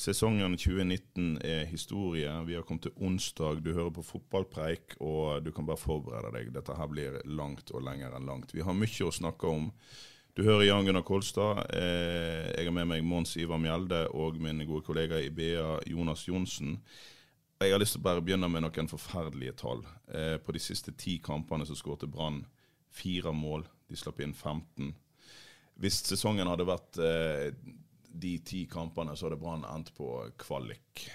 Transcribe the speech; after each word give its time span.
Sesongen 0.00 0.54
2019 0.56 1.42
er 1.44 1.66
historie. 1.68 2.30
Vi 2.46 2.54
har 2.56 2.62
kommet 2.64 2.86
til 2.86 2.94
onsdag. 3.04 3.58
Du 3.60 3.74
hører 3.74 3.90
på 3.92 4.04
fotballpreik, 4.06 4.94
og 5.04 5.44
du 5.44 5.50
kan 5.52 5.66
bare 5.68 5.76
forberede 5.76 6.30
deg. 6.38 6.46
Dette 6.54 6.76
her 6.78 6.88
blir 6.88 7.18
langt 7.28 7.68
og 7.74 7.84
lenger 7.84 8.14
enn 8.16 8.30
langt. 8.30 8.54
Vi 8.56 8.64
har 8.64 8.72
mye 8.72 9.04
å 9.04 9.12
snakke 9.12 9.50
om. 9.50 9.66
Du 10.32 10.40
hører 10.46 10.64
Jan 10.70 10.88
Gunnar 10.88 11.04
Kolstad. 11.04 11.66
Eh, 11.76 12.48
jeg 12.48 12.70
har 12.70 12.72
med 12.78 12.88
meg 12.88 13.04
Mons 13.04 13.34
Ivar 13.36 13.60
Mjelde 13.60 14.06
og 14.16 14.40
min 14.40 14.64
gode 14.64 14.86
kollega 14.86 15.20
i 15.20 15.28
BA, 15.28 15.82
Jonas 15.92 16.24
Johnsen. 16.30 16.78
Jeg 17.60 17.74
har 17.74 17.82
lyst 17.82 17.98
til 17.98 18.00
å 18.00 18.08
bare 18.08 18.24
begynne 18.24 18.48
med 18.48 18.64
noen 18.64 18.88
forferdelige 18.88 19.58
tall. 19.60 19.84
Eh, 20.08 20.38
på 20.40 20.56
de 20.56 20.64
siste 20.64 20.96
ti 20.96 21.18
kampene 21.20 21.68
så 21.68 21.76
skårte 21.76 22.08
Brann 22.08 22.40
fire 22.88 23.36
mål. 23.36 23.68
De 23.90 24.00
slapp 24.00 24.24
inn 24.24 24.32
15. 24.32 24.94
Hvis 25.76 26.00
sesongen 26.08 26.48
hadde 26.48 26.70
vært 26.72 26.96
eh, 27.04 27.52
de 28.12 28.38
ti 28.44 28.64
kampene, 28.70 29.16
så 29.16 29.28
hadde 29.28 29.40
Brann 29.40 29.66
endt 29.68 29.92
på 29.96 30.10
kvalik. 30.40 31.06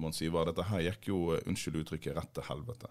Mons 0.00 0.18
dette 0.18 0.66
her 0.70 0.86
gikk 0.88 1.08
jo, 1.08 1.18
eh, 1.34 1.42
unnskyld 1.46 1.82
uttrykket, 1.82 2.16
rett 2.16 2.32
til 2.34 2.46
helvete. 2.48 2.90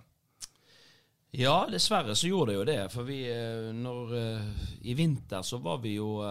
Ja, 1.33 1.66
dessverre 1.69 2.16
så 2.16 2.30
gjorde 2.30 2.52
det 2.52 2.58
jo 2.59 2.66
det. 2.69 2.91
For 2.94 3.03
vi, 3.03 3.25
eh, 3.25 3.73
når, 3.73 4.13
eh, 4.16 4.66
i 4.83 4.94
vinter 4.94 5.41
så 5.41 5.59
var 5.61 5.80
vi 5.80 5.95
jo 5.95 6.22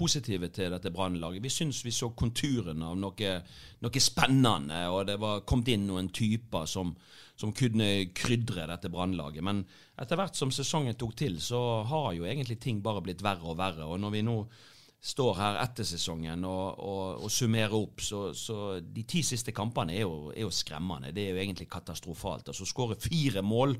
positive 0.00 0.48
til 0.48 0.70
dette 0.72 0.90
brannlaget. 0.90 1.42
Vi 1.42 1.52
syns 1.52 1.84
vi 1.84 1.90
så 1.90 2.10
konturene 2.16 2.86
av 2.88 2.96
noe, 2.96 3.32
noe 3.84 4.00
spennende, 4.00 4.88
og 4.88 5.06
det 5.06 5.18
var 5.20 5.42
kommet 5.44 5.68
inn 5.68 5.86
noen 5.86 6.08
typer 6.08 6.64
som, 6.66 6.94
som 7.36 7.52
kunne 7.52 8.08
krydre 8.16 8.66
dette 8.70 8.88
brannlaget. 8.88 9.44
Men 9.44 9.66
etter 10.00 10.16
hvert 10.16 10.38
som 10.38 10.50
sesongen 10.50 10.96
tok 10.96 11.14
til, 11.20 11.38
så 11.44 11.84
har 11.84 12.14
jo 12.16 12.24
egentlig 12.24 12.58
ting 12.60 12.80
bare 12.80 13.02
blitt 13.04 13.20
verre 13.20 13.52
og 13.52 13.58
verre. 13.60 13.84
Og 13.84 14.00
når 14.00 14.10
vi 14.16 14.22
nå 14.22 14.38
står 15.00 15.36
her 15.38 15.58
etter 15.62 15.86
sesongen 15.88 16.44
og, 16.44 16.80
og, 16.84 17.24
og 17.24 17.32
summerer 17.32 17.76
opp, 17.76 18.02
så, 18.04 18.22
så 18.36 18.76
de 18.84 19.04
ti 19.08 19.22
siste 19.24 19.54
kampene 19.56 19.96
er 19.96 20.04
jo, 20.04 20.30
er 20.34 20.44
jo 20.44 20.52
skremmende. 20.52 21.14
Det 21.16 21.24
er 21.24 21.34
jo 21.34 21.40
egentlig 21.40 21.70
katastrofalt. 21.72 22.52
Altså 22.52 22.68
skåre 22.68 22.98
fire 23.00 23.40
mål 23.40 23.72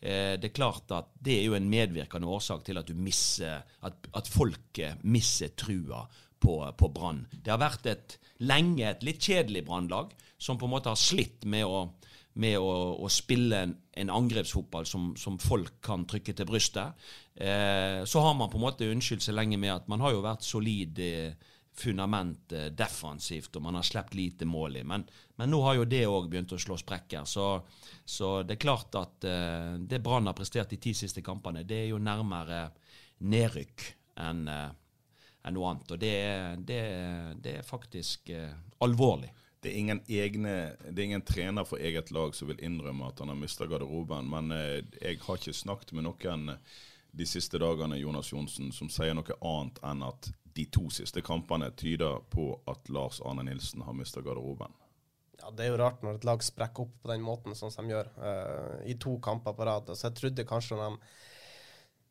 eh, 0.00 0.34
Det 0.40 0.50
er 0.50 0.56
klart 0.56 0.90
at 0.96 1.12
det 1.22 1.38
er 1.38 1.46
jo 1.46 1.56
en 1.58 1.70
medvirkende 1.70 2.30
årsak 2.34 2.66
til 2.66 2.82
at 2.82 2.90
du 2.90 2.98
misser 2.98 3.62
At, 3.86 4.10
at 4.18 4.30
folket 4.30 5.04
mister 5.06 5.54
trua 5.54 6.02
på, 6.42 6.58
på 6.76 6.90
Brann. 6.92 7.22
Det 7.30 7.54
har 7.54 7.62
vært 7.62 7.86
et 7.90 8.18
lenge 8.44 8.84
et 8.90 9.06
litt 9.06 9.22
kjedelig 9.22 9.64
Brannlag 9.64 10.10
som 10.36 10.58
på 10.58 10.66
en 10.66 10.74
måte 10.74 10.90
har 10.92 11.00
slitt 11.00 11.46
med 11.48 11.64
å 11.64 11.86
med 12.36 12.58
å, 12.60 12.70
å 13.00 13.08
spille 13.12 13.62
en, 13.64 13.74
en 13.96 14.12
angrepsfotball 14.12 14.86
som, 14.88 15.10
som, 15.16 15.38
folk 15.40 15.78
kan 15.84 16.04
trykke 16.08 16.34
til 16.36 16.48
brystet. 16.48 17.06
Eh, 17.34 18.02
så 18.04 18.22
har 18.24 18.36
man 18.36 18.50
på 18.52 18.60
en 18.60 18.66
måte 18.66 18.88
unnskyldt 18.92 19.24
seg 19.24 19.36
lenge 19.38 19.58
med 19.60 19.72
at 19.72 19.88
man 19.88 20.04
har 20.04 20.12
jo 20.12 20.24
vært 20.24 20.44
solid 20.44 21.00
eh, 21.00 21.52
fundament 21.76 22.52
eh, 22.52 22.68
defensivt, 22.72 23.56
og 23.56 23.64
man 23.66 23.78
har 23.78 23.86
sluppet 23.86 24.16
lite 24.16 24.48
mål 24.48 24.80
i. 24.80 24.84
Men, 24.84 25.04
men, 25.36 25.52
nå 25.52 25.60
har 25.64 25.78
jo 25.78 25.88
det 25.88 26.04
òg 26.08 26.28
begynt 26.32 26.52
å 26.52 26.60
slå 26.60 26.78
sprekker. 26.80 27.24
Så, 27.28 27.46
så 28.04 28.40
det 28.44 28.56
er 28.56 28.64
klart 28.64 28.96
at 29.00 29.28
eh, 29.28 29.76
det 29.80 30.02
Brann 30.04 30.28
har 30.28 30.36
prestert 30.36 30.72
de 30.72 30.80
ti 30.80 30.94
siste 30.96 31.24
kampene, 31.24 31.64
det 31.68 31.82
er 31.84 31.88
jo 31.92 32.02
nærmere 32.02 32.66
nedrykk 33.24 33.88
enn 34.24 34.44
eh, 34.52 34.68
enn 35.46 35.54
noe 35.54 35.68
annet. 35.70 35.92
Og 35.94 36.00
det, 36.02 36.14
det, 36.66 36.80
det 37.38 37.52
er 37.60 37.66
faktisk 37.66 38.32
alvorlig 38.82 39.28
det 39.66 39.72
er, 39.72 39.78
ingen 39.82 40.00
egne, 40.06 40.56
det 40.86 41.00
er 41.00 41.08
ingen 41.08 41.24
trener 41.26 41.66
for 41.66 41.82
eget 41.82 42.12
lag 42.14 42.34
som 42.38 42.46
vil 42.52 42.60
innrømme 42.62 43.08
at 43.08 43.18
han 43.18 43.32
har 43.32 43.38
mista 43.40 43.66
garderoben. 43.66 44.28
Men 44.30 44.54
eh, 44.54 44.84
jeg 45.02 45.18
har 45.24 45.40
ikke 45.40 45.54
snakket 45.58 45.90
med 45.96 46.06
noen 46.06 46.52
de 47.16 47.26
siste 47.26 47.58
dagene 47.58 47.98
Jonas 47.98 48.30
Johnsen, 48.30 48.70
som 48.76 48.90
sier 48.92 49.16
noe 49.16 49.38
annet 49.40 49.80
enn 49.90 50.04
at 50.06 50.30
de 50.54 50.68
to 50.70 50.86
siste 50.94 51.20
kampene 51.26 51.72
tyder 51.76 52.22
på 52.30 52.52
at 52.70 52.86
Lars 52.94 53.18
Arne 53.26 53.42
Nilsen 53.48 53.82
har 53.82 53.96
mista 53.96 54.22
garderoben. 54.22 54.70
Ja, 55.40 55.50
Det 55.50 55.66
er 55.66 55.74
jo 55.74 55.80
rart 55.82 56.04
når 56.04 56.20
et 56.20 56.28
lag 56.28 56.44
sprekker 56.44 56.86
opp 56.86 56.94
på 57.02 57.10
den 57.10 57.26
måten 57.26 57.58
som 57.58 57.74
de 57.74 57.92
gjør, 57.92 58.08
uh, 58.22 58.78
i 58.86 58.94
to 59.02 59.18
kamper 59.18 59.52
på 59.56 59.66
rad. 59.66 59.90
Så 59.92 60.08
jeg 60.08 60.20
trodde 60.20 60.48
kanskje 60.48 60.78
når 60.78 60.94
de 60.94 61.10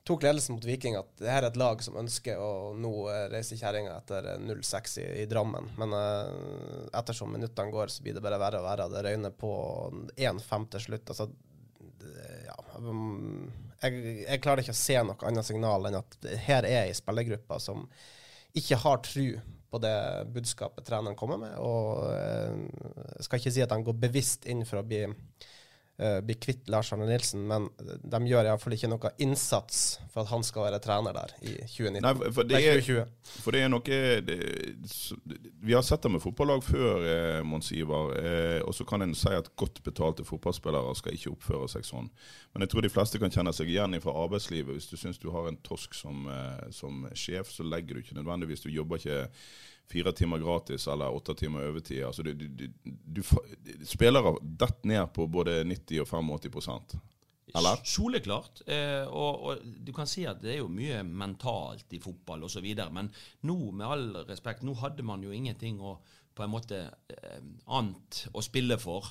tok 0.05 0.23
ledelsen 0.23 0.55
mot 0.55 0.65
Viking 0.65 0.97
at 0.99 1.09
det 1.17 1.31
her 1.31 1.41
er 1.43 1.49
et 1.49 1.57
lag 1.57 1.81
som 1.81 1.97
ønsker 1.97 2.37
å 2.41 2.73
nå 2.77 2.91
reise 3.31 3.57
kjerringa 3.57 3.95
etter 3.97 4.27
0-6 4.43 4.99
i, 5.01 5.05
i, 5.23 5.25
Drammen. 5.29 5.71
Men 5.79 5.95
uh, 5.97 6.85
ettersom 6.93 7.33
minuttene 7.33 7.73
går, 7.73 7.93
så 7.93 8.05
blir 8.05 8.17
det 8.17 8.23
bare 8.25 8.39
verre 8.41 8.61
og 8.61 8.67
verre. 8.67 8.87
Det 8.93 9.01
røyner 9.07 9.33
på 9.33 9.51
1-5 10.13 10.67
til 10.75 10.85
slutt. 10.85 11.13
Altså, 11.15 11.29
ja, 12.45 12.57
um, 12.77 13.49
jeg, 13.81 14.05
jeg, 14.27 14.43
klarer 14.45 14.61
ikke 14.61 14.75
å 14.75 14.83
se 14.83 15.01
noe 15.01 15.29
annet 15.29 15.49
signal 15.49 15.89
enn 15.89 15.99
at 16.03 16.19
her 16.45 16.69
er 16.69 16.85
ei 16.85 16.95
spillergruppe 16.95 17.59
som 17.63 17.87
ikke 18.55 18.77
har 18.85 19.01
tru 19.03 19.27
på 19.73 19.81
det 19.83 19.97
budskapet 20.31 20.85
treneren 20.87 21.17
kommer 21.17 21.41
med. 21.41 21.57
Og 21.57 22.05
jeg 22.13 23.25
skal 23.25 23.41
ikke 23.41 23.55
si 23.57 23.65
at 23.65 23.73
han 23.73 23.83
går 23.83 23.97
bevisst 24.05 24.45
inn 24.47 24.61
for 24.69 24.79
å 24.79 24.87
bli 24.87 25.01
uh, 26.01 26.19
bli 26.25 26.35
kvitt 26.39 26.69
Lars 26.71 26.91
Arne 26.93 27.07
Nilsen, 27.09 27.45
men 27.49 27.67
de 28.03 28.21
gjør 28.29 28.49
iallfall 28.49 28.75
ikke 28.77 28.89
noe 28.91 29.11
innsats 29.23 29.99
for 30.15 30.23
at 30.23 30.31
han 30.31 30.43
skal 30.47 30.69
være 30.69 30.79
trener 30.83 31.15
der 31.15 31.33
i 31.41 31.53
2019. 31.67 32.01
Nei, 32.05 32.31
for 32.31 32.47
det 32.47 32.61
er, 32.61 32.79
2020. 32.79 33.41
For 33.43 33.55
det 33.55 33.63
er 33.65 33.71
noe 33.73 33.99
det, 34.25 34.37
Vi 35.65 35.75
har 35.75 35.83
sett 35.85 36.05
det 36.05 36.13
med 36.13 36.23
fotballag 36.23 36.63
før, 36.63 37.03
eh, 37.09 37.41
Mons 37.43 37.71
Ivar. 37.75 38.13
Eh, 38.19 38.61
og 38.63 38.75
så 38.77 38.87
kan 38.87 39.03
en 39.03 39.15
si 39.17 39.33
at 39.35 39.51
godt 39.59 39.83
betalte 39.83 40.23
fotballspillere 40.27 40.95
skal 40.95 41.17
ikke 41.17 41.33
oppføre 41.33 41.69
seg 41.75 41.87
sånn. 41.87 42.09
Men 42.53 42.63
jeg 42.63 42.71
tror 42.71 42.87
de 42.87 42.93
fleste 42.93 43.19
kan 43.21 43.33
kjenne 43.33 43.53
seg 43.55 43.71
igjen 43.71 43.99
fra 44.03 44.15
arbeidslivet. 44.23 44.71
Hvis 44.77 44.89
du 44.91 44.95
syns 44.99 45.19
du 45.19 45.31
har 45.35 45.49
en 45.49 45.59
torsk 45.67 45.95
som, 45.97 46.27
eh, 46.31 46.71
som 46.71 47.07
sjef, 47.13 47.51
så 47.51 47.67
legger 47.67 47.95
du 47.95 48.03
ikke 48.03 48.19
nødvendigvis 48.19 48.63
Du 48.65 48.69
jobber 48.69 48.97
ikke 48.97 49.29
fire 49.91 50.13
timer 50.17 50.41
gratis 50.41 50.87
eller 50.91 51.13
åtte 51.13 51.35
timer 51.37 51.67
overtid. 51.69 52.03
Altså, 52.05 52.23
du, 52.23 52.33
du, 52.33 52.67
du, 52.85 53.21
spillere 53.85 54.35
detter 54.41 54.89
ned 54.89 55.11
på 55.13 55.27
både 55.31 55.61
90 55.67 56.01
og 56.03 56.09
85 56.09 56.97
eller? 57.55 57.79
Soleklart. 57.87 58.61
Eh, 58.67 59.05
og, 59.07 59.45
og, 59.45 59.61
du 59.63 59.93
kan 59.95 60.09
si 60.09 60.25
at 60.27 60.41
det 60.43 60.55
er 60.55 60.59
jo 60.59 60.71
mye 60.71 61.03
mentalt 61.07 61.93
i 61.95 62.01
fotball 62.03 62.43
osv. 62.47 62.65
Men 62.91 63.11
nå, 63.47 63.57
med 63.71 63.85
all 63.87 64.07
respekt, 64.27 64.65
nå 64.65 64.75
hadde 64.81 65.05
man 65.07 65.23
jo 65.23 65.33
ingenting 65.35 65.79
å 65.79 65.97
på 66.35 66.43
en 66.43 66.51
måte 66.51 66.81
eh, 67.15 67.43
annet 67.71 68.25
å 68.35 68.41
spille 68.43 68.75
for 68.81 69.07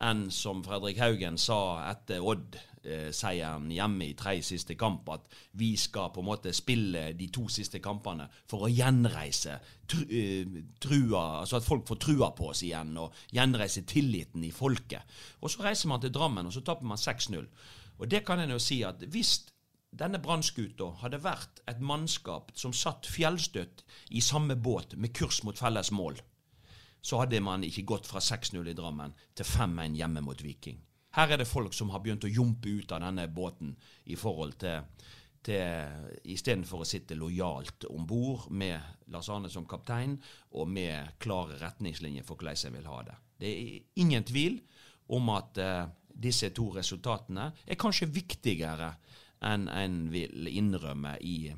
enn 0.00 0.28
som 0.32 0.62
Fredrik 0.64 1.00
Haugen 1.00 1.36
sa 1.40 1.58
etter 1.90 2.24
Odd-seieren 2.24 3.68
hjemme 3.74 4.08
i 4.08 4.16
tre 4.16 4.38
siste 4.44 4.76
kamp, 4.80 5.08
at 5.12 5.26
vi 5.60 5.74
skal 5.80 6.08
på 6.14 6.22
en 6.22 6.28
måte 6.30 6.54
spille 6.56 7.10
de 7.18 7.28
to 7.32 7.44
siste 7.52 7.82
kampene 7.84 8.28
for 8.48 8.64
å 8.64 8.72
gjenreise 8.72 9.58
eh, 9.58 10.56
trua, 10.80 11.42
altså 11.42 11.60
at 11.60 11.68
folk 11.68 11.86
får 11.90 12.00
trua 12.06 12.30
på 12.36 12.48
oss 12.54 12.64
igjen, 12.64 12.96
og 13.02 13.16
gjenreise 13.36 13.84
tilliten 13.88 14.44
i 14.48 14.54
folket. 14.54 15.04
Og 15.44 15.52
så 15.52 15.68
reiser 15.68 15.92
man 15.92 16.00
til 16.00 16.14
Drammen, 16.16 16.48
og 16.48 16.56
så 16.56 16.64
taper 16.64 16.88
man 16.88 17.00
6-0. 17.00 17.46
Og 18.00 18.08
det 18.08 18.24
kan 18.24 18.40
en 18.40 18.56
jo 18.56 18.60
si 18.62 18.80
at 18.88 19.04
hvis 19.12 19.36
denne 19.90 20.20
brannskuta 20.22 20.92
hadde 21.02 21.18
vært 21.20 21.60
et 21.68 21.80
mannskap 21.82 22.52
som 22.56 22.72
satt 22.72 23.08
fjellstøtt 23.10 23.82
i 24.14 24.22
samme 24.24 24.56
båt 24.56 24.94
med 24.96 25.12
kurs 25.12 25.42
mot 25.44 25.58
felles 25.58 25.90
mål, 25.92 26.20
så 27.00 27.22
hadde 27.22 27.40
man 27.44 27.64
ikke 27.64 27.86
gått 27.88 28.08
fra 28.08 28.22
6-0 28.22 28.70
i 28.70 28.76
Drammen 28.76 29.14
til 29.36 29.48
5-1 29.48 29.96
hjemme 29.98 30.22
mot 30.24 30.42
Viking. 30.44 30.78
Her 31.16 31.32
er 31.32 31.40
det 31.40 31.48
folk 31.50 31.74
som 31.74 31.90
har 31.90 32.02
begynt 32.04 32.24
å 32.26 32.30
jumpe 32.30 32.70
ut 32.70 32.92
av 32.94 33.02
denne 33.02 33.26
båten 33.34 33.72
i 34.06 34.18
forhold 34.18 34.60
til, 34.60 34.84
istedenfor 36.30 36.84
å 36.84 36.86
sitte 36.86 37.16
lojalt 37.16 37.86
om 37.88 38.04
bord 38.06 38.50
med 38.52 39.08
Lars 39.10 39.30
Arne 39.32 39.48
som 39.50 39.64
kaptein 39.66 40.18
og 40.52 40.68
med 40.68 41.16
klare 41.18 41.56
retningslinjer 41.62 42.26
for 42.28 42.36
hvordan 42.36 42.60
jeg 42.60 42.74
vil 42.74 42.90
ha 42.90 42.98
det. 43.08 43.16
Det 43.40 43.48
er 43.48 44.02
ingen 44.04 44.26
tvil 44.28 44.60
om 45.16 45.32
at 45.32 45.58
uh, 45.64 45.88
disse 46.12 46.52
to 46.54 46.68
resultatene 46.76 47.48
er 47.64 47.80
kanskje 47.80 48.10
viktigere 48.12 48.92
enn 49.48 49.66
en 49.72 49.96
vil 50.12 50.50
innrømme 50.50 51.16
i, 51.24 51.50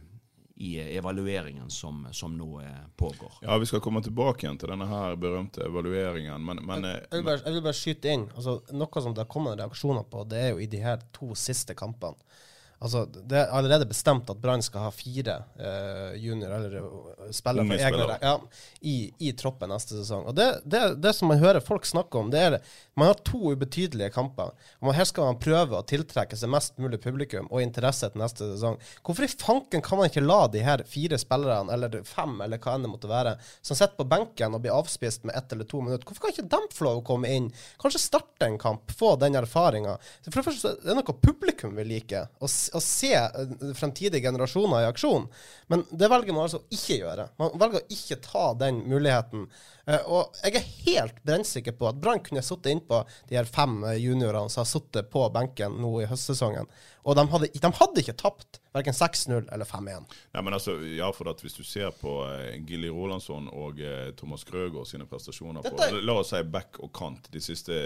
i 0.62 0.96
evalueringen 0.96 1.70
som, 1.70 2.06
som 2.14 2.36
nå 2.38 2.60
eh, 2.60 2.66
pågår. 2.96 3.32
Ja, 3.42 3.58
Vi 3.58 3.66
skal 3.66 3.80
komme 3.80 4.02
tilbake 4.02 4.46
igjen 4.46 4.60
til 4.62 4.70
denne 4.70 4.86
her 4.86 5.16
berømte 5.18 5.64
evalueringen, 5.66 6.44
men, 6.44 6.60
men 6.66 6.86
jeg, 6.86 7.00
jeg, 7.08 7.18
vil 7.18 7.26
bare, 7.26 7.40
jeg, 7.42 7.56
vil 7.56 7.64
bare, 7.64 7.78
skyte 7.78 8.12
inn. 8.12 8.26
Altså, 8.36 8.54
noe 8.70 9.02
som 9.02 9.16
det 9.16 9.24
har 9.24 9.30
kommet 9.32 9.58
reaksjoner 9.58 10.06
på, 10.12 10.22
det 10.30 10.38
er 10.38 10.52
jo 10.52 10.62
i 10.62 10.68
de 10.70 10.82
her 10.84 11.02
to 11.16 11.32
siste 11.38 11.74
kampene. 11.78 12.38
Altså, 12.82 13.04
Det 13.06 13.38
er 13.38 13.52
allerede 13.54 13.86
bestemt 13.86 14.30
at 14.30 14.40
Brann 14.42 14.62
skal 14.64 14.88
ha 14.88 14.90
fire 14.94 15.36
uh, 15.60 16.16
junior, 16.18 16.50
eller 16.56 16.82
uh, 16.82 17.28
spillere 17.30 17.68
for 17.68 17.84
egne 17.86 18.16
ja, 18.18 18.32
i, 18.80 18.96
i, 19.22 19.30
troppen 19.38 19.70
neste 19.70 19.94
sesong. 20.00 20.24
Og 20.30 20.34
det, 20.34 20.48
det, 20.66 20.80
det, 21.02 21.12
som 21.14 21.30
man 21.30 21.38
hører 21.38 21.62
folk 21.62 21.86
snakke 21.86 22.18
om, 22.18 22.32
det 22.32 22.42
er 22.42 22.56
man 22.98 23.12
har 23.12 23.20
to 23.24 23.52
ubetydelige 23.54 24.10
kamper. 24.12 24.50
og 24.80 24.88
man, 24.88 24.96
Her 24.98 25.06
skal 25.08 25.30
man 25.30 25.38
prøve 25.42 25.78
å 25.78 25.86
tiltrekke 25.86 26.36
seg 26.36 26.50
mest 26.52 26.74
mulig 26.82 26.98
publikum 27.04 27.46
og 27.52 27.62
interesse 27.62 28.10
til 28.10 28.22
neste 28.22 28.50
sesong. 28.50 28.80
Hvorfor 29.06 29.28
i 29.28 29.30
fanken 29.30 29.84
kan 29.84 30.02
man 30.02 30.10
ikke 30.10 30.24
la 30.24 30.40
de 30.50 30.64
her 30.66 30.82
fire 30.88 31.20
spillerne, 31.22 31.70
eller 31.72 32.02
fem, 32.08 32.34
eller 32.42 32.60
hva 32.62 32.74
enn 32.76 32.88
det 32.88 32.90
måtte 32.92 33.12
være, 33.12 33.36
som 33.62 33.78
sitter 33.78 33.94
på 34.00 34.08
benken 34.10 34.58
og 34.58 34.64
blir 34.66 34.74
avspist 34.74 35.22
med 35.28 35.38
ett 35.38 35.54
eller 35.54 35.70
to 35.70 35.84
minutter, 35.84 36.08
hvorfor 36.08 36.26
kan 36.26 36.34
ikke 36.34 36.50
de 36.50 36.74
få 36.74 36.88
lov 36.88 37.00
å 37.00 37.06
komme 37.12 37.30
inn? 37.30 37.48
Kanskje 37.80 38.02
starte 38.08 38.50
en 38.50 38.58
kamp, 38.60 38.90
få 38.98 39.14
den 39.22 39.38
erfaringa. 39.38 39.96
For 40.26 40.40
det 40.40 40.46
første 40.50 40.74
er 40.74 40.90
det 40.90 40.98
noe 40.98 41.18
publikum 41.22 41.78
vil 41.78 41.92
like. 41.94 42.26
å 42.42 42.50
å 42.76 42.80
se 42.82 43.12
eh, 43.14 43.52
fremtidige 43.78 44.24
generasjoner 44.24 44.84
i 44.84 44.88
aksjon. 44.88 45.26
Men 45.72 45.84
det 45.90 46.08
velger 46.12 46.36
man 46.36 46.46
altså 46.46 46.62
ikke 46.72 46.98
gjøre. 47.02 47.28
Man 47.42 47.54
velger 47.60 47.82
å 47.82 47.96
ikke 47.96 48.20
ta 48.24 48.46
den 48.60 48.82
muligheten. 48.88 49.46
Uh, 49.88 50.00
og 50.06 50.40
jeg 50.44 50.58
er 50.60 50.72
helt 50.86 51.22
brennsikker 51.26 51.74
på 51.78 51.88
at 51.90 51.98
Brann 52.02 52.22
kunne 52.22 52.44
sittet 52.46 52.70
innpå 52.70 53.02
de 53.30 53.38
her 53.40 53.48
fem 53.50 53.80
eh, 53.88 53.98
juniorene 54.02 54.52
som 54.52 54.62
har 54.62 54.70
sittet 54.70 55.10
på 55.12 55.26
benken 55.34 55.80
nå 55.82 55.96
i 56.02 56.08
høstsesongen. 56.10 56.70
Og 57.02 57.18
de 57.18 57.28
hadde, 57.34 57.52
de 57.58 57.72
hadde 57.80 58.04
ikke 58.04 58.18
tapt 58.20 58.61
verken 58.72 58.94
6-0 58.96 59.48
eller 59.52 59.68
5-1. 59.68 60.14
Nei, 60.32 60.42
men 60.42 60.56
altså, 60.56 60.76
ja, 60.96 61.10
for 61.14 61.30
at 61.32 61.42
Hvis 61.44 61.56
du 61.58 61.62
ser 61.66 61.90
på 61.96 62.14
uh, 62.24 62.52
Gilly 62.66 62.90
Rolandsson 62.92 63.48
og 63.52 63.80
uh, 63.82 64.12
Thomas 64.18 64.44
Krøgaard 64.48 64.88
sine 64.88 65.06
prestasjoner 65.08 65.64
Dette... 65.64 65.90
på 65.92 66.00
la 66.02 66.16
oss 66.20 66.32
si 66.32 66.40
back 66.48 66.80
og 66.82 66.92
kant 66.96 67.28
de 67.32 67.42
siste, 67.42 67.76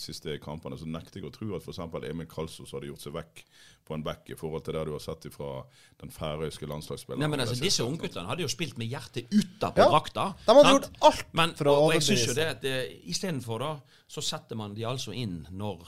siste 0.00 0.38
kampene, 0.42 0.78
så 0.80 0.88
nekter 0.88 1.20
jeg 1.20 1.28
å 1.28 1.34
tro 1.34 1.52
at 1.56 1.64
f.eks. 1.66 1.82
Emil 2.10 2.28
Kalsos 2.30 2.74
hadde 2.74 2.90
gjort 2.90 3.04
seg 3.04 3.14
vekk 3.14 3.44
på 3.84 3.96
en 3.96 4.04
back 4.04 4.30
i 4.32 4.36
forhold 4.38 4.64
til 4.64 4.78
det 4.78 4.86
du 4.88 4.94
har 4.94 5.02
sett 5.04 5.26
fra 5.34 5.50
den 6.00 6.12
færøyske 6.12 6.66
landslagsspilleren. 6.70 7.20
Nei, 7.20 7.28
men 7.30 7.44
altså, 7.44 7.58
Disse 7.60 7.84
ungguttene 7.84 8.24
hadde 8.30 8.46
jo 8.46 8.50
spilt 8.50 8.78
med 8.80 8.88
hjertet 8.88 9.28
utapå 9.28 9.84
ja, 9.84 9.90
drakta. 9.92 10.30
De 10.46 10.56
hadde 10.56 10.72
gjort 10.72 11.04
alt 11.10 11.36
men, 11.36 11.52
for 11.58 11.68
å 11.68 11.76
overbevise. 11.82 11.92
Og 11.92 11.98
jeg 11.98 12.06
synes 12.08 12.30
jo 12.30 12.38
det 12.38 12.48
at 12.54 13.04
Istedenfor 13.12 13.60
da, 13.60 13.70
så 14.08 14.24
setter 14.24 14.58
man 14.58 14.74
de 14.74 14.88
altså 14.88 15.12
inn 15.12 15.42
når 15.52 15.84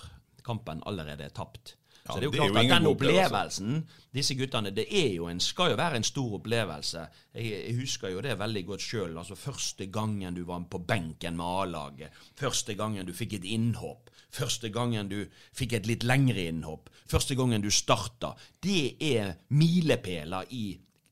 kampen 0.47 0.85
allerede 0.87 1.25
er 1.27 1.35
tapt. 1.35 1.75
Ja, 2.07 2.15
så 2.15 2.21
det 2.21 2.27
er 2.27 2.31
jo 2.31 2.35
klart 2.37 2.49
er 2.49 2.55
jo 2.55 2.61
at 2.61 2.73
den 2.73 2.89
opplevelsen, 2.91 3.79
disse 4.15 4.35
guttene, 4.39 4.71
det 4.71 4.87
er 4.87 5.13
jo 5.17 5.27
en, 5.31 5.41
skal 5.43 5.73
jo 5.73 5.79
være 5.81 5.99
en 5.99 6.07
stor 6.07 6.37
opplevelse. 6.39 7.07
Jeg, 7.35 7.51
jeg 7.53 7.77
husker 7.81 8.15
jo 8.15 8.23
det 8.25 8.37
veldig 8.39 8.63
godt 8.69 8.85
sjøl. 8.85 9.17
Altså, 9.19 9.35
første 9.35 9.89
gangen 9.93 10.37
du 10.37 10.45
var 10.47 10.63
på 10.71 10.79
benken 10.87 11.37
med 11.37 11.63
A-laget. 11.65 12.23
Første 12.39 12.79
gangen 12.79 13.07
du 13.07 13.13
fikk 13.17 13.41
et 13.41 13.49
innhopp. 13.57 14.11
Første 14.37 14.71
gangen 14.71 15.11
du 15.11 15.21
fikk 15.57 15.77
et 15.79 15.91
litt 15.91 16.07
lengre 16.07 16.47
innhopp. 16.51 16.91
Første 17.11 17.37
gangen 17.39 17.63
du 17.65 17.71
starta. 17.75 18.35
Det 18.63 18.97
er 19.03 19.37
milepæler 19.57 20.51
i, 20.55 20.67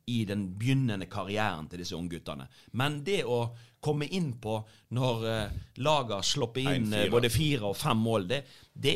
i 0.06 0.25
den 0.29 0.49
begynnende 0.58 1.08
karrieren 1.11 1.69
til 1.70 1.82
disse 1.82 1.96
ungguttene. 1.96 2.46
Men 2.79 3.02
det 3.06 3.23
å 3.26 3.46
komme 3.85 4.08
inn 4.17 4.32
på 4.41 4.58
når 4.96 5.25
uh, 5.29 5.56
laget 5.85 6.29
slipper 6.29 6.75
inn 6.75 6.93
uh, 6.94 7.06
både 7.12 7.31
fire 7.32 7.70
og 7.70 7.76
fem 7.76 8.00
mål, 8.00 8.29
det, 8.31 8.44
det, 8.73 8.94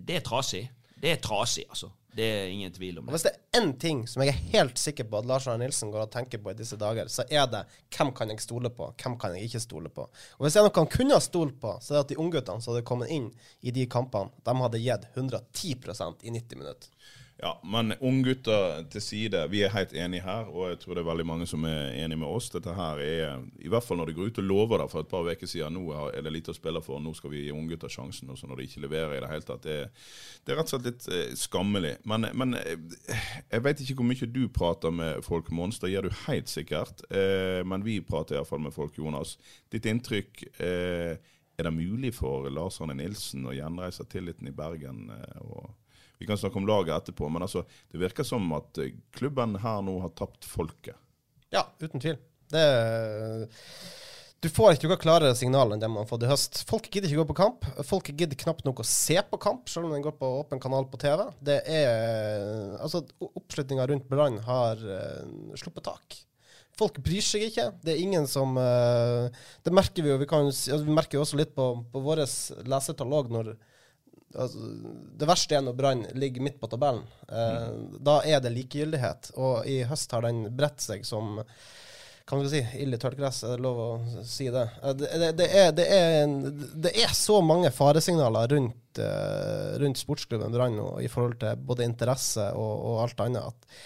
det 0.00 0.20
er 0.20 0.24
trasig. 0.26 0.62
Det 1.00 1.14
er 1.14 1.22
trasig, 1.24 1.64
altså. 1.68 1.90
Det 2.10 2.26
er 2.26 2.48
ingen 2.50 2.72
tvil 2.74 2.98
om 2.98 3.06
det. 3.06 3.12
Og 3.12 3.14
Hvis 3.14 3.24
det 3.24 3.30
er 3.32 3.60
én 3.60 3.70
ting 3.78 4.00
som 4.10 4.22
jeg 4.24 4.32
er 4.32 4.48
helt 4.52 4.78
sikker 4.78 5.06
på 5.06 5.20
at 5.20 5.28
Lars 5.30 5.46
Arne 5.48 5.64
Nilsen 5.64 5.92
går 5.92 6.02
og 6.04 6.10
tenker 6.10 6.42
på 6.42 6.50
i 6.50 6.58
disse 6.58 6.76
dager, 6.80 7.08
så 7.08 7.22
er 7.30 7.46
det 7.50 7.62
hvem 7.94 8.10
kan 8.16 8.32
jeg 8.32 8.42
stole 8.42 8.72
på, 8.74 8.90
hvem 8.98 9.16
kan 9.20 9.36
jeg 9.36 9.46
ikke 9.46 9.62
stole 9.62 9.92
på. 9.94 10.08
Og 10.10 10.44
Hvis 10.44 10.56
det 10.56 10.60
er 10.60 10.66
noe 10.66 10.82
han 10.82 10.90
kunne 10.90 11.16
ha 11.16 11.22
stolt 11.22 11.60
på, 11.62 11.76
så 11.78 11.94
er 11.94 12.00
det 12.00 12.04
at 12.04 12.12
de 12.12 12.20
ungguttene 12.24 12.64
som 12.64 12.74
hadde 12.74 12.86
kommet 12.90 13.14
inn 13.14 13.30
i 13.62 13.72
de 13.74 13.86
kampene, 13.86 14.34
de 14.44 14.56
hadde 14.64 14.82
gitt 14.82 15.06
110% 15.14 16.26
i 16.26 16.34
90 16.34 16.58
minutter. 16.58 16.90
Ja, 17.40 17.54
men 17.64 17.94
unggutter 18.04 18.82
til 18.92 19.00
side. 19.00 19.46
Vi 19.48 19.62
er 19.64 19.72
helt 19.72 19.94
enige 19.96 20.26
her, 20.26 20.50
og 20.52 20.66
jeg 20.68 20.78
tror 20.82 20.94
det 20.94 21.00
er 21.00 21.06
veldig 21.08 21.24
mange 21.24 21.46
som 21.48 21.62
er 21.64 21.94
enige 21.96 22.20
med 22.20 22.28
oss. 22.28 22.50
Dette 22.52 22.74
her 22.76 23.00
er, 23.00 23.46
i 23.56 23.70
hvert 23.72 23.86
fall 23.86 23.96
når 23.96 24.10
det 24.10 24.16
går 24.18 24.28
ut 24.28 24.40
og 24.42 24.44
lover 24.44 24.82
det 24.82 24.88
for 24.92 25.00
et 25.00 25.08
par 25.08 25.24
uker 25.24 25.48
siden, 25.48 25.78
nå 25.78 26.10
er 26.10 26.20
det 26.20 26.34
lite 26.34 26.52
å 26.52 26.58
spille 26.58 26.82
for, 26.84 27.00
nå 27.00 27.14
skal 27.16 27.32
vi 27.32 27.46
gi 27.46 27.56
unggutter 27.56 27.88
sjansen. 27.88 28.28
Og 28.28 28.36
så 28.36 28.50
når 28.50 28.60
de 28.60 28.68
ikke 28.68 28.84
leverer 28.84 29.16
i 29.16 29.24
det 29.24 29.32
hele 29.32 29.48
tatt. 29.48 29.64
Det, 29.64 29.78
det 30.44 30.52
er 30.52 30.60
rett 30.60 30.68
og 30.68 30.74
slett 30.74 30.90
litt 30.90 31.08
eh, 31.16 31.32
skammelig. 31.40 31.96
Men, 32.12 32.28
men 32.42 32.60
eh, 32.60 33.26
jeg 33.54 33.64
vet 33.70 33.84
ikke 33.86 34.00
hvor 34.02 34.10
mye 34.12 34.32
du 34.36 34.42
prater 34.60 34.96
med 35.00 35.24
folk, 35.24 35.48
Mons. 35.56 35.80
Det 35.80 35.94
gjør 35.94 36.10
du 36.10 36.22
helt 36.26 36.52
sikkert. 36.52 37.06
Eh, 37.08 37.64
men 37.64 37.88
vi 37.88 38.02
prater 38.04 38.36
iallfall 38.36 38.60
med 38.68 38.76
folk, 38.76 39.00
Jonas. 39.00 39.38
Ditt 39.72 39.88
inntrykk 39.88 40.44
Er 40.60 41.64
det 41.64 41.72
mulig 41.72 42.14
for 42.16 42.48
Lars 42.52 42.80
Arne 42.80 42.94
Nilsen 42.96 43.48
å 43.48 43.56
gjenreise 43.56 44.04
tilliten 44.08 44.48
i 44.48 44.56
Bergen? 44.56 45.08
Og 45.40 45.70
vi 46.20 46.28
kan 46.28 46.38
snakke 46.38 46.60
om 46.60 46.68
laget 46.68 46.92
etterpå, 46.98 47.30
men 47.32 47.46
altså, 47.46 47.64
det 47.90 48.02
virker 48.02 48.26
som 48.28 48.50
at 48.58 48.78
eh, 48.82 48.92
klubben 49.16 49.56
her 49.62 49.80
nå 49.86 49.96
har 50.04 50.12
tapt 50.18 50.44
folket. 50.44 50.98
Ja, 51.50 51.64
uten 51.80 52.02
tvil. 52.02 52.20
Det 52.50 52.66
du 54.40 54.48
får 54.48 54.78
ikke 54.78 54.88
noe 54.88 54.96
klarere 55.00 55.36
signal 55.36 55.74
enn 55.74 55.82
det 55.82 55.88
man 55.92 56.00
har 56.00 56.08
fått 56.08 56.22
i 56.24 56.28
høst. 56.30 56.62
Folk 56.68 56.86
gidder 56.88 57.10
ikke 57.10 57.20
gå 57.20 57.28
på 57.28 57.36
kamp. 57.42 57.66
Folk 57.84 58.06
gidder 58.08 58.38
knapt 58.40 58.64
nok 58.64 58.80
å 58.80 58.86
se 58.88 59.18
på 59.20 59.36
kamp, 59.40 59.68
selv 59.68 59.88
om 59.88 59.92
den 59.92 60.04
går 60.06 60.14
på 60.16 60.30
åpen 60.38 60.62
kanal 60.62 60.86
på 60.88 61.00
TV. 61.02 61.26
Det 61.44 61.58
er 61.68 62.72
Altså, 62.80 63.02
oppslutninga 63.20 63.84
rundt 63.90 64.08
Brann 64.08 64.38
har 64.46 64.80
uh, 64.80 65.52
sluppet 65.60 65.84
tak. 65.90 66.16
Folk 66.80 67.02
bryr 67.04 67.24
seg 67.24 67.44
ikke. 67.50 67.66
Det 67.84 67.92
er 67.92 68.00
ingen 68.00 68.24
som 68.30 68.56
uh, 68.56 69.28
Det 69.60 69.76
merker 69.76 70.06
vi 70.06 70.14
jo. 70.14 70.16
Vi, 70.22 70.30
kan, 70.30 70.48
altså, 70.48 70.80
vi 70.88 70.96
merker 70.96 71.20
jo 71.20 71.26
også 71.26 71.40
litt 71.42 71.52
på, 71.52 71.74
på 71.92 72.04
vårt 72.06 72.24
lesertall 72.64 73.12
når 73.28 73.52
altså, 74.34 74.70
Det 75.18 75.28
verste 75.28 75.56
er 75.56 75.64
når 75.66 75.76
Brann 75.78 76.06
ligger 76.18 76.44
midt 76.46 76.60
på 76.60 76.70
tabellen. 76.70 77.04
Eh, 77.28 77.68
mm. 77.70 78.00
Da 78.06 78.20
er 78.26 78.42
det 78.42 78.54
likegyldighet. 78.54 79.32
Og 79.40 79.68
i 79.68 79.82
høst 79.88 80.12
har 80.16 80.26
den 80.26 80.46
bredt 80.56 80.82
seg 80.84 81.06
som 81.08 81.40
kan 82.30 82.44
vi 82.44 82.50
si, 82.52 82.60
ild 82.78 82.94
i 82.94 82.98
tørt 83.00 83.16
gress, 83.18 83.40
er 83.42 83.56
det 83.56 83.64
lov 83.64 83.78
å 83.82 83.88
si 84.22 84.46
det? 84.54 84.66
Eh, 84.84 84.92
det, 84.94 85.08
det, 85.18 85.30
det, 85.40 85.48
er, 85.50 85.72
det, 85.74 85.86
er, 85.90 86.92
er, 86.92 87.14
så 87.16 87.40
mange 87.42 87.72
faresignaler 87.74 88.52
rundt, 88.54 89.00
uh, 89.02 89.74
rundt 89.82 89.98
sportsklubben 89.98 90.54
Brann 90.54 90.78
i 91.02 91.10
forhold 91.10 91.40
til 91.42 91.64
både 91.66 91.88
interesse 91.88 92.46
og, 92.54 92.84
og 92.92 93.02
alt 93.06 93.24
annet. 93.26 93.50
at 93.50 93.82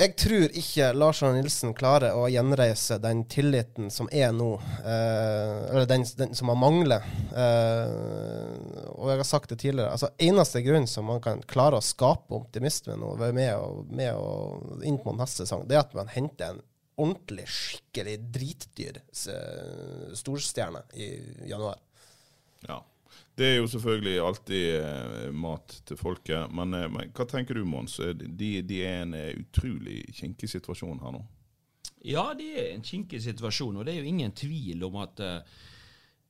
jeg 0.00 0.14
tror 0.16 0.54
ikke 0.56 0.86
Lars 0.96 1.20
Arne 1.22 1.42
Nilsen 1.42 1.74
klarer 1.76 2.16
å 2.16 2.24
gjenreise 2.32 2.96
den 3.02 3.22
tilliten 3.28 3.90
som 3.92 4.08
er 4.12 4.32
nå, 4.32 4.54
eh, 4.80 5.56
eller 5.70 5.88
den, 5.90 6.06
den, 6.16 6.32
som 6.36 6.52
han 6.52 6.60
mangler. 6.60 7.04
Eh, 7.30 8.88
og 8.94 9.10
jeg 9.12 9.20
har 9.20 9.28
sagt 9.28 9.52
det 9.52 9.60
tidligere, 9.60 9.92
altså 9.92 10.10
eneste 10.16 10.62
grunn 10.64 10.88
som 10.88 11.08
man 11.10 11.20
kan 11.24 11.42
klare 11.48 11.78
å 11.78 11.84
skape 11.84 12.36
optimisme 12.38 12.96
nå, 13.00 13.12
med, 13.20 13.52
å, 13.56 13.84
med 13.92 14.16
å, 14.16 14.80
inn 14.88 15.00
på 15.04 15.14
neste 15.18 15.44
sesong, 15.44 15.66
det 15.68 15.76
er 15.76 15.84
at 15.84 15.96
man 15.98 16.12
henter 16.12 16.54
en 16.54 16.64
ordentlig, 17.00 17.46
skikkelig 17.48 18.16
dritdyr 18.32 19.02
storstjerne 20.16 20.84
i 20.96 21.12
januar. 21.48 21.80
Ja. 22.68 22.80
Det 23.40 23.48
er 23.48 23.56
jo 23.56 23.68
selvfølgelig 23.72 24.20
alltid 24.20 24.64
eh, 24.76 25.28
mat 25.32 25.78
til 25.88 25.96
folket. 25.96 26.52
Men, 26.52 26.76
eh, 26.76 26.88
men, 26.92 27.12
hva 27.16 27.24
tenker 27.28 27.56
du, 27.56 27.64
Mons? 27.64 27.96
De, 28.20 28.50
de, 28.60 28.80
er 28.84 29.04
en 29.06 29.16
eh, 29.16 29.32
utrolig 29.40 30.02
kinkig 30.18 30.50
situasjon 30.52 31.00
her 31.00 31.14
nå. 31.16 31.22
Ja, 32.04 32.30
det 32.36 32.50
er 32.52 32.70
en 32.74 32.84
kinkig 32.84 33.20
situasjon, 33.24 33.80
og 33.80 33.86
det 33.86 33.94
er 33.94 34.02
jo 34.02 34.10
ingen 34.12 34.32
tvil 34.36 34.84
om 34.86 34.96
at 35.02 35.20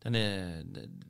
denne, 0.01 0.23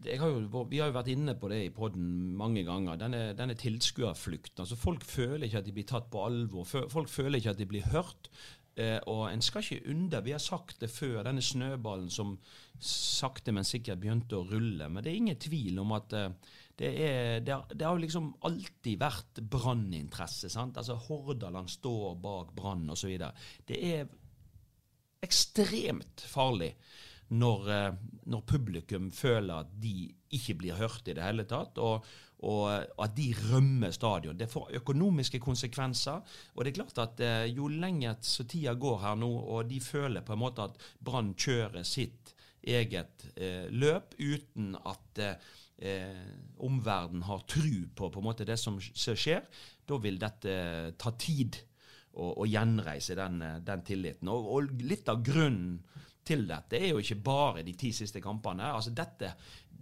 har 0.04 0.28
jo, 0.28 0.64
vi 0.68 0.80
har 0.82 0.90
jo 0.90 0.96
vært 0.96 1.08
inne 1.12 1.32
på 1.38 1.48
det 1.52 1.60
i 1.64 1.72
poden 1.72 2.34
mange 2.36 2.64
ganger. 2.66 2.98
Denne, 3.00 3.20
denne 3.38 3.56
tilskuerflukten. 3.56 4.64
Altså, 4.64 4.76
folk 4.76 5.04
føler 5.06 5.46
ikke 5.46 5.62
at 5.62 5.68
de 5.68 5.76
blir 5.76 5.88
tatt 5.88 6.10
på 6.12 6.24
alvor. 6.26 6.68
Folk 6.68 7.12
føler 7.12 7.40
ikke 7.40 7.54
at 7.54 7.60
de 7.60 7.68
blir 7.70 7.88
hørt. 7.92 8.28
Eh, 8.78 8.98
og 9.10 9.24
en 9.28 9.42
skal 9.42 9.64
ikke 9.64 9.90
under 9.90 10.22
Vi 10.22 10.32
har 10.34 10.42
sagt 10.42 10.80
det 10.80 10.90
før, 10.92 11.24
denne 11.26 11.42
snøballen 11.42 12.10
som 12.12 12.36
sakte, 12.80 13.52
men 13.52 13.66
sikkert 13.66 14.00
begynte 14.00 14.38
å 14.38 14.46
rulle. 14.46 14.88
Men 14.88 15.04
det 15.04 15.12
er 15.12 15.20
ingen 15.20 15.40
tvil 15.40 15.80
om 15.82 15.92
at 15.96 16.14
eh, 16.16 16.30
det, 16.80 16.90
er, 16.94 17.42
det, 17.44 17.52
har, 17.52 17.66
det 17.74 17.86
har 17.86 18.00
liksom 18.00 18.30
alltid 18.46 19.00
vært 19.02 19.42
branninteresse. 19.52 20.52
Altså 20.54 20.96
Hordaland 21.08 21.68
står 21.70 22.16
bak 22.22 22.54
Brann 22.56 22.88
osv. 22.94 23.18
Det 23.68 23.80
er 23.90 24.08
ekstremt 25.20 26.24
farlig 26.24 26.72
når, 27.36 27.68
eh, 27.74 28.00
når 28.32 28.46
publikum 28.48 29.10
føler 29.14 29.66
at 29.66 29.76
de 29.82 30.08
ikke 30.34 30.56
blir 30.62 30.78
hørt 30.78 31.08
i 31.10 31.14
det 31.18 31.26
hele 31.26 31.46
tatt, 31.50 31.78
og, 31.78 32.06
og 32.48 33.02
at 33.04 33.14
de 33.16 33.28
rømmer 33.50 33.92
stadion. 33.92 34.38
Det 34.38 34.48
får 34.50 34.72
økonomiske 34.80 35.40
konsekvenser. 35.42 36.20
Og 36.54 36.64
det 36.64 36.72
er 36.72 36.78
klart 36.80 37.00
at 37.02 37.22
eh, 37.24 37.46
jo 37.52 37.68
lenger 37.68 38.16
så 38.24 38.46
tida 38.48 38.74
går 38.74 39.00
her 39.04 39.18
nå, 39.20 39.28
og 39.28 39.68
de 39.68 39.80
føler 39.84 40.24
på 40.24 40.36
en 40.36 40.42
måte 40.44 40.64
at 40.64 40.78
Brann 41.04 41.34
kjører 41.36 41.84
sitt 41.84 42.34
eget 42.60 43.26
eh, 43.36 43.68
løp 43.72 44.16
uten 44.18 44.74
at 44.88 45.20
eh, 45.20 46.28
omverdenen 46.60 47.24
har 47.28 47.44
tru 47.48 47.88
på, 47.94 48.08
på 48.08 48.20
en 48.20 48.28
måte 48.30 48.48
det 48.48 48.58
som 48.60 48.80
skjer, 48.80 49.44
da 49.88 50.00
vil 50.00 50.20
dette 50.20 50.54
ta 51.00 51.12
tid 51.20 51.60
å, 52.20 52.44
gjenreise 52.48 53.14
den, 53.16 53.40
den 53.64 53.82
tilliten. 53.86 54.28
Og, 54.32 54.48
og, 54.50 54.72
litt 54.82 55.08
av 55.08 55.22
grunnen 55.24 55.78
til 56.26 56.44
dette 56.48 56.78
er 56.78 56.92
jo 56.92 57.00
ikke 57.00 57.22
bare 57.24 57.64
de 57.64 57.74
ti 57.78 57.92
siste 57.96 58.20
kampene. 58.22 58.66
altså 58.74 58.92
dette, 58.94 59.32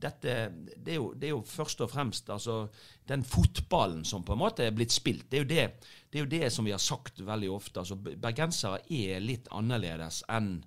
dette 0.00 0.34
det, 0.76 0.92
er 0.92 0.96
jo, 0.96 1.12
det, 1.14 1.28
er 1.28 1.34
jo, 1.34 1.42
først 1.46 1.82
og 1.84 1.90
fremst 1.92 2.30
altså, 2.30 2.68
den 3.08 3.24
fotballen 3.26 4.04
som 4.08 4.24
på 4.24 4.34
en 4.34 4.42
måte 4.42 4.66
er 4.66 4.74
blitt 4.76 4.94
spilt. 4.94 5.26
Det 5.30 5.40
er 5.40 5.44
jo 5.44 5.50
det, 5.50 5.92
det, 6.08 6.18
er 6.18 6.24
jo 6.24 6.32
det 6.32 6.50
som 6.54 6.68
vi 6.68 6.74
har 6.74 6.82
sagt 6.82 7.22
veldig 7.26 7.50
ofte. 7.54 7.82
altså 7.82 7.98
Bergensere 7.98 8.82
er 8.88 9.24
litt 9.24 9.50
annerledes 9.54 10.22
enn 10.32 10.58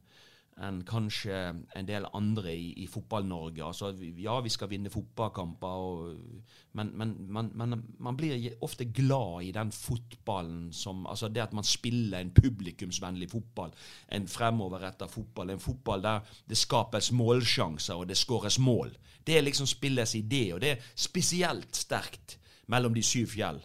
enn 0.60 0.82
kanskje 0.86 1.38
en 1.76 1.88
del 1.88 2.06
andre 2.14 2.52
i, 2.54 2.72
i 2.84 2.88
Fotball-Norge. 2.92 3.64
Altså, 3.64 3.92
ja, 4.20 4.36
vi 4.44 4.52
skal 4.52 4.70
vinne 4.70 4.92
fotballkamper, 4.92 5.86
og, 5.86 6.42
men, 6.78 6.92
men, 6.98 7.14
men, 7.32 7.52
men, 7.56 7.84
man 8.00 8.18
blir 8.20 8.52
ofte 8.62 8.86
glad 8.92 9.48
i 9.48 9.54
den 9.56 9.72
fotballen 9.72 10.70
som 10.76 11.06
Altså 11.08 11.30
det 11.32 11.42
at 11.42 11.54
man 11.54 11.68
spiller 11.68 12.20
en 12.20 12.34
publikumsvennlig 12.36 13.30
fotball, 13.32 13.74
en 14.12 14.28
fremoverretta 14.28 15.08
fotball, 15.08 15.50
en 15.50 15.64
fotball 15.64 16.04
der 16.04 16.38
det 16.50 16.58
skapes 16.60 17.12
målsjanser 17.12 17.96
og 17.96 18.08
det 18.10 18.20
skåres 18.20 18.60
mål. 18.60 18.94
Det 19.28 19.38
er 19.38 19.46
liksom 19.46 19.68
spillets 19.70 20.16
idé, 20.16 20.54
og 20.54 20.62
det 20.62 20.72
er 20.72 20.88
spesielt 20.96 21.76
sterkt 21.76 22.38
mellom 22.68 22.94
de 22.94 23.04
syv 23.04 23.34
fjell 23.34 23.62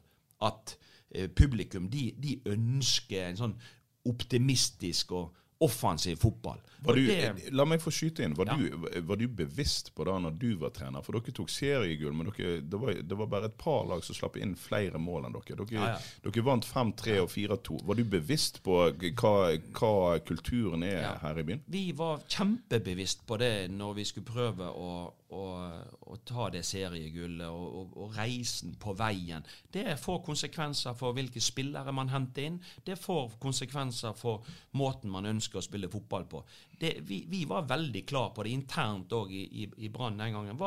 at 0.47 0.77
eh, 1.11 1.29
publikum 1.29 1.91
de, 1.91 2.11
de 2.19 2.39
ønsker 2.53 3.29
en 3.29 3.41
sånn 3.41 3.59
optimistisk 4.07 5.13
og 5.17 5.46
offensiv 5.59 6.17
fotball. 6.17 6.61
Du, 6.95 7.13
la 7.51 7.65
meg 7.65 7.81
få 7.83 7.91
skyte 7.91 8.25
inn. 8.25 8.35
Var, 8.37 8.51
ja. 8.53 8.57
du, 8.57 8.89
var, 9.01 9.17
du, 9.17 9.27
bevisst 9.29 9.95
på 9.95 10.05
det 10.05 10.17
når 10.23 10.37
du 10.39 10.51
var 10.61 10.75
trener? 10.77 11.03
For 11.03 11.17
dere 11.17 11.35
tok 11.35 11.51
seriegull, 11.51 12.15
men 12.15 12.29
dere, 12.29 12.59
det, 12.61 12.81
var, 12.81 12.93
det, 13.01 13.19
var, 13.19 13.31
bare 13.33 13.51
et 13.51 13.57
par 13.59 13.87
lag 13.89 14.05
som 14.05 14.17
slapp 14.19 14.37
inn 14.37 14.53
flere 14.61 15.01
mål 15.03 15.27
enn 15.27 15.37
dere. 15.39 15.57
Dere, 15.63 15.79
ja, 15.79 15.89
ja. 15.97 16.29
dere 16.29 16.47
vant 16.47 16.69
5-3 16.69 17.19
og 17.25 17.31
4-2. 17.33 17.81
Var 17.89 18.01
du 18.01 18.05
bevisst 18.17 18.61
på 18.67 18.79
hva, 19.23 19.35
hva 19.81 19.95
kulturen 20.29 20.85
er 20.87 21.17
her 21.23 21.41
i 21.41 21.47
byen? 21.49 21.65
Vi 21.73 21.87
var 21.97 22.21
kjempebevisst 22.29 23.27
på 23.27 23.41
det 23.41 23.55
når 23.73 23.97
vi 24.01 24.09
skulle 24.09 24.29
prøve 24.29 24.69
å, 24.71 24.91
å, 25.35 26.17
ta 26.27 26.49
det 26.51 26.63
seriegullet 26.67 27.47
og, 27.47 27.67
og, 27.81 27.97
og, 28.03 28.15
reisen 28.17 28.75
på 28.81 28.95
veien. 28.99 29.45
Det 29.73 29.97
får 30.01 30.23
konsekvenser 30.27 30.95
for 30.99 31.17
hvilke 31.17 31.43
spillere 31.43 31.95
man 31.95 32.11
henter 32.11 32.49
inn. 32.49 32.61
Det 32.87 32.97
får 32.99 33.37
konsekvenser 33.43 34.15
for 34.19 34.47
måten 34.79 35.11
man 35.13 35.27
ønsker 35.27 35.61
å 35.61 35.65
spille 35.65 35.91
fotball 35.93 36.27
på. 36.31 36.43
Det, 36.79 36.93
vi, 37.09 37.25
vi, 37.31 37.45
var 37.49 37.67
veldig 37.69 38.05
klar 38.07 38.31
på 38.37 38.47
det 38.47 38.55
internt 38.55 39.15
òg 39.17 39.33
i, 39.33 39.45
i, 39.65 39.67
i 39.87 39.91
Brann 39.93 40.19
den 40.21 40.37
gangen. 40.37 40.63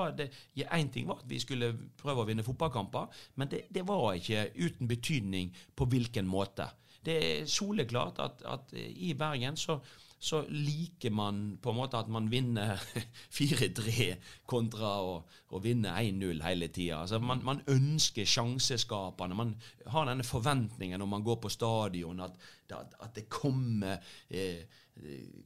Én 0.65 0.91
ting 0.91 1.07
var 1.07 1.23
at 1.23 1.29
vi 1.29 1.39
skulle 1.41 1.73
prøve 1.99 2.23
å 2.23 2.29
vinne 2.29 2.45
fotballkamper, 2.45 3.23
men 3.39 3.51
det, 3.51 3.65
det 3.73 3.85
var 3.87 4.11
ikke 4.17 4.49
uten 4.59 4.89
betydning 4.89 5.55
på 5.75 5.87
hvilken 5.89 6.27
måte. 6.29 6.67
Det 7.05 7.15
er 7.15 7.49
soleklart 7.49 8.19
at, 8.19 8.43
at 8.43 8.73
i 8.75 9.13
Bergen 9.17 9.55
så 9.57 9.79
så 10.19 10.41
liker 10.51 11.13
man 11.15 11.57
på 11.61 11.71
en 11.71 11.77
måte 11.77 11.99
at 11.99 12.09
man 12.11 12.27
vinner 12.31 12.79
4-3 13.37 14.09
kontra 14.49 14.97
å, 14.99 15.13
å 15.55 15.61
vinne 15.63 15.93
1-0 15.95 16.43
hele 16.43 16.67
tida. 16.75 16.99
Altså 17.05 17.21
man, 17.23 17.39
man, 17.47 17.61
ønsker 17.71 18.27
sjanseskapende. 18.27 19.37
Man 19.39 19.55
har 19.93 20.09
denne 20.09 20.27
forventningen 20.27 20.99
når 20.99 21.11
man 21.15 21.23
går 21.23 21.39
på 21.45 21.53
stadion, 21.53 22.19
at, 22.25 22.35
at, 22.75 22.99
at 22.99 23.15
det 23.15 23.29
kommer 23.31 24.03
eh, 24.27 24.67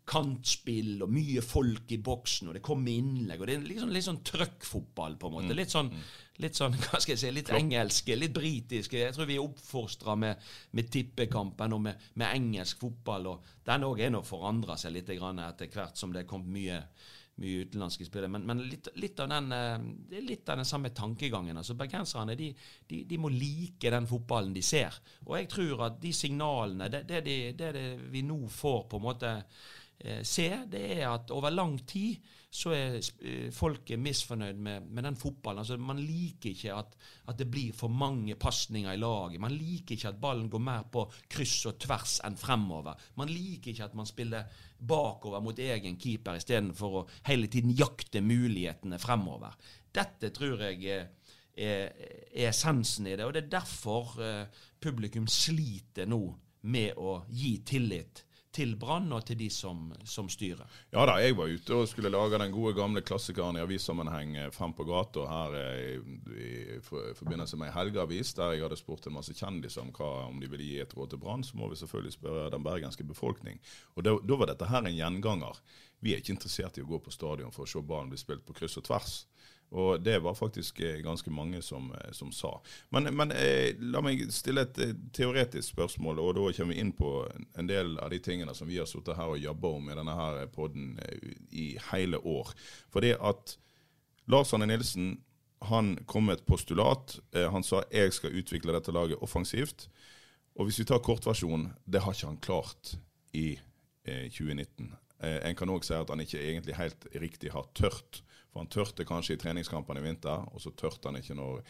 kantspill 0.10 1.03
og 1.05 1.12
mye 1.13 1.41
folk 1.45 1.91
i 1.95 2.00
boksen, 2.03 2.50
og 2.50 2.57
det 2.57 2.63
kommer 2.65 2.91
innlegg. 2.91 3.41
og 3.41 3.48
Det 3.48 3.55
er 3.55 3.79
sånn, 3.79 3.93
litt 3.95 4.07
sånn 4.07 4.22
trøkkfotball, 4.27 5.17
på 5.19 5.29
en 5.29 5.36
måte. 5.38 5.51
Mm. 5.51 5.57
Litt 5.60 5.74
sånn, 5.74 5.91
litt 6.43 6.60
sånn 6.60 6.77
hva 6.83 7.00
skal 7.00 7.13
jeg 7.13 7.22
si, 7.22 7.31
litt 7.31 7.51
engelske, 7.55 8.17
litt 8.19 8.36
britiske. 8.36 9.00
Jeg 9.00 9.15
tror 9.15 9.29
vi 9.29 9.38
er 9.38 9.45
oppfostra 9.45 10.17
med, 10.19 10.43
med, 10.75 10.89
tippekampen 10.93 11.77
og 11.77 11.83
med, 11.88 12.07
med, 12.19 12.27
engelsk 12.29 12.83
fotball. 12.83 13.29
og 13.33 13.51
Den 13.67 13.88
òg 13.88 14.03
er 14.03 14.13
nå 14.13 14.24
forandra 14.27 14.77
seg 14.79 14.98
litt 14.98 15.12
etter 15.13 15.69
hvert 15.72 16.00
som 16.00 16.13
det 16.13 16.24
er 16.24 16.29
kommet 16.29 16.51
mye, 16.57 16.81
mye 17.42 17.66
utenlandske 17.66 18.06
spillere. 18.06 18.32
Men, 18.36 18.46
men 18.50 18.63
litt, 18.70 18.90
litt, 19.02 19.20
av 19.24 19.32
den, 19.32 19.52
eh, 19.56 19.86
det 20.10 20.20
er 20.20 20.25
litt 20.28 20.50
av 20.54 20.62
den 20.62 20.70
samme 20.70 20.94
tankegangen. 20.94 21.58
altså 21.58 21.78
Bergenserne 21.80 22.38
de, 22.40 22.52
de, 22.90 23.04
de, 23.10 23.22
må 23.22 23.32
like 23.34 23.94
den 23.94 24.10
fotballen 24.10 24.54
de 24.54 24.66
ser. 24.66 25.00
Og 25.25 25.38
jeg 25.40 25.50
tror 25.54 25.88
at 25.90 26.02
de 26.02 26.13
signalene, 26.13 26.92
det, 26.94 27.06
det, 27.10 27.24
det, 27.25 27.72
det 27.78 27.88
vi 28.13 28.25
nå 28.28 28.44
får 28.52 28.86
på 28.92 29.02
en 29.02 29.08
måte 29.12 29.38
Eh, 30.04 30.24
se, 30.24 30.50
det 30.68 30.84
er 30.98 31.08
at 31.08 31.32
over 31.32 31.54
lang 31.54 31.78
tid 31.88 32.18
så 32.53 32.69
er 32.75 33.00
eh, 33.25 33.48
folket 33.53 33.98
misfornøyd 33.98 34.60
med, 34.62 34.86
med, 34.86 35.03
den 35.07 35.15
fotballen. 35.17 35.63
Altså, 35.63 35.77
man 35.81 35.98
liker 35.98 36.51
ikke 36.51 36.75
at, 36.75 36.91
at 37.31 37.39
det 37.39 37.48
blir 37.50 37.74
for 37.74 37.89
mange 37.89 38.36
pasninger 38.38 38.93
i 38.93 39.00
laget. 39.01 39.41
Man 39.41 39.55
liker 39.57 39.95
ikke 39.95 40.12
at 40.12 40.19
ballen 40.22 40.51
går 40.53 40.62
mer 40.62 40.83
på 40.93 41.07
kryss 41.33 41.63
og 41.72 41.79
tvers 41.81 42.19
enn 42.27 42.38
fremover. 42.38 43.00
Man 43.17 43.31
liker 43.33 43.72
ikke 43.74 43.88
at 43.88 43.95
man 43.98 44.10
spiller 44.10 44.45
bakover 44.77 45.41
mot 45.41 45.60
egen 45.65 45.98
keeper 45.98 46.38
istedenfor 46.38 47.00
å 47.00 47.03
hele 47.25 47.50
tiden 47.50 47.74
jakte 47.74 48.22
mulighetene 48.22 49.01
fremover. 49.01 49.57
Dette 49.93 50.29
tror 50.36 50.62
jeg 50.67 50.86
er, 50.93 51.10
er, 51.57 52.05
essensen 52.50 53.10
i 53.10 53.15
det, 53.17 53.25
og 53.25 53.33
det 53.33 53.48
er 53.48 53.53
derfor 53.55 54.13
uh, 54.22 54.62
publikum 54.81 55.25
sliter 55.29 56.05
nå 56.10 56.22
med 56.69 57.01
å 57.01 57.24
gi 57.33 57.55
tillit 57.65 58.25
til 58.53 58.75
Brann 58.79 59.12
og 59.15 59.25
til 59.27 59.38
de 59.39 59.50
som, 59.53 59.88
som, 60.05 60.29
styrer. 60.31 60.69
Ja 60.93 61.05
da, 61.10 61.17
jeg 61.22 61.36
var 61.38 61.51
ute 61.51 61.77
og 61.77 61.88
skulle 61.89 62.12
lage 62.13 62.39
den 62.41 62.53
gode 62.53 62.75
gamle 62.77 63.01
klassikeren 63.05 63.57
i 63.57 63.63
avissammenheng 63.63 64.36
eh, 64.38 64.51
Fem 64.53 64.75
på 64.77 64.86
gata 64.88 65.25
her 65.29 65.57
eh, 65.60 65.95
i, 66.38 66.50
i, 66.77 67.13
forbindelse 67.17 67.57
med 67.60 67.74
helgeavis, 67.75 68.36
der 68.38 68.55
jeg 68.55 68.65
hadde 68.65 68.79
spurt 68.79 69.07
en 69.10 69.17
masse 69.17 69.36
kjendiser 69.38 69.86
om, 69.86 69.93
hva, 69.95 70.12
om 70.29 70.39
de 70.41 70.51
ville 70.51 70.67
gi 70.67 70.81
et 70.83 70.93
råd 70.98 71.13
til 71.13 71.24
Brann. 71.24 71.45
Så 71.45 71.57
må 71.60 71.69
vi 71.72 71.79
selvfølgelig 71.81 72.17
spørre 72.17 72.51
den 72.53 72.65
bergenske 72.65 73.07
befolkning. 73.07 73.60
Og 73.98 74.05
Da 74.05 74.38
var 74.38 74.50
dette 74.51 74.69
her 74.69 74.86
en 74.86 74.98
gjenganger. 74.98 75.62
Vi 76.03 76.13
er 76.13 76.19
ikke 76.19 76.36
interessert 76.36 76.77
i 76.77 76.83
å 76.83 76.89
gå 76.89 77.00
på 77.00 77.13
stadion 77.15 77.53
for 77.55 77.63
å 77.63 77.69
se 77.69 77.81
ballen 77.81 78.12
bli 78.12 78.19
spilt 78.19 78.43
på 78.45 78.55
kryss 78.57 78.77
og 78.81 78.86
tvers. 78.89 79.24
Og 79.74 80.01
det 80.01 80.20
var 80.20 80.36
faktisk 80.38 80.80
eh, 80.80 81.00
ganske 81.01 81.32
mange 81.34 81.62
som, 81.62 81.92
eh, 81.92 82.12
som 82.12 82.32
sa. 82.32 82.62
Men, 82.89 83.10
men 83.18 83.32
eh, 83.34 83.74
la 83.82 84.03
meg 84.06 84.22
stille 84.30 84.68
et 84.68 84.80
teoretisk 85.18 85.72
spørsmål, 85.72 86.20
og 86.22 86.36
da 86.38 86.44
kommer 86.53 86.75
vi 86.75 86.84
inn 86.84 86.92
på 86.94 87.13
en 87.58 87.70
del 87.70 87.96
av 87.98 88.12
de 88.13 88.20
tingene 88.22 88.53
som 88.53 88.70
vi 88.70 88.77
har 88.77 88.89
sittet 88.89 89.18
her 89.18 89.34
og 89.34 89.42
jobba 89.42 89.72
om 89.74 89.89
i 89.89 89.98
denne 89.98 90.13
her 90.18 90.44
poden 90.53 90.92
i 91.50 91.72
hele 91.89 92.20
år. 92.22 92.51
For 92.94 93.01
det 93.01 93.15
at 93.18 93.56
Lars 94.30 94.53
Arne 94.53 94.70
Nilsen 94.70 95.15
han 95.63 95.96
kom 96.06 96.27
med 96.27 96.38
et 96.38 96.46
postulat. 96.46 97.15
Han 97.32 97.63
sa 97.63 97.86
jeg 97.88 98.12
skal 98.13 98.36
utvikle 98.36 98.75
dette 98.75 98.92
laget 98.92 99.22
offensivt. 99.24 99.88
Og 100.60 100.68
hvis 100.68 100.82
vi 100.82 100.86
tar 100.89 101.00
kortversjonen, 101.01 101.70
det 101.88 102.01
har 102.03 102.13
ikke 102.13 102.27
han 102.27 102.42
klart 102.44 102.92
i 103.32 103.56
2019. 104.03 104.92
En 105.24 105.56
kan 105.56 105.72
òg 105.72 105.88
si 105.88 105.96
at 105.96 106.12
han 106.12 106.20
ikke 106.20 106.42
egentlig 106.44 106.75
helt 106.75 107.08
riktig 107.15 107.53
har 107.56 107.72
tørt 107.80 108.20
for 108.53 108.62
han 108.62 108.69
tørte 108.72 109.05
kanskje 109.10 109.36
i 109.36 109.41
treningskampene 109.41 110.00
i 110.00 110.05
vinter, 110.05 110.45
og 110.53 110.62
så 110.62 110.72
tørte 110.77 111.10
han 111.10 111.17
ikke 111.17 111.38
når 111.38 111.63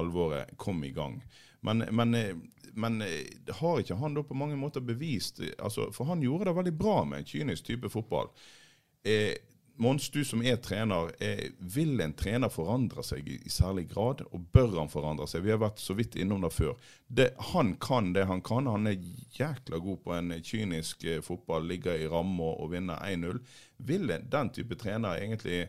alvoret 0.00 0.56
kom 0.56 0.80
i 0.84 0.94
gang. 0.96 1.20
Men, 1.60 1.84
men, 1.92 2.16
men 2.72 3.02
har 3.60 3.82
ikke 3.82 3.98
han 4.00 4.16
da 4.16 4.24
på 4.24 4.38
mange 4.38 4.56
måter 4.56 4.80
bevist 4.80 5.42
altså, 5.58 5.90
For 5.92 6.08
han 6.08 6.22
gjorde 6.24 6.46
det 6.48 6.54
veldig 6.56 6.72
bra 6.72 7.02
med 7.04 7.20
en 7.20 7.28
kynisk 7.28 7.66
type 7.68 7.90
fotball. 7.92 8.30
Eh, 9.04 9.34
Mons, 9.80 10.10
du 10.10 10.24
som 10.24 10.42
er 10.44 10.58
trener, 10.60 11.08
eh, 11.24 11.52
vil 11.58 12.00
en 12.04 12.12
trener 12.12 12.52
forandre 12.52 13.00
seg 13.06 13.28
i, 13.32 13.38
særlig 13.48 13.86
grad? 13.88 14.20
Og 14.28 14.42
bør 14.52 14.74
han 14.76 14.90
forandre 14.92 15.24
seg? 15.30 15.46
Vi 15.46 15.54
har 15.54 15.62
vært 15.62 15.80
så 15.80 15.96
vidt 15.96 16.18
innom 16.20 16.42
det 16.44 16.50
før. 16.52 16.74
Det, 17.08 17.30
han 17.54 17.72
kan 17.80 18.10
det 18.12 18.26
han 18.28 18.42
kan. 18.44 18.68
Han 18.68 18.90
er 18.90 18.98
jækla 19.38 19.80
god 19.80 20.02
på 20.04 20.12
en 20.18 20.34
kynisk 20.44 21.06
eh, 21.08 21.22
fotball, 21.24 21.64
ligger 21.70 21.96
i 21.96 22.10
ramme 22.12 22.50
og 22.60 22.74
vinner 22.74 23.00
1-0. 23.08 23.40
Vil 23.88 24.12
en, 24.12 24.28
den 24.28 24.52
type 24.52 24.76
trener 24.76 25.16
egentlig 25.16 25.62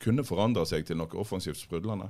kunne 0.00 0.24
forandre 0.26 0.64
seg 0.68 0.86
til 0.88 0.98
noe 1.00 1.20
offensivt 1.20 1.60
sprudlende? 1.60 2.08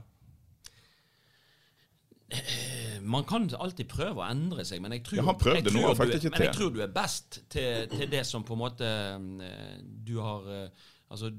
Man 3.03 3.25
kan 3.27 3.49
alltid 3.59 3.89
prøve 3.91 4.23
å 4.23 4.29
endre 4.29 4.65
seg, 4.67 4.83
men 4.85 4.95
jeg 4.95 5.03
tror, 5.07 5.19
ja, 5.19 5.25
han 5.27 5.39
prøvde 5.41 5.59
jeg, 5.59 5.67
tror 5.67 5.81
noe, 5.81 5.95
du, 5.97 6.15
ikke 6.15 6.31
men 6.31 6.45
jeg 6.45 6.55
tror 6.55 6.71
du 6.75 6.81
er 6.85 6.93
best 6.95 7.41
til, 7.51 7.89
til, 7.91 8.07
det 8.13 8.23
som 8.29 8.45
på 8.47 8.55
en 8.55 8.61
måte 8.61 8.87
eh, 8.87 9.77
du 9.83 10.17
har 10.23 10.49
eh, 10.55 10.89
Altså, 11.11 11.33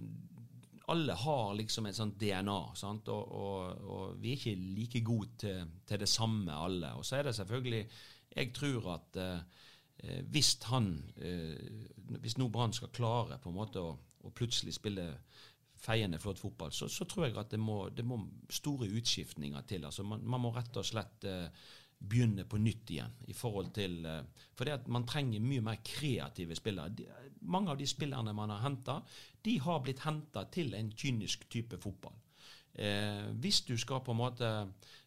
alle 0.92 1.14
har 1.16 1.54
liksom 1.56 1.86
et 1.88 1.96
sånt 1.96 2.18
DNA, 2.20 2.58
sant? 2.76 3.08
Og, 3.08 3.30
og, 3.32 3.86
og 3.88 4.18
vi 4.20 4.34
er 4.34 4.42
ikke 4.42 4.56
like 4.76 5.02
gode 5.08 5.30
til, 5.40 5.70
til, 5.88 6.02
det 6.02 6.10
samme, 6.12 6.52
alle. 6.52 6.90
Og 7.00 7.06
så 7.08 7.22
er 7.22 7.30
det 7.30 7.38
selvfølgelig 7.38 7.86
Jeg 8.36 8.50
tror 8.58 8.90
at 8.98 9.22
eh, 9.24 10.18
hvis 10.28 10.58
han 10.68 10.92
eh, 11.24 12.18
Hvis 12.20 12.36
nå 12.36 12.50
Brann 12.52 12.76
skal 12.76 12.92
klare 12.92 13.40
på 13.40 13.48
en 13.48 13.60
måte 13.62 13.86
å 13.86 13.94
å 14.26 14.32
plutselig 14.36 14.76
spiller 14.76 15.16
feiende 15.82 16.20
flott 16.22 16.40
fotball, 16.40 16.72
så, 16.72 16.88
så 16.92 17.06
tror 17.10 17.28
jeg 17.28 17.38
at 17.42 17.54
det 17.54 17.60
må, 17.60 17.84
det 17.90 18.06
må 18.06 18.20
store 18.50 18.90
utskiftninger 18.90 19.62
til. 19.70 19.86
Altså 19.88 20.06
man, 20.08 20.24
man 20.24 20.44
må 20.44 20.52
rett 20.56 20.78
og 20.78 20.86
slett 20.86 21.26
eh, 21.30 21.48
begynne 22.02 22.46
på 22.50 22.60
nytt 22.62 22.94
igjen. 22.94 23.16
i 23.28 23.34
forhold 23.34 23.72
til, 23.74 24.06
eh, 24.06 24.22
For 24.56 24.66
det 24.66 24.80
at 24.80 24.88
man 24.88 25.08
trenger 25.10 25.42
mye 25.42 25.62
mer 25.66 25.82
kreative 25.86 26.56
spillere. 26.56 26.94
De, 26.98 27.08
mange 27.42 27.72
av 27.72 27.78
de 27.78 27.88
spillerne 27.90 28.34
man 28.34 28.54
har 28.54 28.62
henta, 28.66 29.02
de 29.42 29.58
har 29.60 29.82
blitt 29.82 30.04
henta 30.06 30.46
til 30.54 30.74
en 30.78 30.92
kynisk 30.92 31.50
type 31.50 31.78
fotball. 31.82 32.18
Eh, 32.74 33.32
hvis 33.42 33.62
du 33.68 33.76
skal 33.78 34.04
på 34.06 34.14
en 34.14 34.22
måte 34.22 34.52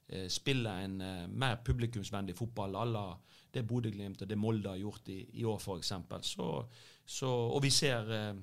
eh, 0.09 0.29
spille 0.29 0.75
en 0.85 1.01
eh, 1.01 1.29
mer 1.29 1.63
publikumsvennlig 1.65 2.37
fotball 2.37 2.77
à 2.77 2.85
la 2.85 3.07
det 3.55 3.63
Bodø-Glimt 3.63 4.23
og 4.23 4.29
det 4.29 4.39
Molde 4.39 4.69
har 4.69 4.81
gjort 4.83 5.09
i, 5.09 5.21
i 5.39 5.45
år, 5.45 5.61
f.eks., 5.63 5.93
så, 6.27 6.49
så, 7.05 7.29
og 7.29 7.61
vi 7.63 7.71
ser 7.71 8.09
eh, 8.17 8.37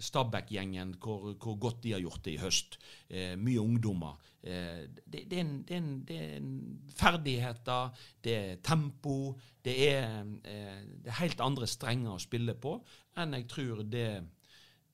Stabæk-gjengen, 0.00 0.94
hvor, 1.02 1.32
hvor, 1.32 1.58
godt 1.60 1.82
de 1.84 1.92
har 1.92 2.00
gjort 2.00 2.24
det 2.24 2.36
i 2.36 2.40
høst. 2.40 2.78
Eh, 3.10 3.34
mye 3.38 3.60
ungdommer. 3.60 4.16
Eh, 4.42 4.86
det, 5.04 5.26
det, 5.30 5.36
er 5.36 5.42
en, 5.42 5.62
det, 5.62 5.74
er 5.74 5.82
en, 5.82 6.04
det, 6.08 6.16
er 6.16 6.36
en, 6.36 6.80
ferdigheter, 6.96 7.92
det 8.24 8.36
er 8.36 8.62
tempo. 8.64 9.34
Det 9.64 9.76
er, 9.90 10.22
eh, 10.44 10.80
det 11.04 11.12
er 11.12 11.20
helt 11.20 11.44
andre 11.44 11.68
strenger 11.68 12.14
å 12.14 12.22
spille 12.22 12.54
på 12.56 12.78
enn 13.18 13.34
jeg 13.34 13.48
tror 13.50 13.80
det, 13.82 14.08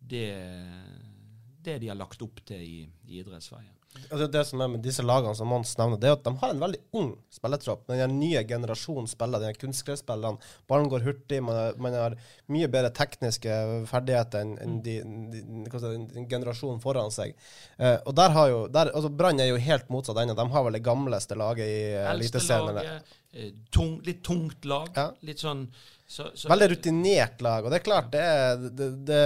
de 0.08 1.88
har 1.88 1.98
lagt 1.98 2.22
opp 2.24 2.40
til 2.48 2.62
i, 2.64 2.78
i 3.04 3.18
idrettsveien. 3.20 3.74
Altså 4.10 4.26
det 4.30 4.42
som 4.48 4.62
er 4.62 4.70
med 4.72 4.82
disse 4.82 5.02
lagene 5.06 5.34
som 5.38 5.48
Mons 5.50 5.72
nevner, 5.78 5.98
det 6.02 6.08
er 6.08 6.16
at 6.16 6.24
de 6.26 6.32
har 6.40 6.52
en 6.52 6.62
veldig 6.62 6.80
ung 6.98 7.10
spillertropp. 7.32 7.84
Den 7.88 8.16
nye 8.18 8.42
generasjonen 8.48 9.06
spiller, 9.10 9.42
de 9.42 9.52
kunstgressspillerne. 9.58 10.52
Ballen 10.70 10.90
går 10.90 11.06
hurtig, 11.06 11.40
man 11.46 11.78
man 11.82 11.94
har, 11.98 12.16
mye 12.50 12.68
bedre 12.70 12.90
tekniske 12.94 13.58
ferdigheter 13.90 14.42
enn 14.42 14.54
en 14.62 14.80
de, 14.84 14.96
de, 15.32 15.42
de, 15.70 16.24
generasjonen 16.30 16.82
foran 16.82 17.14
seg. 17.14 17.36
Eh, 17.78 17.96
og 18.02 18.16
der 18.18 18.34
har 18.34 18.50
jo, 18.50 18.60
der, 18.72 18.90
altså 18.94 19.12
Brann 19.14 19.42
er 19.42 19.52
jo 19.52 19.62
helt 19.62 19.90
motsatt 19.94 20.18
ennå. 20.22 20.36
De 20.38 20.48
har 20.56 20.66
vel 20.66 20.78
det 20.78 20.84
gamleste 20.84 21.38
laget 21.38 21.70
i 21.70 21.78
uh, 21.94 22.10
Eliteserien. 22.14 23.00
Eh, 23.34 23.52
tung, 23.74 23.96
litt 24.06 24.24
tungt 24.26 24.66
lag. 24.68 24.90
Ja. 24.96 25.08
Litt 25.26 25.42
sånn 25.42 25.68
så, 26.06 26.28
så, 26.34 26.50
Veldig 26.50 26.70
rutinert 26.74 27.40
lag. 27.42 27.64
Og 27.64 27.72
det 27.72 27.80
er 27.80 27.86
klart, 27.86 28.12
det 28.12 28.74
det, 28.74 28.90
det 29.08 29.24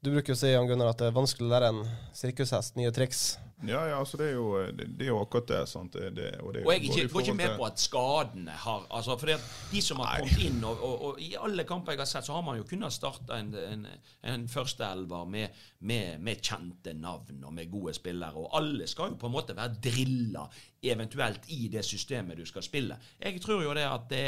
du 0.00 0.12
bruker 0.14 0.34
å 0.34 0.38
si 0.38 0.52
Jan 0.52 0.68
Gunnar, 0.70 0.92
at 0.92 1.02
det 1.02 1.10
er 1.10 1.16
vanskelig 1.16 1.48
å 1.48 1.52
lære 1.52 1.70
en 1.72 1.84
sirkushest 2.14 2.78
nye 2.78 2.92
triks. 2.94 3.36
Ja, 3.66 3.80
ja, 3.88 3.96
altså 3.98 4.20
det 4.20 4.28
er 4.28 4.36
jo, 4.36 4.50
det, 4.70 4.84
det 4.94 5.08
er 5.08 5.08
jo 5.10 5.16
akkurat 5.18 5.48
det. 5.50 5.60
sant? 5.66 5.96
Det, 6.14 6.28
og, 6.38 6.54
og, 6.60 6.68
jeg 6.70 6.84
ikke, 6.86 7.06
går 7.10 7.24
ikke 7.24 7.34
med 7.40 7.54
på 7.58 7.64
at 7.66 7.80
skadene 7.82 8.54
har 8.54 8.84
altså 8.94 9.16
for 9.18 9.32
De 9.72 9.80
som 9.82 9.98
har 10.04 10.20
kommet 10.20 10.44
inn, 10.46 10.60
og, 10.62 10.84
og, 10.86 11.02
og, 11.08 11.18
i 11.22 11.32
alle 11.42 11.64
kamper 11.66 11.96
jeg 11.96 12.02
har 12.04 12.10
sett, 12.12 12.28
så 12.28 12.36
har 12.36 12.44
man 12.46 12.60
jo 12.60 12.68
kunnet 12.70 12.94
starte 12.94 13.34
en, 13.34 13.50
en, 13.58 13.82
en 14.30 14.46
førsteelver 14.52 15.26
med, 15.32 15.58
med, 15.90 16.22
med, 16.22 16.44
kjente 16.46 16.94
navn 16.94 17.42
og 17.42 17.56
med 17.58 17.72
gode 17.72 17.96
spillere. 17.98 18.38
Og 18.38 18.54
alle 18.60 18.86
skal 18.86 19.10
jo 19.10 19.18
på 19.18 19.26
en 19.26 19.34
måte 19.34 19.58
være 19.58 19.82
drilla, 19.88 20.46
eventuelt 20.94 21.50
i 21.58 21.66
det 21.72 21.82
systemet 21.82 22.38
du 22.38 22.46
skal 22.46 22.62
spille. 22.62 23.00
Jeg 23.18 23.42
tror 23.42 23.66
jo 23.66 23.74
det 23.74 23.88
at 23.90 24.06
det, 24.14 24.24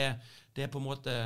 det 0.57 0.67
er 0.67 0.75
på 0.75 0.83
en 0.83 0.91
måte 0.91 1.17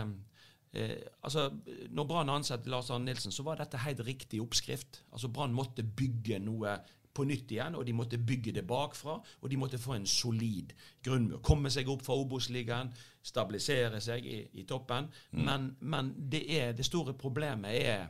Eh, 0.75 0.97
altså, 1.23 1.51
når 1.91 2.09
Brann 2.11 2.33
ansatte 2.35 2.71
Lars 2.71 2.91
Arne 2.91 3.05
Nilsen, 3.05 3.33
så 3.33 3.47
var 3.47 3.61
dette 3.61 3.79
helt 3.85 4.03
riktig 4.07 4.43
oppskrift. 4.43 5.05
Altså, 5.13 5.31
Brann 5.31 5.55
måtte 5.55 5.87
bygge 5.87 6.41
noe 6.43 6.79
på 7.15 7.25
nytt 7.29 7.53
igjen, 7.55 7.77
og 7.79 7.87
de 7.87 7.95
måtte 7.95 8.19
bygge 8.19 8.57
det 8.57 8.67
bakfra. 8.67 9.21
Og 9.41 9.51
de 9.51 9.59
måtte 9.61 9.79
få 9.79 9.95
en 9.95 10.07
solid 10.07 10.75
grunnmur. 11.05 11.43
Komme 11.47 11.71
seg 11.71 11.89
opp 11.93 12.03
fra 12.03 12.17
Obos-ligaen, 12.19 12.91
stabilisere 13.25 14.01
seg 14.03 14.27
i, 14.27 14.41
i 14.61 14.67
toppen. 14.69 15.07
Mm. 15.31 15.45
Men, 15.47 15.69
men 15.81 16.13
det, 16.19 16.43
er, 16.59 16.73
det 16.75 16.87
store 16.87 17.15
problemet 17.15 17.79
er 17.87 18.09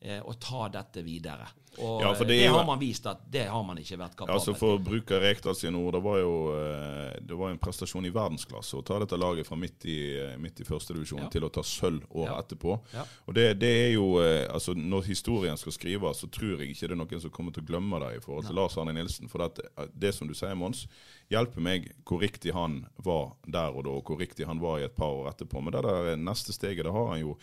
eh, 0.00 0.20
å 0.20 0.34
ta 0.40 0.68
dette 0.72 1.04
videre. 1.06 1.48
Og 1.78 2.02
ja, 2.02 2.14
det, 2.18 2.24
det, 2.24 2.46
har 2.46 2.64
man 2.66 2.78
vist 2.80 3.04
at 3.06 3.20
det 3.30 3.44
har 3.46 3.62
man 3.62 3.78
ikke 3.78 3.94
vært 4.00 4.16
kapabel 4.18 4.34
altså 4.34 4.56
For 4.58 4.74
å 4.74 4.80
bruke 4.82 5.20
Rekdal 5.22 5.54
sine 5.54 5.78
ord, 5.78 5.94
det 5.94 6.00
var 6.02 6.16
jo 6.18 6.32
eh, 6.56 7.12
det 7.22 7.36
var 7.38 7.52
en 7.52 7.60
prestasjon 7.62 8.08
i 8.08 8.10
verdensklasse 8.10 8.74
å 8.74 8.82
ta 8.86 8.98
dette 8.98 9.18
laget 9.20 9.46
fra 9.46 9.58
midt 9.60 9.86
i, 9.86 9.98
eh, 10.18 10.34
midt 10.42 10.64
i 10.64 10.66
førstedivisjon 10.66 11.22
ja. 11.22 11.28
til 11.30 11.46
å 11.46 11.52
ta 11.54 11.62
sølv 11.62 12.02
året 12.10 12.32
ja. 12.32 12.40
etterpå. 12.42 12.74
Ja. 12.96 13.04
Og 13.30 13.36
det, 13.38 13.46
det, 13.62 13.70
er 13.84 13.92
jo 13.94 14.08
eh, 14.18 14.48
altså 14.50 14.74
Når 14.74 15.06
historien 15.12 15.60
skal 15.60 15.76
skrives, 15.76 16.24
så 16.24 16.30
tror 16.32 16.56
jeg 16.58 16.74
ikke 16.74 16.90
det 16.90 16.96
er 16.96 17.00
noen 17.04 17.22
som 17.22 17.34
kommer 17.34 17.54
til 17.54 17.62
å 17.62 17.70
glemme 17.70 18.02
det 18.02 18.16
i 18.16 18.24
forhold 18.24 18.50
til 18.50 18.58
Lars 18.58 18.74
Arne 18.80 18.96
Nilsen. 18.96 19.30
For 19.30 19.46
det, 19.46 19.68
det 19.94 20.12
som 20.16 20.26
du 20.26 20.34
sier, 20.34 20.58
Mons, 20.58 20.88
hjelper 21.30 21.62
meg 21.62 21.86
hvor 22.02 22.24
riktig 22.24 22.56
han 22.56 22.80
var 22.98 23.36
der 23.46 23.70
og 23.70 23.86
da, 23.86 23.94
og 23.94 24.10
hvor 24.10 24.18
riktig 24.18 24.48
han 24.50 24.58
var 24.62 24.80
i 24.80 24.88
et 24.88 24.96
par 24.98 25.14
år 25.22 25.30
etterpå. 25.30 25.62
Men 25.62 25.76
det 25.76 25.86
der 25.86 26.18
neste 26.18 26.56
steget, 26.56 26.82
det 26.88 26.96
har 26.98 27.14
han 27.14 27.22
jo 27.22 27.38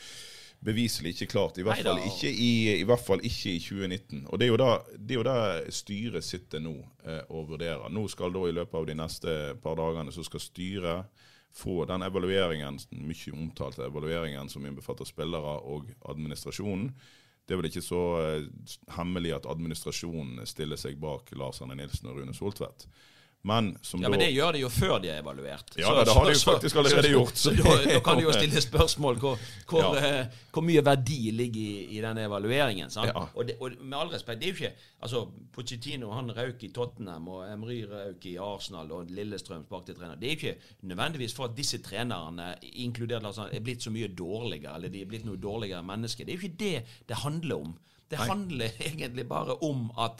beviselig 0.65 1.13
ikke 1.13 1.31
klart. 1.31 1.57
I 1.57 1.65
hvert, 1.65 1.83
fall 1.85 2.01
ikke 2.01 2.31
i, 2.31 2.51
i 2.79 2.85
hvert, 2.87 3.03
fall 3.05 3.23
ikke 3.25 3.53
i, 3.53 3.59
2019. 3.61 4.25
Og 4.27 4.39
Det 4.39 4.47
er 4.47 4.51
jo 4.51 4.59
da, 4.59 4.71
det 4.97 5.15
er 5.15 5.19
jo 5.19 5.27
da 5.27 5.37
styret 5.73 6.25
sitter 6.25 6.63
nå 6.63 6.75
eh, 7.05 7.23
og 7.29 7.51
vurderer. 7.53 7.89
Nå 7.93 8.07
skal 8.11 8.33
da 8.33 8.45
i 8.47 8.55
løpet 8.55 8.79
av 8.79 8.87
de 8.89 8.97
neste 8.97 9.37
par 9.63 9.77
dagene 9.79 10.13
så 10.13 10.25
skal 10.25 10.43
styret 10.43 11.23
få 11.57 11.85
den 11.89 12.03
evalueringen, 12.05 12.79
den 12.91 13.07
mye 13.09 13.33
omtalte 13.33 13.87
evalueringen 13.87 14.49
som 14.49 14.65
innbefatter 14.67 15.07
spillere 15.09 15.57
og 15.65 15.87
administrasjonen. 16.09 16.91
Det 17.47 17.55
er 17.55 17.61
vel 17.61 17.69
ikke 17.69 17.85
så 17.85 18.01
eh, 18.21 18.49
hemmelig 18.97 19.37
at 19.37 19.47
administrasjonen 19.49 20.43
stiller 20.49 20.79
seg 20.79 20.99
bak 21.01 21.31
Lars 21.39 21.61
Arne 21.63 21.77
Nilsen 21.79 22.09
og 22.11 22.19
Rune 22.19 22.35
Soltvedt. 22.35 22.89
Men, 23.47 23.77
ja, 24.01 24.09
men 24.09 24.19
det 24.19 24.27
gjør 24.33 24.55
de 24.57 24.61
jo 24.63 24.69
før 24.73 24.97
de 24.99 25.11
er 25.13 25.21
evaluert. 25.21 25.69
Ja, 25.77 25.87
så, 25.87 26.03
det 26.03 26.13
har 26.17 26.25
de 26.25 26.33
jo 26.33 26.39
faktisk 26.41 26.79
allerede 26.81 27.11
gjort. 27.13 27.37
Så, 27.37 27.53
da, 27.55 27.75
da, 27.85 27.99
kan 28.03 28.19
de 28.19 28.25
jo 28.25 28.33
stille 28.35 28.61
spørsmål 28.61 29.19
hvor, 29.21 29.37
hvor, 29.69 29.95
ja. 29.95 30.23
uh, 30.25 30.39
hvor 30.51 30.65
mye 30.67 30.81
verdi 30.83 31.19
ligger 31.31 31.61
i, 31.61 31.83
i 31.95 32.01
denne 32.03 32.25
evalueringen. 32.27 32.91
Ja. 32.97 33.13
Og, 33.29 33.45
det, 33.47 33.55
og, 33.61 33.77
med 33.79 33.95
all 33.99 34.11
respekt, 34.11 34.41
det 34.41 34.49
er 34.49 34.51
jo 34.51 34.57
ikke 34.57 34.89
altså, 35.05 35.21
Pochettino 35.55 36.11
han 36.11 36.33
røk 36.35 36.65
i 36.67 36.71
Tottenham, 36.75 37.29
og 37.31 37.45
Emry 37.47 37.77
røk 37.87 38.27
i 38.27 38.35
Arsenal, 38.41 38.91
og 38.97 39.13
Lillestrøm 39.15 39.63
sparket 39.69 40.01
trener. 40.01 40.19
Det 40.19 40.27
er 40.27 40.35
jo 40.35 40.39
ikke 40.41 40.73
nødvendigvis 40.91 41.37
for 41.37 41.47
at 41.47 41.55
disse 41.57 41.79
trenerne, 41.85 42.49
inkludert 42.83 43.29
altså, 43.31 43.47
er 43.53 43.63
blitt 43.63 43.85
så 43.85 43.93
mye 43.95 44.11
dårligere, 44.11 44.75
eller 44.75 44.91
de 44.91 45.05
er 45.05 45.13
blitt 45.13 45.29
noe 45.29 45.39
dårligere 45.39 45.85
mennesker. 45.87 46.27
Det 46.27 46.35
er 46.35 46.41
jo 46.41 46.49
ikke 46.49 46.63
det 46.65 46.75
det 47.07 47.23
handler 47.23 47.63
om. 47.63 47.77
Det 48.11 48.19
Nei. 48.19 48.27
handler 48.27 48.81
egentlig 48.91 49.29
bare 49.29 49.55
om 49.63 49.87
at 50.03 50.19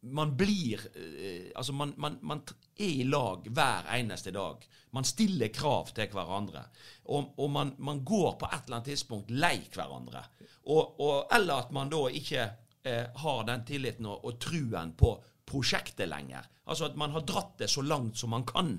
man 0.00 0.36
blir 0.36 0.80
eh, 0.94 1.50
Altså, 1.54 1.72
man, 1.72 1.94
man, 1.96 2.18
man, 2.22 2.42
er 2.78 2.92
i 3.00 3.04
lag 3.04 3.48
hver 3.50 3.88
eneste 3.96 4.30
dag. 4.30 4.62
Man 4.90 5.04
stiller 5.04 5.48
krav 5.48 5.90
til 5.94 6.10
hverandre. 6.12 6.62
Og, 7.04 7.34
og 7.38 7.50
man, 7.50 7.74
man, 7.78 8.04
går 8.04 8.36
på 8.38 8.46
et 8.46 8.64
eller 8.64 8.78
annet 8.78 8.92
tidspunkt 8.92 9.30
lei 9.30 9.56
hverandre. 9.74 10.22
Og, 10.68 11.00
og, 11.00 11.26
eller 11.34 11.64
at 11.64 11.72
man 11.74 11.90
da 11.90 12.04
ikke 12.08 12.44
eh, 12.84 13.08
har 13.24 13.42
den 13.48 13.66
tilliten 13.66 14.06
og, 14.06 14.24
og 14.24 14.38
truen 14.40 14.94
på 14.98 15.16
prosjektet 15.48 16.08
lenger. 16.08 16.46
Altså 16.68 16.90
at 16.90 16.96
man 17.00 17.14
har 17.14 17.24
dratt 17.24 17.54
det 17.62 17.70
så 17.72 17.82
langt 17.82 18.18
som 18.20 18.34
man 18.34 18.44
kan. 18.48 18.74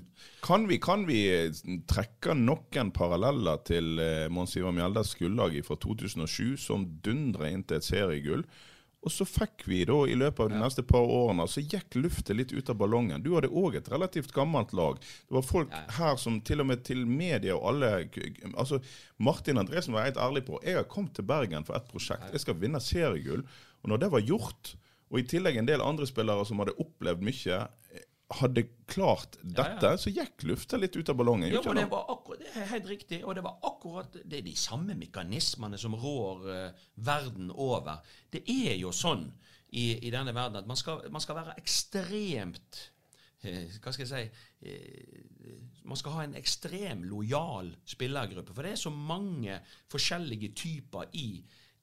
Kan 0.46 0.68
vi, 0.70 0.78
kan 0.82 1.04
vi 1.08 1.24
eh, 1.34 1.62
trekke 1.90 2.36
noen 2.38 2.92
paralleller 2.94 3.62
til 3.66 3.98
eh, 3.98 4.28
Mons 4.30 4.54
Ivar 4.56 4.74
Mjeldes 4.76 5.16
gullag 5.18 5.58
fra 5.66 5.76
2007, 5.82 6.56
som 6.62 6.86
dundrer 7.02 7.50
inn 7.50 7.66
til 7.66 7.80
et 7.80 7.88
seriegull? 7.88 8.46
Og 9.00 9.12
så 9.12 9.24
fikk 9.24 9.64
vi 9.64 9.80
da 9.88 9.96
i 10.08 10.16
løpet 10.18 10.42
av 10.44 10.50
de 10.52 10.58
ja. 10.58 10.62
neste 10.64 10.82
par 10.84 11.06
årene, 11.08 11.46
så 11.48 11.62
gikk 11.64 11.96
luftet 11.96 12.36
litt 12.36 12.52
ut 12.52 12.68
av 12.68 12.76
ballongen. 12.82 13.22
Du 13.24 13.30
hadde 13.32 13.48
òg 13.48 13.78
et 13.78 13.88
relativt 13.88 14.34
gammelt 14.36 14.74
lag. 14.76 15.00
Det 15.00 15.36
var 15.38 15.46
folk 15.46 15.72
ja. 15.72 15.80
her 15.96 16.20
som 16.20 16.36
til 16.44 16.60
og 16.60 16.68
med 16.68 16.84
til 16.84 17.06
media 17.08 17.56
og 17.56 17.70
alle 17.72 17.92
altså 18.50 18.82
Martin 19.16 19.60
Andresen 19.62 19.96
var 19.96 20.04
helt 20.04 20.20
ærlig 20.20 20.44
på 20.48 20.60
jeg 20.66 20.76
har 20.76 20.88
kommet 20.90 21.16
til 21.16 21.24
Bergen 21.28 21.64
for 21.64 21.78
et 21.78 21.88
prosjekt. 21.88 22.28
Jeg 22.34 22.44
skal 22.44 22.60
vinne 22.60 22.82
seriegull. 22.84 23.46
Og 23.80 23.92
når 23.92 24.04
det 24.04 24.12
var 24.12 24.26
gjort, 24.28 24.74
og 25.08 25.18
i 25.22 25.26
tillegg 25.32 25.56
en 25.56 25.68
del 25.70 25.82
andre 25.82 26.06
spillere 26.08 26.44
som 26.46 26.60
hadde 26.60 26.76
opplevd 26.82 27.24
mye, 27.24 27.62
hadde 28.30 28.62
klart 28.86 29.36
dette, 29.42 29.86
ja, 29.86 29.94
ja. 29.94 29.98
så 29.98 30.10
gikk 30.12 30.44
lufta 30.46 30.78
litt 30.78 30.94
ut 30.96 31.10
av 31.10 31.18
ballongen. 31.18 31.50
Ja, 31.50 31.62
det, 31.62 31.86
akkurat, 31.90 32.42
det, 32.42 32.52
er 32.54 32.68
helt 32.70 32.88
riktig. 32.90 33.20
Og 33.24 33.34
det 33.34 33.44
var 33.46 33.58
akkurat 33.66 34.14
det 34.22 34.38
er 34.40 34.46
de 34.46 34.54
samme 34.58 34.94
mekanismene 34.98 35.78
som 35.80 35.96
rår 35.98 36.46
uh, 36.46 36.86
verden 37.06 37.50
over. 37.50 38.04
Det 38.30 38.44
er 38.46 38.76
jo 38.78 38.94
sånn 38.94 39.26
i, 39.70 39.98
i 40.06 40.12
denne 40.14 40.34
verden 40.36 40.62
at 40.62 40.70
man 40.70 40.78
skal, 40.78 41.02
man 41.10 41.22
skal 41.22 41.40
være 41.40 41.56
ekstremt 41.60 42.80
uh, 43.46 43.66
Hva 43.82 43.94
skal 43.94 44.06
jeg 44.06 44.10
si 44.10 44.22
uh, 44.66 45.82
Man 45.86 45.98
skal 45.98 46.16
ha 46.18 46.26
en 46.26 46.38
ekstrem 46.38 47.02
lojal 47.10 47.72
spillergruppe. 47.88 48.54
For 48.54 48.66
det 48.66 48.76
er 48.76 48.84
så 48.84 48.94
mange 48.94 49.58
forskjellige 49.90 50.54
typer 50.54 51.10
i 51.18 51.32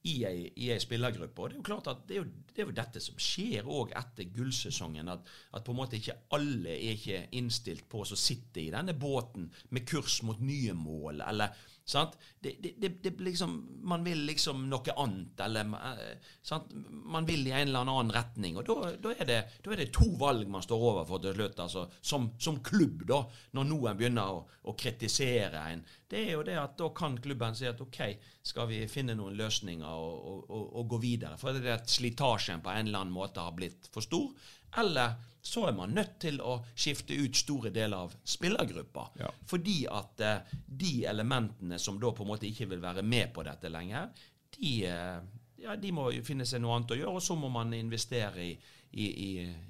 i 0.07 0.15
ei, 0.27 0.43
i 0.63 0.69
ei 0.73 0.79
spillergruppe. 0.81 1.43
Og 1.43 1.49
Det 1.49 1.57
er 1.57 1.61
jo 1.61 1.67
klart 1.69 1.89
at 1.91 2.03
det 2.07 2.17
er 2.17 2.21
jo, 2.21 2.27
det 2.53 2.63
er 2.63 2.69
jo 2.69 2.75
dette 2.79 3.03
som 3.03 3.21
skjer 3.21 3.67
òg 3.67 3.93
etter 3.99 4.29
gullsesongen. 4.35 5.11
At, 5.13 5.31
at, 5.51 5.63
på 5.65 5.73
en 5.73 5.79
måte 5.81 5.99
ikke 5.99 6.17
alle 6.37 6.75
er 6.75 6.93
ikke 6.95 7.23
innstilt 7.39 7.87
på 7.91 8.03
å 8.03 8.19
sitte 8.19 8.63
i 8.63 8.71
denne 8.73 8.95
båten 8.97 9.49
med 9.75 9.87
kurs 9.89 10.21
mot 10.27 10.39
nye 10.43 10.75
mål, 10.77 11.23
eller? 11.27 11.55
Det, 11.87 12.55
det, 12.59 12.89
det, 13.03 13.19
liksom, 13.19 13.79
man 13.83 14.03
vil 14.03 14.25
liksom 14.27 14.65
noe 14.69 14.93
annet, 14.99 15.39
eller 15.39 15.69
eh, 15.77 16.17
sant? 16.43 16.73
Man 16.91 17.25
vil 17.25 17.47
i 17.47 17.53
en 17.55 17.69
eller 17.69 17.85
annen 17.85 18.11
retning. 18.11 18.57
Og 18.59 18.67
da, 18.67 19.11
er 19.13 19.31
er 19.31 19.79
det 19.79 19.87
to 19.95 20.09
valg 20.19 20.49
man 20.51 20.65
står 20.65 20.83
overfor 20.89 21.21
til 21.23 21.37
slutt, 21.37 21.61
altså, 21.63 21.85
som, 22.01 22.29
som 22.39 22.59
klubb, 22.63 23.05
da, 23.07 23.21
når 23.55 23.69
noen 23.69 23.99
begynner 23.99 24.35
å, 24.35 24.43
å, 24.67 24.75
kritisere 24.75 25.63
en. 25.71 25.85
Det 26.07 26.25
er 26.25 26.35
jo 26.35 26.43
det 26.47 26.59
at 26.59 26.75
da 26.79 26.91
kan 26.95 27.15
klubben 27.23 27.55
si 27.55 27.69
at 27.69 27.81
OK, 27.83 28.01
skal 28.43 28.67
vi 28.67 28.83
finne 28.91 29.15
noen 29.15 29.39
løsninger 29.39 29.87
og, 29.87 30.19
og, 30.33 30.43
og, 30.51 30.67
og 30.81 30.91
gå 30.91 31.01
videre? 31.07 31.39
For 31.39 31.55
det 31.55 31.65
er 31.65 31.79
at 31.79 31.91
slitasjen 31.91 32.63
på 32.63 32.73
en 32.73 32.91
eller 32.91 33.05
annen 33.05 33.15
måte 33.15 33.43
har 33.43 33.55
blitt 33.55 33.87
for 33.93 34.03
stor. 34.03 34.35
Eller 34.77 35.15
så 35.47 35.67
er 35.69 35.75
man 35.77 35.95
nødt 35.95 36.17
til 36.19 36.41
å 36.43 36.57
skifte 36.75 37.15
ut 37.15 37.37
store 37.39 37.71
deler 37.73 38.07
av 38.07 38.15
spillergruppa. 38.27 39.05
Ja. 39.21 39.31
Fordi 39.47 39.77
at 39.91 40.23
eh, 40.23 40.55
de 40.67 40.93
elementene 41.07 41.79
som 41.79 41.99
da 42.01 42.11
på 42.11 42.25
en 42.25 42.31
måte 42.33 42.49
ikke 42.49 42.67
vil 42.73 42.83
være 42.83 43.05
med 43.07 43.31
på 43.35 43.45
dette 43.47 43.71
lenger, 43.71 44.09
de, 44.57 44.73
eh, 44.89 45.19
ja, 45.61 45.75
de 45.75 45.91
må 45.93 46.09
finne 46.25 46.45
seg 46.47 46.61
noe 46.63 46.77
annet 46.77 46.93
å 46.93 46.97
gjøre, 46.99 47.19
og 47.19 47.23
så 47.23 47.37
må 47.39 47.49
man 47.51 47.73
investere 47.73 48.43
i, 48.43 48.51
i, 48.91 49.05
i, 49.05 49.29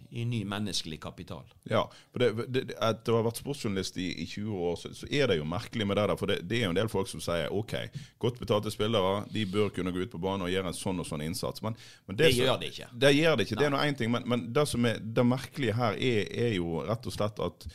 i, 0.10 0.26
ny 0.26 0.44
menneskelig 0.48 1.00
kapital. 1.02 1.48
Ja, 1.70 1.86
for 2.14 2.24
det, 2.24 2.48
det, 2.54 2.76
At 2.84 3.04
du 3.08 3.14
har 3.16 3.26
vært 3.26 3.40
sportsjournalist 3.42 3.98
i, 4.02 4.10
i 4.24 4.28
20 4.28 4.62
år, 4.68 4.76
så, 4.82 4.92
så, 4.96 5.10
er 5.10 5.32
det 5.32 5.40
jo 5.40 5.48
merkelig 5.48 5.88
med 5.88 6.00
det 6.00 6.06
der. 6.12 6.20
For 6.20 6.32
det, 6.32 6.38
det, 6.48 6.60
er 6.60 6.68
jo 6.68 6.76
en 6.76 6.80
del 6.80 6.92
folk 6.92 7.12
som 7.12 7.24
sier 7.24 7.54
OK, 7.56 7.76
godt 8.22 8.40
betalte 8.44 8.74
spillere 8.74 9.26
de 9.34 9.48
bør 9.50 9.72
kunne 9.76 9.94
gå 9.96 10.06
ut 10.06 10.14
på 10.14 10.22
banen 10.22 10.48
og 10.48 10.54
gjøre 10.54 10.72
en 10.72 10.80
sånn 10.80 11.04
og 11.04 11.10
sånn 11.10 11.26
innsats. 11.26 11.64
Men, 11.66 11.78
men 12.08 12.20
det, 12.20 12.34
gjør 12.38 12.60
de 12.62 12.72
ikke. 12.72 12.90
Det 12.94 13.14
gjør 13.16 13.38
det 13.38 13.48
ikke, 13.48 13.60
det 13.60 13.70
er 13.70 13.76
nå 13.76 13.84
én 13.84 14.00
ting. 14.00 14.14
Men, 14.14 14.28
men, 14.30 14.48
det 14.54 14.68
som 14.70 14.88
er 14.90 15.00
det 15.02 15.28
merkelige 15.28 15.78
her, 15.78 16.00
er, 16.00 16.24
er 16.48 16.58
jo 16.60 16.82
rett 16.88 17.08
og 17.10 17.16
slett 17.16 17.46
at 17.48 17.70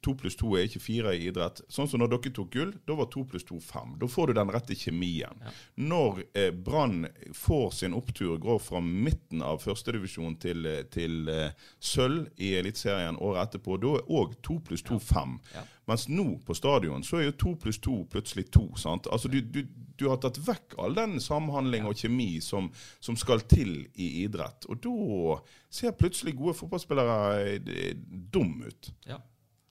to 0.00 0.14
pluss 0.14 0.36
to 0.38 0.52
er 0.54 0.68
ikke 0.68 0.82
fire 0.82 1.14
i 1.16 1.26
idrett. 1.26 1.62
Sånn 1.72 1.88
som 1.90 2.02
når 2.02 2.12
dere 2.12 2.32
tok 2.36 2.52
gull, 2.54 2.72
da 2.86 2.96
var 2.98 3.08
to 3.10 3.24
pluss 3.26 3.46
to 3.48 3.58
fem. 3.62 3.96
Da 4.00 4.08
får 4.10 4.30
du 4.30 4.38
den 4.38 4.52
rette 4.54 4.76
kjemien. 4.78 5.42
Ja. 5.42 5.52
Når 5.90 6.22
eh, 6.38 6.50
Brann 6.54 7.08
får 7.34 7.70
sin 7.80 7.96
opptur, 7.98 8.36
går 8.42 8.60
fra 8.62 8.82
midten 8.84 9.42
av 9.42 9.62
førstedivisjon 9.64 10.38
til, 10.42 10.66
eh, 10.70 10.84
til 10.92 11.28
eh, 11.32 11.68
sølv 11.78 12.28
i 12.38 12.54
Eliteserien 12.60 13.18
året 13.18 13.48
etterpå, 13.48 13.78
da 13.82 13.96
er 13.98 14.10
òg 14.20 14.38
to 14.46 14.60
pluss 14.66 14.86
to 14.86 15.00
fem. 15.02 15.38
Ja. 15.54 15.66
Mens 15.90 16.06
nå 16.08 16.36
på 16.46 16.54
stadion 16.54 17.02
så 17.02 17.18
er 17.18 17.30
jo 17.30 17.38
to 17.40 17.54
pluss 17.58 17.80
to 17.82 18.04
plutselig 18.12 18.50
to. 18.54 18.68
sant? 18.78 19.08
Altså 19.10 19.28
du, 19.28 19.40
du, 19.40 19.64
du, 19.98 20.06
har 20.06 20.20
tatt 20.22 20.38
vekk 20.46 20.76
all 20.78 20.94
den 20.94 21.18
samhandling 21.22 21.88
og 21.88 21.98
kjemi 21.98 22.36
som, 22.44 22.70
som, 23.02 23.18
skal 23.18 23.42
til 23.50 23.88
i 23.98 24.22
idrett. 24.22 24.68
Og 24.70 24.78
da 24.84 25.40
ser 25.80 25.98
plutselig 25.98 26.36
gode 26.38 26.54
fotballspillere 26.60 27.58
eh, 27.58 27.98
dum 28.30 28.60
ut. 28.68 28.94
Ja 29.08 29.18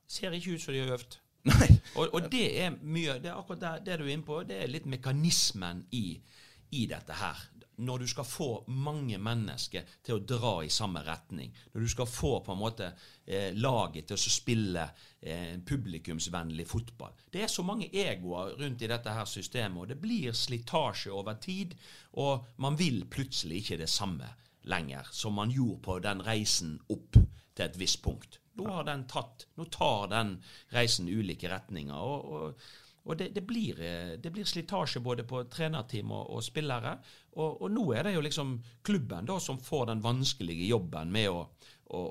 ser 0.10 0.36
ikke 0.36 0.58
ut 0.58 0.64
som 0.64 0.76
de 0.76 0.84
har 0.84 0.96
øvd. 0.98 1.20
Nei. 1.50 1.70
Og, 1.96 2.10
og, 2.14 2.26
det 2.32 2.48
er 2.60 2.74
mye 2.84 3.16
Det 3.24 3.30
er 3.32 3.38
akkurat 3.40 3.62
det, 3.62 3.86
det, 3.88 4.00
du 4.00 4.08
er 4.08 4.14
inne 4.14 4.28
på. 4.28 4.42
Det 4.48 4.60
er 4.60 4.72
litt 4.72 4.90
mekanismen 4.90 5.86
i, 5.96 6.20
i, 6.76 6.84
dette 6.90 7.16
her. 7.16 7.46
Når 7.80 8.04
du 8.04 8.08
skal 8.12 8.28
få 8.28 8.48
mange 8.76 9.16
mennesker 9.24 9.88
til 10.04 10.18
å 10.18 10.24
dra 10.28 10.52
i 10.66 10.72
samme 10.74 11.00
retning. 11.06 11.54
Når 11.72 11.86
du 11.86 11.92
skal 11.94 12.10
få 12.12 12.34
på 12.44 12.52
en 12.52 12.60
måte 12.60 12.90
eh, 13.24 13.56
laget 13.56 14.10
til 14.10 14.20
å 14.20 14.34
spille 14.34 14.84
eh, 15.22 15.56
publikumsvennlig 15.64 16.68
fotball. 16.68 17.16
Det 17.32 17.46
er 17.46 17.54
så 17.54 17.64
mange 17.64 17.88
egoer 17.88 18.58
rundt 18.60 18.84
i 18.84 18.92
dette 18.92 19.16
her 19.16 19.32
systemet, 19.32 19.80
og 19.80 19.88
det 19.94 20.00
blir 20.02 20.36
slitasje 20.36 21.16
over 21.16 21.40
tid. 21.40 21.78
Og 22.20 22.52
man 22.60 22.76
vil 22.80 23.06
plutselig 23.08 23.64
ikke 23.64 23.80
det 23.86 23.90
samme 23.90 24.28
lenger 24.68 25.08
som 25.16 25.40
man 25.40 25.56
gjorde 25.56 25.82
på 25.88 26.00
den 26.04 26.20
reisen 26.28 26.76
opp 26.92 27.16
til 27.16 27.64
et 27.64 27.80
visst 27.80 28.04
punkt. 28.04 28.42
Nå 28.60 28.76
har 28.76 28.86
den 28.88 29.08
tatt, 29.10 29.48
nå 29.56 29.66
tar 29.72 30.08
den 30.12 30.36
reisen 30.76 31.10
ulike 31.10 31.50
retninger. 31.52 31.96
og, 31.96 32.32
og, 32.34 32.70
og 33.10 33.18
det, 33.18 33.30
det, 33.34 33.42
blir, 33.48 33.80
eh, 33.82 34.32
blir, 34.32 34.46
slitasje 34.46 35.02
både 35.02 35.24
på 35.26 35.44
trenerteam 35.50 36.12
og, 36.14 36.30
og 36.36 36.44
spillere. 36.46 36.94
Og, 37.40 37.62
og, 37.62 37.68
nå 37.72 37.86
er 37.96 38.06
det 38.06 38.16
jo 38.16 38.24
liksom 38.26 38.58
klubben 38.86 39.26
da 39.30 39.40
som 39.42 39.62
får 39.64 39.88
den 39.90 40.04
vanskelige 40.04 40.68
jobben 40.70 41.12
med 41.14 41.30
å, 41.32 41.40
å, 41.96 42.02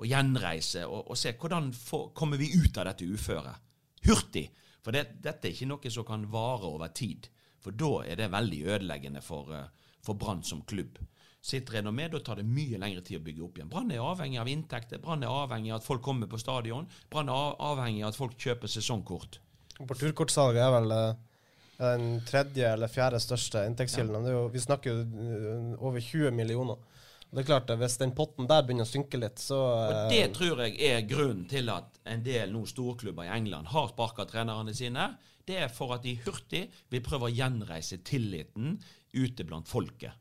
å 0.00 0.08
gjenreise 0.08 0.86
og, 0.88 1.12
se 1.18 1.36
hvordan 1.38 1.70
får, 1.76 2.08
kommer 2.18 2.40
vi 2.40 2.50
ut 2.56 2.80
av 2.80 2.88
dette 2.90 3.06
uføret. 3.06 3.68
Hurtig. 4.08 4.48
For 4.82 4.94
det, 4.94 5.20
dette 5.22 5.50
er 5.50 5.54
ikke 5.54 5.68
noe 5.70 5.92
som 5.92 6.06
kan 6.08 6.24
vare 6.32 6.66
over 6.70 6.90
tid. 6.96 7.28
For 7.62 7.76
da 7.76 7.92
er 8.08 8.18
det 8.18 8.32
veldig 8.32 8.64
ødeleggende 8.74 9.22
for, 9.22 9.54
eh, 9.54 9.94
for 10.02 10.18
Brann 10.18 10.42
som 10.46 10.64
klubb 10.66 10.98
sitt 11.48 11.70
renommé. 11.72 12.08
Da 12.12 12.20
tar 12.24 12.40
det 12.40 12.46
mye 12.48 12.80
lengre 12.80 13.04
tid 13.04 13.20
å 13.20 13.24
bygge 13.24 13.44
opp 13.46 13.58
igjen. 13.58 13.70
Brann 13.72 13.92
er 13.94 14.04
avhengig 14.04 14.40
av 14.42 14.50
inntekter. 14.52 15.00
Brann 15.02 15.24
er 15.24 15.32
avhengig 15.32 15.72
av 15.72 15.80
at 15.80 15.88
folk 15.88 16.04
kommer 16.04 16.30
på 16.30 16.40
stadion. 16.40 16.88
Brann 17.12 17.32
er 17.32 17.56
avhengig 17.70 18.04
av 18.04 18.12
at 18.12 18.20
folk 18.20 18.36
kjøper 18.40 18.70
sesongkort. 18.72 19.40
På 19.78 19.94
turkortsalget 19.94 20.64
er 20.64 20.74
vel 20.74 20.94
eh, 20.96 21.24
den 21.78 22.20
tredje 22.26 22.72
eller 22.72 22.90
fjerde 22.90 23.20
største 23.22 23.62
inntektskilden. 23.68 24.26
Ja. 24.26 24.44
Vi 24.52 24.62
snakker 24.62 24.94
jo 24.94 25.02
eh, 25.02 25.74
over 25.78 26.02
20 26.02 26.34
millioner. 26.34 26.80
Det 27.28 27.42
er 27.42 27.44
klart, 27.44 27.70
Hvis 27.76 27.98
den 28.00 28.14
potten 28.16 28.46
der 28.48 28.62
begynner 28.64 28.86
å 28.86 28.88
synke 28.88 29.18
litt, 29.20 29.40
så 29.42 29.58
Og 29.60 30.12
Det 30.12 30.22
eh, 30.24 30.30
tror 30.32 30.62
jeg 30.64 30.78
er 30.80 31.02
grunnen 31.08 31.44
til 31.48 31.68
at 31.72 32.00
en 32.08 32.22
del 32.24 32.54
nå 32.54 32.64
storklubber 32.66 33.28
i 33.28 33.34
England 33.36 33.68
har 33.74 33.90
sparka 33.92 34.24
trenerne 34.24 34.74
sine. 34.74 35.10
Det 35.44 35.58
er 35.64 35.68
for 35.72 35.92
at 35.96 36.04
de 36.04 36.16
hurtig 36.24 36.66
vil 36.88 37.04
prøve 37.04 37.28
å 37.28 37.32
gjenreise 37.32 38.00
tilliten 38.04 38.78
ute 39.12 39.44
blant 39.44 39.68
folket. 39.68 40.12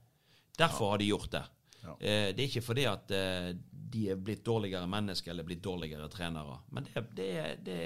Derfor 0.58 0.94
har 0.94 1.02
de 1.02 1.12
gjort 1.12 1.32
det. 1.32 1.44
Eh, 1.88 2.30
det 2.36 2.42
er 2.42 2.48
ikke 2.48 2.66
fordi 2.66 2.88
at 2.90 3.12
eh, 3.16 3.52
de 3.88 4.08
er 4.12 4.20
blitt 4.20 4.46
dårligere 4.46 4.88
mennesker 4.90 5.32
eller 5.32 5.48
blitt 5.48 5.64
dårligere 5.64 6.10
trenere. 6.12 6.60
Men 6.76 6.88
det, 6.90 7.04
det, 7.16 7.32
det, 7.66 7.78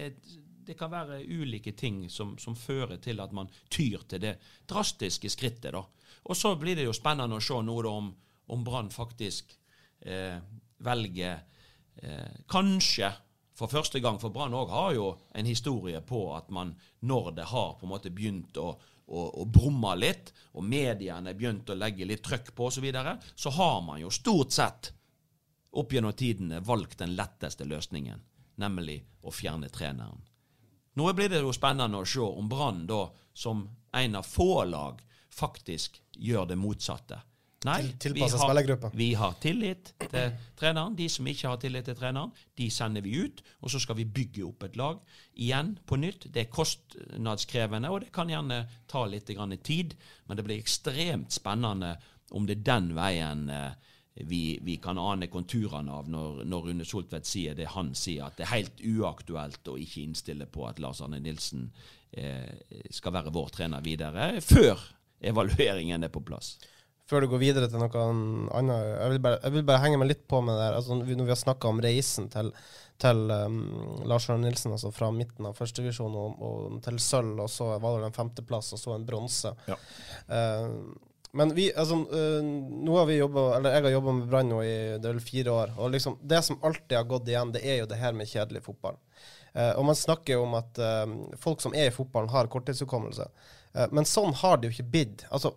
det 0.65 0.77
kan 0.79 0.91
være 0.91 1.21
ulike 1.25 1.73
ting 1.77 2.05
som, 2.09 2.37
som, 2.41 2.55
fører 2.55 2.97
til 3.03 3.21
at 3.21 3.33
man 3.35 3.49
tyr 3.69 4.05
til 4.07 4.23
det 4.23 4.35
drastiske 4.69 5.29
skrittet. 5.29 5.73
da. 5.75 5.83
Og 6.23 6.37
så 6.37 6.55
blir 6.55 6.77
det 6.77 6.87
jo 6.87 6.95
spennende 6.95 7.37
å 7.37 7.43
se 7.43 7.57
da, 7.67 7.91
om, 7.91 8.11
om 8.53 8.63
Brann 8.65 8.91
faktisk 8.93 9.53
eh, 10.05 10.37
velger 10.81 11.43
eh, 12.01 12.39
kanskje 12.49 13.11
for 13.57 13.71
første 13.71 14.01
gang. 14.01 14.19
For 14.21 14.33
Brann 14.33 14.55
òg 14.57 14.73
har 14.73 14.93
jo 14.97 15.11
en 15.37 15.49
historie 15.49 16.01
på 16.01 16.29
at 16.35 16.49
man, 16.49 16.73
når 17.05 17.31
det 17.37 17.49
har 17.51 17.75
på 17.77 17.87
en 17.87 17.93
måte 17.93 18.13
begynt 18.13 18.57
å 18.57 18.73
og, 19.11 19.27
og 19.41 19.51
brumma 19.51 19.93
litt, 19.99 20.31
og 20.55 20.65
mediene 20.65 21.35
begynte 21.37 21.75
å 21.75 21.79
legge 21.79 22.07
litt 22.07 22.23
trøkk 22.25 22.53
på 22.55 22.69
osv., 22.69 22.79
så, 22.79 22.83
videre, 22.85 23.17
så 23.35 23.53
har 23.57 23.81
man 23.85 24.01
jo 24.01 24.11
stort 24.13 24.55
sett 24.55 24.91
opp 25.71 25.93
gjennom 25.93 26.15
tidene 26.17 26.59
valgt 26.65 26.99
den 26.99 27.15
letteste 27.15 27.67
løsningen, 27.67 28.19
nemlig 28.59 29.01
å 29.23 29.31
fjerne 29.31 29.69
treneren. 29.71 30.23
Nå 30.99 31.07
blir 31.15 31.31
det 31.31 31.39
jo 31.39 31.53
spennende 31.55 32.01
å 32.01 32.07
se 32.07 32.23
om 32.23 32.49
Brann, 32.51 32.83
da, 32.87 33.05
som 33.33 33.63
en 33.95 34.15
av 34.19 34.27
få 34.27 34.65
lag, 34.67 34.99
faktisk 35.31 36.01
gjør 36.11 36.49
det 36.49 36.59
motsatte. 36.59 37.21
Nei, 37.65 37.93
vi 38.13 38.21
har, 38.25 38.95
vi 38.97 39.13
har, 39.13 39.33
tillit 39.37 39.91
til 39.99 40.31
treneren. 40.57 40.95
De 40.97 41.05
som 41.13 41.27
ikke 41.29 41.49
har 41.51 41.59
tillit 41.61 41.85
til 41.85 41.97
treneren, 41.99 42.31
de 42.57 42.69
sender 42.73 43.05
vi 43.05 43.19
ut. 43.21 43.43
Og 43.61 43.69
så 43.69 43.81
skal 43.83 43.99
vi 43.99 44.07
bygge 44.09 44.47
opp 44.47 44.65
et 44.65 44.79
lag 44.81 44.97
igjen 45.37 45.75
på 45.85 45.99
nytt. 46.01 46.25
Det 46.33 46.41
er 46.41 46.49
kostnadskrevende, 46.49 47.91
og 47.93 48.01
det 48.01 48.09
kan 48.15 48.33
gjerne 48.33 48.63
ta 48.89 49.05
litt 49.05 49.29
tid. 49.61 49.93
Men 50.25 50.39
det 50.39 50.47
blir 50.47 50.57
ekstremt 50.57 51.37
spennende 51.37 51.99
om 52.31 52.49
det 52.49 52.57
er 52.57 52.65
den 52.71 52.89
veien 52.97 53.45
eh, 53.53 53.77
vi, 54.25 54.57
vi, 54.65 54.79
kan 54.81 54.97
ane 54.97 55.29
konturene 55.29 55.93
av 55.93 56.09
når, 56.09 56.41
når 56.49 56.65
Rune 56.65 56.85
Soltvedt 56.87 57.29
sier 57.29 57.55
det 57.55 57.69
han 57.75 57.93
sier, 57.93 58.25
at 58.25 58.39
det 58.39 58.47
er 58.47 58.55
helt 58.55 58.81
uaktuelt 58.81 59.69
å 59.69 59.77
ikke 59.77 60.01
innstille 60.01 60.49
på 60.49 60.65
at 60.65 60.81
Lars 60.81 61.03
Arne 61.03 61.21
Nilsen 61.21 61.69
eh, 62.09 62.57
skal 62.89 63.13
være 63.19 63.33
vår 63.35 63.53
trener 63.53 63.85
videre, 63.85 64.33
før 64.41 64.81
evalueringen 65.21 66.07
er 66.07 66.11
på 66.11 66.23
plass 66.25 66.55
før 67.11 67.25
du 67.25 67.31
går 67.33 67.41
videre 67.41 67.67
til 67.67 67.81
noe 67.81 68.05
annet 68.55 68.85
Jeg 68.85 69.11
vil 69.11 69.21
bare, 69.25 69.39
jeg 69.43 69.55
vil 69.57 69.67
bare 69.67 69.83
henge 69.83 69.99
meg 69.99 70.13
litt 70.13 70.23
på 70.31 70.39
med 70.45 70.55
det 70.55 70.63
her. 70.69 70.77
Altså, 70.79 70.95
når 70.95 71.27
vi 71.27 71.33
har 71.33 71.39
snakka 71.39 71.71
om 71.71 71.83
reisen 71.83 72.29
til, 72.31 72.51
til 73.01 73.21
um, 73.27 73.61
Lars 74.07 74.29
Arne 74.31 74.47
Nilsen, 74.47 74.71
altså 74.77 74.93
fra 74.95 75.11
midten 75.15 75.49
av 75.49 75.57
førstedivisjon 75.59 76.15
og, 76.17 76.43
og 76.47 76.81
til 76.85 76.99
sølv, 77.03 77.43
og 77.43 77.51
så 77.51 77.73
var 77.83 77.99
det 77.99 78.11
en 78.11 78.19
femteplass, 78.19 78.71
og 78.77 78.81
så 78.81 78.95
en 78.95 79.07
bronse. 79.07 79.51
Ja. 79.67 79.79
Uh, 80.31 81.09
men 81.35 81.53
vi, 81.55 81.69
altså, 81.79 81.97
uh, 81.99 82.39
nå 82.43 82.95
har 82.95 83.09
vi 83.09 83.19
jobbet, 83.19 83.57
eller 83.57 83.75
jeg 83.75 83.85
har 83.87 83.95
jobba 83.97 84.15
med 84.17 84.29
Brann 84.31 84.53
i 84.61 84.71
det 84.95 85.09
er 85.09 85.15
vel 85.15 85.23
fire 85.23 85.55
år. 85.55 85.73
og 85.79 85.91
liksom, 85.95 86.19
Det 86.21 86.39
som 86.47 86.59
alltid 86.63 86.95
har 86.97 87.09
gått 87.11 87.31
igjen, 87.31 87.51
det 87.55 87.63
er 87.65 87.81
jo 87.81 87.89
det 87.91 87.99
her 87.99 88.15
med 88.15 88.31
kjedelig 88.31 88.63
fotball. 88.69 88.99
Uh, 89.51 89.73
og 89.73 89.83
man 89.89 89.99
snakker 89.99 90.37
jo 90.37 90.45
om 90.45 90.55
at 90.61 90.79
folk 91.43 91.59
som 91.63 91.75
er 91.75 91.89
i 91.89 91.95
fotballen, 91.95 92.31
har 92.31 92.47
korttidshukommelse. 92.51 93.27
men 93.91 94.07
sånn 94.07 94.33
har 94.35 94.57
det 94.59 94.67
jo 94.67 94.73
ikke 94.75 94.91
blitt. 94.91 95.21
Altså, 95.31 95.53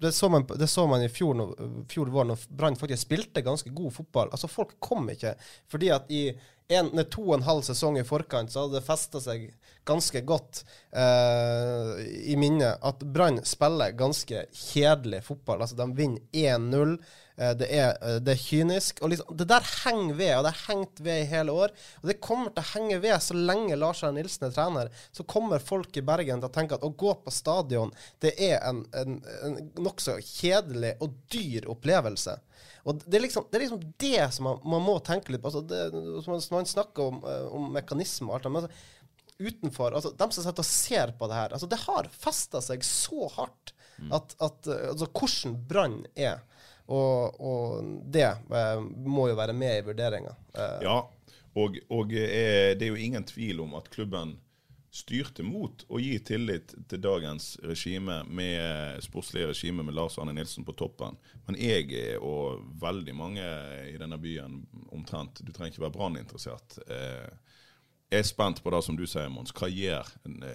det 0.00 0.12
så, 0.12 0.28
man, 0.28 0.44
det 0.58 0.66
så 0.68 0.86
man, 0.86 1.02
i 1.02 1.08
fjor, 1.08 1.40
fjor 1.88 2.10
vår, 2.12 2.28
når 2.28 2.42
Brann 2.48 2.76
faktisk 2.76 3.06
spilte 3.06 3.44
ganske 3.44 3.70
god 3.72 3.94
fotball. 3.94 4.28
Altså, 4.32 4.48
folk 4.48 4.74
kom 4.80 5.08
ikke. 5.12 5.32
Fordi 5.72 5.90
at 5.94 6.10
i 6.12 6.26
en, 6.68 6.90
to 7.10 7.22
og 7.28 7.38
en 7.38 7.46
halv 7.46 7.62
sesong 7.64 7.96
i 8.00 8.04
forkant 8.06 8.52
så 8.52 8.64
hadde 8.64 8.80
det 8.80 8.86
festa 8.86 9.22
seg 9.22 9.46
ganske 9.86 10.20
godt 10.26 10.64
eh, 10.90 11.92
i 12.32 12.36
minnet 12.38 12.82
at 12.84 13.04
Brann 13.14 13.38
spiller 13.46 13.94
ganske 13.96 14.44
kjedelig 14.50 15.22
fotball. 15.28 15.62
Altså, 15.62 15.78
de 15.78 15.88
vinner 15.96 16.58
1-0. 16.58 16.98
Eh, 17.36 17.52
det, 17.56 17.68
er, 17.68 17.96
eh, 18.00 18.16
det 18.24 18.32
er 18.32 18.40
kynisk. 18.40 19.02
og 19.02 19.12
liksom, 19.12 19.36
Det 19.36 19.48
der 19.50 19.68
henger 19.84 20.14
ved, 20.14 20.32
og 20.36 20.44
det 20.46 20.52
har 20.54 20.74
hengt 20.74 21.02
ved 21.04 21.20
i 21.20 21.28
hele 21.30 21.52
år. 21.52 21.74
Og 22.00 22.10
det 22.10 22.18
kommer 22.24 22.52
til 22.52 22.64
å 22.64 22.70
henge 22.72 22.98
ved 23.04 23.22
så 23.22 23.36
lenge 23.36 23.76
Lars 23.76 24.02
Arne 24.06 24.22
Nilsen 24.22 24.48
er 24.48 24.56
trener. 24.56 24.90
Så 25.12 25.26
kommer 25.28 25.62
folk 25.62 25.96
i 25.96 26.04
Bergen 26.06 26.40
til 26.40 26.48
å 26.48 26.54
tenke 26.54 26.78
at 26.78 26.86
å 26.86 26.94
gå 26.96 27.12
på 27.20 27.34
stadion, 27.34 27.92
det 28.24 28.32
er 28.40 28.58
en, 28.64 28.84
en, 28.96 29.20
en 29.44 29.60
nokså 29.84 30.16
kjedelig 30.24 30.96
og 31.04 31.16
dyr 31.32 31.68
opplevelse. 31.72 32.38
Og 32.86 33.00
det 33.02 33.18
er 33.18 33.24
liksom 33.24 33.48
det, 33.50 33.58
er 33.58 33.64
liksom 33.66 33.86
det 33.98 34.26
som 34.32 34.46
man, 34.46 34.60
man, 34.64 34.84
må 34.86 34.98
tenke 35.04 35.32
litt 35.34 35.42
på. 35.42 35.50
Altså 35.50 35.64
det, 35.66 36.52
man 36.54 36.68
snakker 36.70 37.10
om, 37.10 37.24
eh, 37.26 37.46
om 37.52 37.72
mekanisme 37.74 38.30
og 38.30 38.38
alt 38.38 38.46
det 38.46 38.54
men 38.54 38.68
altså, 38.68 38.82
utenfor, 39.36 39.92
altså 39.92 40.14
de 40.16 40.26
som 40.32 40.44
sitter 40.44 40.62
og 40.62 40.68
ser 40.70 41.10
på 41.18 41.26
det 41.28 41.36
her, 41.36 41.52
altså 41.52 41.68
det 41.68 41.82
har 41.82 42.06
festa 42.08 42.62
seg 42.64 42.86
så 42.86 43.26
hardt 43.34 43.74
mm. 43.98 44.14
at, 44.16 44.32
at 44.40 44.70
altså, 44.94 45.10
hvordan 45.10 45.58
Brann 45.68 45.98
er. 46.14 46.40
Og, 46.86 47.40
og 47.40 47.92
det 48.14 48.28
eh, 48.28 48.80
må 49.06 49.28
jo 49.30 49.38
være 49.38 49.54
med 49.56 49.80
i 49.80 49.84
vurderinga. 49.86 50.34
Eh. 50.54 50.82
Ja, 50.86 50.98
og, 51.56 51.78
og 51.90 52.12
er, 52.14 52.74
det 52.78 52.86
er 52.86 52.92
jo 52.92 53.06
ingen 53.08 53.26
tvil 53.26 53.64
om 53.64 53.74
at 53.78 53.90
klubben 53.90 54.36
styrte 54.96 55.44
mot 55.44 55.82
å 55.92 55.98
gi 56.00 56.14
tillit 56.24 56.72
til 56.88 57.00
dagens 57.04 57.56
regime 57.66 58.22
med 58.32 59.02
sportslige 59.04 59.50
regime 59.50 59.84
med 59.84 59.96
Lars 59.96 60.16
Arne 60.18 60.32
Nilsen 60.36 60.64
på 60.64 60.72
toppen. 60.78 61.18
Men 61.48 61.58
jeg 61.60 62.16
og 62.16 62.62
veldig 62.80 63.16
mange 63.16 63.50
i 63.90 63.96
denne 64.00 64.16
byen 64.20 64.62
omtrent, 64.94 65.42
du 65.42 65.52
trenger 65.52 65.74
ikke 65.74 65.84
være 65.84 65.96
branninteressert, 65.98 66.78
eh, 66.86 67.28
er 68.14 68.24
spent 68.24 68.62
på 68.62 68.70
det 68.70 68.80
som 68.86 68.96
du 68.96 69.04
sier, 69.10 69.28
Mons. 69.32 69.52
Hva 69.56 69.68
gjør 69.68 70.08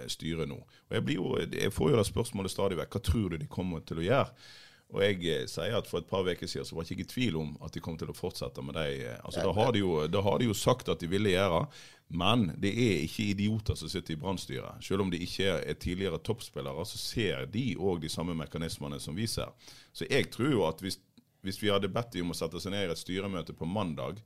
styret 0.10 0.48
nå? 0.50 0.62
Og 0.64 0.96
jeg, 0.96 1.18
jo, 1.18 1.32
jeg 1.52 1.74
får 1.76 1.92
jo 1.92 2.00
det 2.00 2.08
spørsmålet 2.08 2.54
stadig 2.54 2.80
vekk. 2.80 2.96
Hva 2.96 3.02
tror 3.04 3.34
du 3.34 3.42
de 3.42 3.50
kommer 3.52 3.84
til 3.84 4.00
å 4.00 4.06
gjøre? 4.06 4.46
Og 4.92 5.00
jeg 5.06 5.22
eh, 5.32 5.46
sier 5.50 5.78
at 5.78 5.88
For 5.90 6.02
et 6.02 6.10
par 6.10 6.28
uker 6.28 6.50
siden 6.50 6.68
så 6.68 6.76
var 6.76 6.86
jeg 6.86 7.00
ikke 7.00 7.08
i 7.08 7.14
tvil 7.14 7.40
om 7.40 7.56
at 7.64 7.74
de 7.76 7.84
kom 7.84 7.98
til 8.00 8.12
å 8.12 8.18
fortsette 8.18 8.64
med 8.66 8.76
det. 8.80 8.88
Eh, 9.06 9.18
altså, 9.24 9.46
da, 9.46 9.54
har 9.56 9.74
de 9.76 9.84
jo, 9.84 9.96
da 10.12 10.24
har 10.26 10.42
de 10.42 10.50
jo 10.50 10.58
sagt 10.58 10.92
at 10.92 11.04
de 11.04 11.10
ville 11.12 11.34
gjøre, 11.34 11.64
men 12.12 12.50
det 12.60 12.74
er 12.76 13.06
ikke 13.06 13.30
idioter 13.32 13.78
som 13.80 13.92
sitter 13.92 14.18
i 14.18 14.20
Brannstyret. 14.20 14.84
Selv 14.84 15.06
om 15.06 15.14
de 15.14 15.22
ikke 15.24 15.48
er 15.62 15.80
tidligere 15.80 16.20
toppspillere, 16.20 16.86
så 16.88 17.00
ser 17.00 17.48
de 17.54 17.70
òg 17.80 18.04
de 18.04 18.12
samme 18.12 18.36
mekanismene 18.36 19.00
som 19.00 19.16
vi 19.16 19.30
ser. 19.32 19.54
Så 19.96 20.08
jeg 20.12 20.28
tror 20.34 20.52
jo 20.52 20.66
at 20.68 20.84
hvis, 20.84 21.00
hvis 21.46 21.62
vi 21.64 21.72
hadde 21.72 21.92
bedt 21.92 22.12
dem 22.18 22.28
om 22.28 22.36
å 22.36 22.40
sette 22.42 22.60
seg 22.60 22.76
ned 22.76 22.90
i 22.90 22.92
et 22.92 23.00
styremøte 23.00 23.56
på 23.56 23.70
mandag 23.70 24.20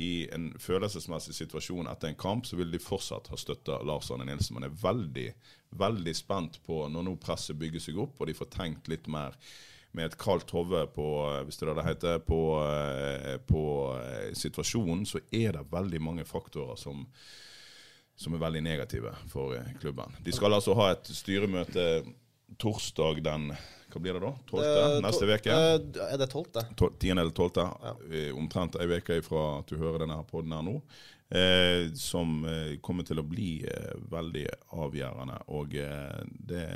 i 0.00 0.26
en 0.32 0.50
følelsesmessig 0.60 1.36
situasjon 1.36 1.88
etter 1.88 2.10
en 2.10 2.18
kamp, 2.20 2.48
så 2.48 2.56
vil 2.56 2.72
de 2.72 2.80
fortsatt 2.80 3.30
ha 3.32 3.36
støtta 3.40 3.78
Lars 3.84 4.10
Arne 4.12 4.26
Nilsen. 4.28 4.56
Man 4.56 4.68
er 4.68 4.80
veldig, 4.80 5.30
veldig 5.76 6.16
spent 6.16 6.60
på 6.64 6.82
når 6.92 7.04
nå 7.04 7.16
presset 7.20 7.56
bygger 7.60 7.84
seg 7.84 8.00
opp, 8.00 8.20
og 8.20 8.28
de 8.28 8.36
får 8.36 8.52
tenkt 8.52 8.92
litt 8.92 9.08
mer 9.12 9.36
med 9.96 10.10
et 10.10 10.18
kaldt 10.20 10.52
hode 10.54 10.82
på, 10.94 11.06
hvis 11.46 11.58
det, 11.60 11.72
det 11.78 11.86
heter, 11.86 12.20
på, 12.24 12.40
eh, 12.62 13.36
på 13.48 13.64
eh, 13.96 14.28
situasjonen, 14.36 15.06
så 15.08 15.22
er 15.32 15.56
det 15.56 15.66
veldig 15.72 16.02
mange 16.04 16.26
faktorer 16.28 16.76
som, 16.80 17.06
som 18.16 18.36
er 18.36 18.44
veldig 18.44 18.62
negative 18.66 19.14
for 19.32 19.56
eh, 19.56 19.72
klubben. 19.80 20.14
De 20.24 20.34
skal 20.36 20.56
altså 20.56 20.76
ha 20.76 20.92
et 20.92 21.10
styremøte 21.16 21.88
torsdag 22.62 23.24
den 23.26 23.50
hva 23.96 24.00
blir 24.02 24.16
det 24.18 24.26
da? 24.26 24.30
12. 24.50 25.02
neste 25.06 25.26
uke? 25.30 25.52
Er 25.56 26.18
det 26.20 26.26
12.? 26.28 26.56
10. 26.76 27.12
eller 27.14 27.30
12. 27.32 27.60
Ja. 27.62 27.92
Omtrent 28.36 28.76
ei 28.82 28.88
uke 28.90 29.20
ifra 29.22 29.44
at 29.62 29.70
du 29.70 29.78
hører 29.80 30.02
denne 30.02 30.18
poden 30.28 30.52
her 30.52 30.64
nå. 30.66 30.74
Eh, 31.28 31.88
som 31.98 32.44
kommer 32.84 33.06
til 33.06 33.18
å 33.18 33.26
bli 33.26 33.50
eh, 33.66 33.94
veldig 34.12 34.44
avgjørende. 34.78 35.40
Og 35.56 35.74
eh, 35.80 36.20
det 36.50 36.66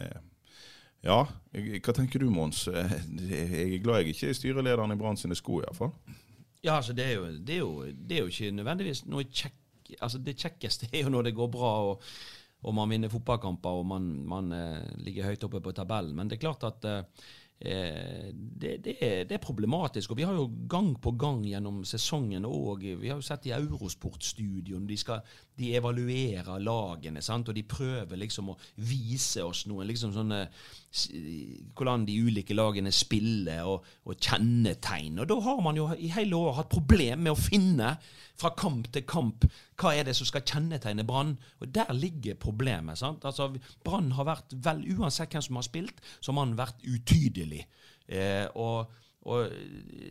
ja, 1.04 1.20
hva 1.52 1.94
tenker 1.96 2.22
du 2.22 2.28
Mons? 2.32 2.66
Eh, 2.68 2.96
jeg 3.30 3.66
er 3.66 3.84
glad 3.84 4.02
jeg 4.02 4.14
ikke 4.14 4.28
er 4.30 4.36
styrelederen 4.36 4.92
i 4.94 4.98
Brann 5.00 5.18
sine 5.20 5.38
sko, 5.38 5.62
iallfall. 5.62 5.94
Ja, 6.60 6.76
altså 6.76 6.92
det 6.92 7.06
er, 7.06 7.14
jo, 7.16 7.30
det, 7.32 7.54
er 7.54 7.62
jo, 7.62 7.72
det 7.88 8.16
er 8.16 8.26
jo 8.26 8.32
ikke 8.34 8.52
nødvendigvis 8.58 9.06
noe 9.08 9.24
kjekk 9.24 9.56
Altså 9.98 10.20
Det 10.22 10.36
kjekkeste 10.38 10.86
er 10.92 11.00
jo 11.02 11.10
når 11.10 11.24
det 11.26 11.32
går 11.34 11.48
bra 11.50 11.70
og, 11.82 12.04
og 12.62 12.74
man 12.76 12.92
vinner 12.92 13.10
fotballkamper 13.10 13.80
og 13.80 13.88
man, 13.90 14.04
man 14.22 14.52
eh, 14.54 14.84
ligger 15.02 15.26
høyt 15.26 15.46
oppe 15.48 15.58
på 15.64 15.72
tabellen. 15.74 16.14
Men 16.14 16.30
det 16.30 16.36
er 16.36 16.44
klart 16.44 16.62
at 16.68 16.86
uh, 16.86 17.24
Eh, 17.60 18.30
det, 18.32 18.78
det, 18.84 18.94
er, 19.04 19.24
det, 19.24 19.34
er, 19.34 19.42
problematisk. 19.44 20.10
og 20.10 20.16
Vi 20.16 20.24
har 20.24 20.32
jo 20.32 20.46
gang 20.68 20.94
på 20.96 21.12
gang 21.12 21.42
gjennom 21.44 21.82
sesongen 21.84 22.46
og 22.48 22.80
Vi 22.80 23.08
har 23.08 23.18
jo 23.20 23.24
sett 23.24 23.50
i 23.50 23.52
Eurosport-studioen 23.52 24.86
de, 24.88 24.96
de 25.60 25.74
evaluerer 25.78 26.62
lagene. 26.64 27.22
Sant? 27.22 27.48
og 27.48 27.56
De 27.56 27.64
prøver 27.68 28.20
liksom 28.20 28.52
å 28.52 28.58
vise 28.88 29.44
oss 29.44 29.66
noe, 29.70 29.86
liksom 29.88 30.14
sånne 30.16 30.46
hvordan 31.78 32.04
de 32.08 32.16
ulike 32.18 32.54
lagene 32.56 32.90
spiller 32.94 33.68
og, 33.70 33.84
og 34.10 34.16
kjennetegn. 34.18 35.20
Og 35.22 35.28
Da 35.30 35.36
har 35.44 35.60
man 35.62 35.78
jo 35.78 35.86
i 35.94 36.10
hele 36.10 36.38
år 36.38 36.56
hatt 36.58 36.72
problem 36.72 37.26
med 37.26 37.34
å 37.34 37.38
finne 37.38 37.94
fra 38.40 38.50
kamp 38.56 38.88
til 38.92 39.04
kamp 39.08 39.44
hva 39.80 39.92
er 39.96 40.08
det 40.08 40.16
som 40.16 40.28
skal 40.28 40.44
kjennetegne 40.46 41.06
Brann. 41.06 41.36
Og 41.60 41.74
Der 41.74 41.92
ligger 41.94 42.34
problemet. 42.34 42.98
sant? 42.98 43.24
Altså, 43.24 43.52
Brann 43.84 44.12
har 44.12 44.28
vært 44.28 44.56
vel, 44.56 44.82
Uansett 44.96 45.32
hvem 45.32 45.42
som 45.42 45.60
har 45.60 45.68
spilt, 45.68 46.00
så 46.20 46.32
har 46.32 46.40
man 46.40 46.56
vært 46.58 46.82
utydelig. 46.84 47.66
Eh, 48.08 48.46
og, 48.54 48.90
og, 49.22 49.52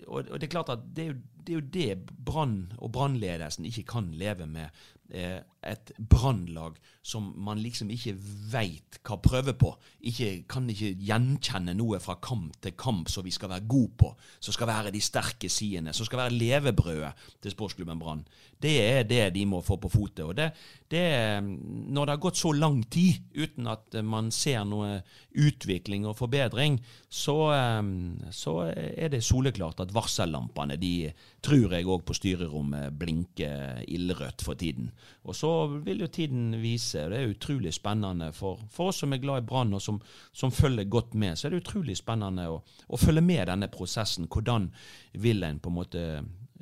og, 0.07 0.31
det 0.39 0.47
er 0.47 0.53
klart 0.53 0.71
at 0.71 0.85
det 0.95 1.03
er 1.03 1.11
jo 1.11 1.19
det, 1.39 1.49
er 1.49 1.57
jo 1.57 1.69
det 1.73 2.15
Brann 2.25 2.71
og 2.77 2.91
brannledelsen 2.93 3.65
ikke 3.65 3.87
kan 3.95 4.11
leve 4.13 4.45
med 4.45 4.69
eh, 5.11 5.43
et 5.61 5.91
brannlag 5.97 6.77
som 7.03 7.29
man 7.41 7.59
liksom 7.59 7.89
ikke 7.91 8.13
veit 8.51 8.99
hva 9.07 9.17
prøver 9.23 9.55
på. 9.59 9.71
Ikke, 10.07 10.43
kan 10.49 10.67
ikke 10.71 10.93
gjenkjenne 11.03 11.73
noe 11.77 11.99
fra 12.03 12.15
kamp 12.23 12.55
til 12.63 12.75
kamp 12.79 13.09
som 13.11 13.25
vi 13.25 13.33
skal 13.33 13.51
være 13.51 13.67
gode 13.71 13.91
på. 13.99 14.11
Som 14.39 14.55
skal 14.55 14.69
være 14.69 14.93
de 14.95 15.01
sterke 15.03 15.49
sidene. 15.51 15.93
Som 15.95 16.07
skal 16.07 16.23
være 16.23 16.35
levebrødet 16.35 17.11
til 17.41 17.55
sportsklubben 17.55 17.99
Brann. 17.99 18.23
Det 18.61 18.75
er 18.83 19.07
det 19.07 19.23
de 19.35 19.45
må 19.49 19.61
få 19.65 19.79
på 19.81 19.91
fotet. 19.91 20.23
Og 20.27 20.35
det, 20.37 20.51
det, 20.91 21.03
når 21.43 22.05
det 22.05 22.15
har 22.15 22.23
gått 22.27 22.39
så 22.39 22.53
lang 22.55 22.81
tid 22.91 23.19
uten 23.35 23.67
at 23.71 23.99
man 24.05 24.31
ser 24.35 24.63
noe 24.67 24.99
utvikling 25.39 26.07
og 26.07 26.17
forbedring, 26.19 26.79
så, 27.09 27.37
eh, 27.55 27.91
så 28.35 28.55
er 28.69 29.11
det 29.11 29.23
soleklart 29.25 29.83
at 29.83 29.95
varsellampene 29.95 30.79
de 30.79 30.93
tror 31.43 31.73
jeg 31.73 31.87
òg 31.87 32.03
på 32.05 32.15
styrerommet 32.17 32.95
blinker 32.99 33.83
ildrødt 33.87 34.43
for 34.45 34.59
tiden. 34.59 34.91
Og 35.23 35.35
så 35.35 35.48
vil 35.85 36.03
jo 36.03 36.09
tiden 36.11 36.51
vise. 36.61 37.05
Det 37.11 37.19
er 37.19 37.31
utrolig 37.33 37.73
spennende 37.75 38.31
for, 38.35 38.61
for 38.71 38.91
oss 38.91 39.01
som 39.03 39.13
er 39.13 39.21
glad 39.23 39.43
i 39.43 39.47
Brann 39.49 39.75
og 39.77 39.83
som, 39.83 39.99
som, 40.31 40.51
følger 40.51 40.89
godt 40.89 41.13
med. 41.13 41.37
Så 41.37 41.47
er 41.47 41.55
det 41.55 41.63
utrolig 41.63 41.97
spennende 41.99 42.49
å, 42.51 42.59
å 42.61 42.99
følge 42.99 43.23
med 43.25 43.47
denne 43.51 43.71
prosessen. 43.71 44.29
Hvordan 44.31 44.69
vil 45.21 45.43
en 45.47 45.59
på 45.59 45.71
en 45.71 45.79
måte 45.79 46.05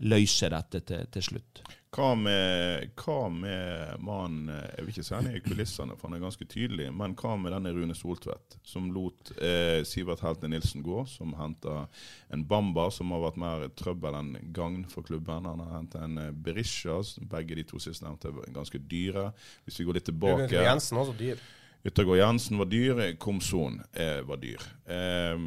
løse 0.07 0.51
dette 0.53 0.83
til, 0.87 1.07
til 1.13 1.29
slutt? 1.31 1.63
Hva 1.97 2.11
med, 2.13 2.91
hva 3.01 3.23
med 3.33 4.03
mannen 4.05 4.51
Jeg 4.53 4.83
vil 4.83 4.91
ikke 4.91 5.05
si 5.07 5.15
han 5.15 5.29
er 5.31 5.39
i 5.39 5.41
kulissene, 5.41 5.95
for 5.97 6.11
han 6.11 6.19
er 6.19 6.21
ganske 6.27 6.45
tydelig. 6.45 6.91
Men 6.93 7.15
hva 7.17 7.31
med 7.41 7.55
denne 7.55 7.71
Rune 7.73 7.95
Soltvedt, 7.97 8.59
som 8.61 8.91
lot 8.93 9.31
eh, 9.41 9.81
Sivert 9.87 10.21
Helte 10.21 10.49
Nilsen 10.51 10.85
gå? 10.85 11.01
Som 11.09 11.33
henta 11.39 11.87
en 12.29 12.45
Bamba, 12.45 12.91
som 12.93 13.15
har 13.15 13.23
vært 13.25 13.41
mer 13.41 13.65
trøbbel 13.81 14.19
enn 14.19 14.31
gagn 14.53 14.85
for 14.91 15.07
klubben. 15.07 15.49
Han 15.49 15.63
har 15.65 15.73
henta 15.79 16.05
en 16.05 16.21
eh, 16.21 16.33
Berisha, 16.33 16.99
begge 17.33 17.57
de 17.57 17.65
to 17.65 17.81
sistnevnte 17.81 18.29
ganske 18.53 18.81
dyre. 18.85 19.31
Hvis 19.65 19.81
vi 19.81 19.89
går 19.89 19.97
litt 19.97 20.11
tilbake 20.11 20.53
Jensen 20.53 21.01
også 21.01 21.17
dyr. 21.17 21.41
Yttergård 21.87 22.17
Jansen 22.17 22.57
var 22.59 22.67
dyr, 22.67 23.15
Komson 23.15 23.81
eh, 23.93 24.19
var 24.27 24.37
dyr. 24.41 24.63
Eh, 24.85 25.37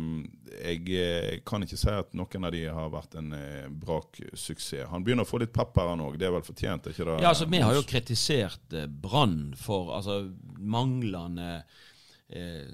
jeg 0.64 1.42
kan 1.44 1.66
ikke 1.66 1.76
si 1.76 1.90
at 1.92 2.14
noen 2.16 2.46
av 2.48 2.54
de 2.54 2.62
har 2.72 2.88
vært 2.94 3.18
en 3.20 3.34
eh, 3.36 3.66
braksuksess. 3.82 4.88
Han 4.88 5.04
begynner 5.04 5.28
å 5.28 5.28
få 5.28 5.42
litt 5.42 5.52
pepper, 5.52 5.90
han 5.92 6.00
òg. 6.00 6.16
Det 6.16 6.30
er 6.30 6.32
vel 6.32 6.46
fortjent? 6.46 6.88
ikke 6.88 7.04
det? 7.10 7.18
Ja, 7.20 7.34
altså 7.34 7.48
Vi 7.50 7.60
har 7.60 7.76
jo 7.76 7.84
kritisert 7.84 8.72
eh, 8.72 8.88
Brann 8.88 9.52
for 9.58 9.92
altså, 9.98 10.22
manglende 10.56 11.50
eh, 12.32 12.72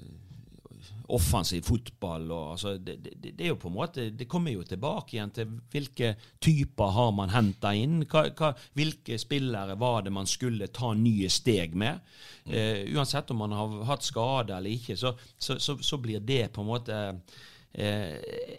offensiv 1.15 1.63
fotball. 1.67 2.25
Og, 2.31 2.51
altså, 2.51 2.75
det, 2.77 2.97
det, 3.03 3.13
det, 3.29 3.43
er 3.45 3.53
jo 3.53 3.59
på 3.61 3.71
en 3.71 3.77
måte, 3.77 4.07
det 4.11 4.27
kommer 4.29 4.53
jo 4.53 4.65
tilbake 4.67 5.15
igjen 5.15 5.33
til 5.35 5.51
hvilke 5.73 6.13
typer 6.43 6.93
har 6.95 7.11
man 7.15 7.33
henta 7.33 7.73
inn. 7.77 8.01
Hva, 8.09 8.27
hva, 8.37 8.53
hvilke 8.77 9.19
spillere 9.21 9.77
var 9.79 10.05
det 10.05 10.13
man 10.15 10.29
skulle 10.29 10.69
ta 10.73 10.93
nye 10.97 11.29
steg 11.31 11.75
med? 11.79 12.01
Mm. 12.45 12.53
Eh, 12.53 12.81
uansett 12.95 13.31
om 13.31 13.43
man 13.43 13.55
har 13.55 13.77
hatt 13.91 14.07
skade 14.07 14.57
eller 14.57 14.75
ikke, 14.75 14.97
så, 14.99 15.13
så, 15.37 15.59
så, 15.59 15.77
så 15.83 16.01
blir 16.01 16.23
det 16.23 16.47
på 16.55 16.63
en 16.63 16.71
måte 16.71 16.97
eh, 17.73 18.15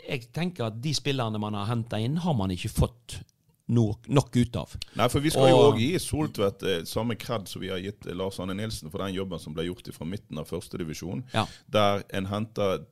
Jeg 0.08 0.28
tenker 0.34 0.68
at 0.68 0.78
de 0.82 0.94
spillerne 0.96 1.40
man 1.40 1.56
har 1.58 1.68
henta 1.70 2.00
inn, 2.00 2.20
har 2.24 2.36
man 2.36 2.52
ikke 2.54 2.72
fått 2.72 3.20
nok, 3.68 4.08
nok, 4.08 4.36
ut 4.36 4.56
av. 4.56 4.74
Nei, 4.98 5.08
for 5.12 5.24
Vi 5.24 5.32
skal 5.34 5.48
og, 5.48 5.50
jo 5.52 5.64
òg 5.70 5.80
gi 5.82 5.90
Soltvedt 6.02 6.66
eh, 6.66 6.84
samme 6.88 7.18
kred 7.20 7.48
som 7.50 7.64
vi 7.64 7.72
har 7.72 7.82
gitt 7.84 8.08
Lars 8.16 8.40
Anne 8.42 8.56
Nilsen 8.56 8.92
for 8.92 9.04
den 9.04 9.16
jobben 9.16 9.42
som 9.42 9.56
ble 9.56 9.68
gjort 9.68 9.90
fra 9.94 10.08
midten 10.08 10.40
av 10.40 10.48
førstedivisjon, 10.50 11.26
ja. 11.34 11.44
der 11.72 12.06
en 12.16 12.30
henter 12.32 12.86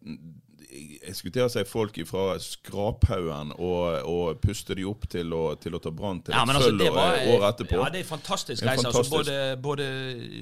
jeg 0.76 1.14
skulle 1.16 1.32
til 1.34 1.46
å 1.46 1.50
si 1.50 1.62
folk 1.68 1.98
fra 2.08 2.24
skraphaugen 2.42 3.52
og, 3.54 3.84
og 4.10 4.40
puste 4.42 4.74
de 4.76 4.84
opp 4.88 5.06
til 5.10 5.32
å, 5.34 5.42
til 5.60 5.76
å 5.76 5.80
ta 5.82 5.92
brann 5.94 6.20
til 6.26 6.34
ja, 6.34 6.42
et 6.42 6.52
altså, 6.52 6.70
sølv 6.72 6.98
året 6.98 7.46
etterpå. 7.48 7.78
Ja, 7.78 7.88
det 7.94 8.02
er 8.02 8.08
fantastisk 8.08 8.66
reise. 8.66 8.90
Altså, 8.90 9.04
både, 9.12 9.36
både 9.62 9.86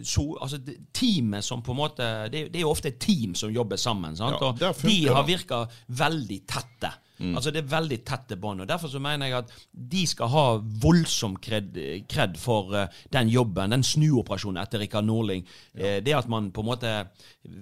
so, 0.06 0.26
altså, 0.42 0.60
teamet 0.96 1.46
som 1.46 1.62
på 1.64 1.74
en 1.74 1.80
måte 1.80 2.10
Det, 2.32 2.46
det 2.52 2.60
er 2.60 2.64
jo 2.64 2.72
ofte 2.72 2.90
et 2.94 3.00
team 3.02 3.34
som 3.38 3.52
jobber 3.52 3.80
sammen. 3.80 4.16
Sant? 4.18 4.40
Ja, 4.40 4.50
og 4.50 4.82
de 4.82 4.98
har 5.12 5.26
virka 5.28 5.64
veldig 5.92 6.40
tette. 6.50 6.94
Altså 7.20 7.50
Det 7.54 7.62
er 7.62 7.70
veldig 7.70 8.00
tette 8.06 8.36
bånd. 8.36 8.64
Derfor 8.66 8.90
så 8.90 8.98
mener 8.98 9.30
jeg 9.30 9.38
at 9.44 9.52
de 9.72 10.02
skal 10.06 10.30
ha 10.32 10.44
voldsom 10.82 11.36
kred, 11.38 11.76
kred 12.10 12.34
for 12.40 12.74
uh, 12.74 12.86
den 13.14 13.30
jobben, 13.30 13.70
den 13.70 13.86
snuoperasjonen 13.86 14.58
etter 14.62 14.82
Rikard 14.82 15.06
Norling. 15.06 15.44
Ja. 15.74 15.96
Uh, 15.96 16.00
det 16.04 16.16
at 16.18 16.28
man 16.28 16.50
på 16.54 16.64
en 16.64 16.70
måte 16.72 16.94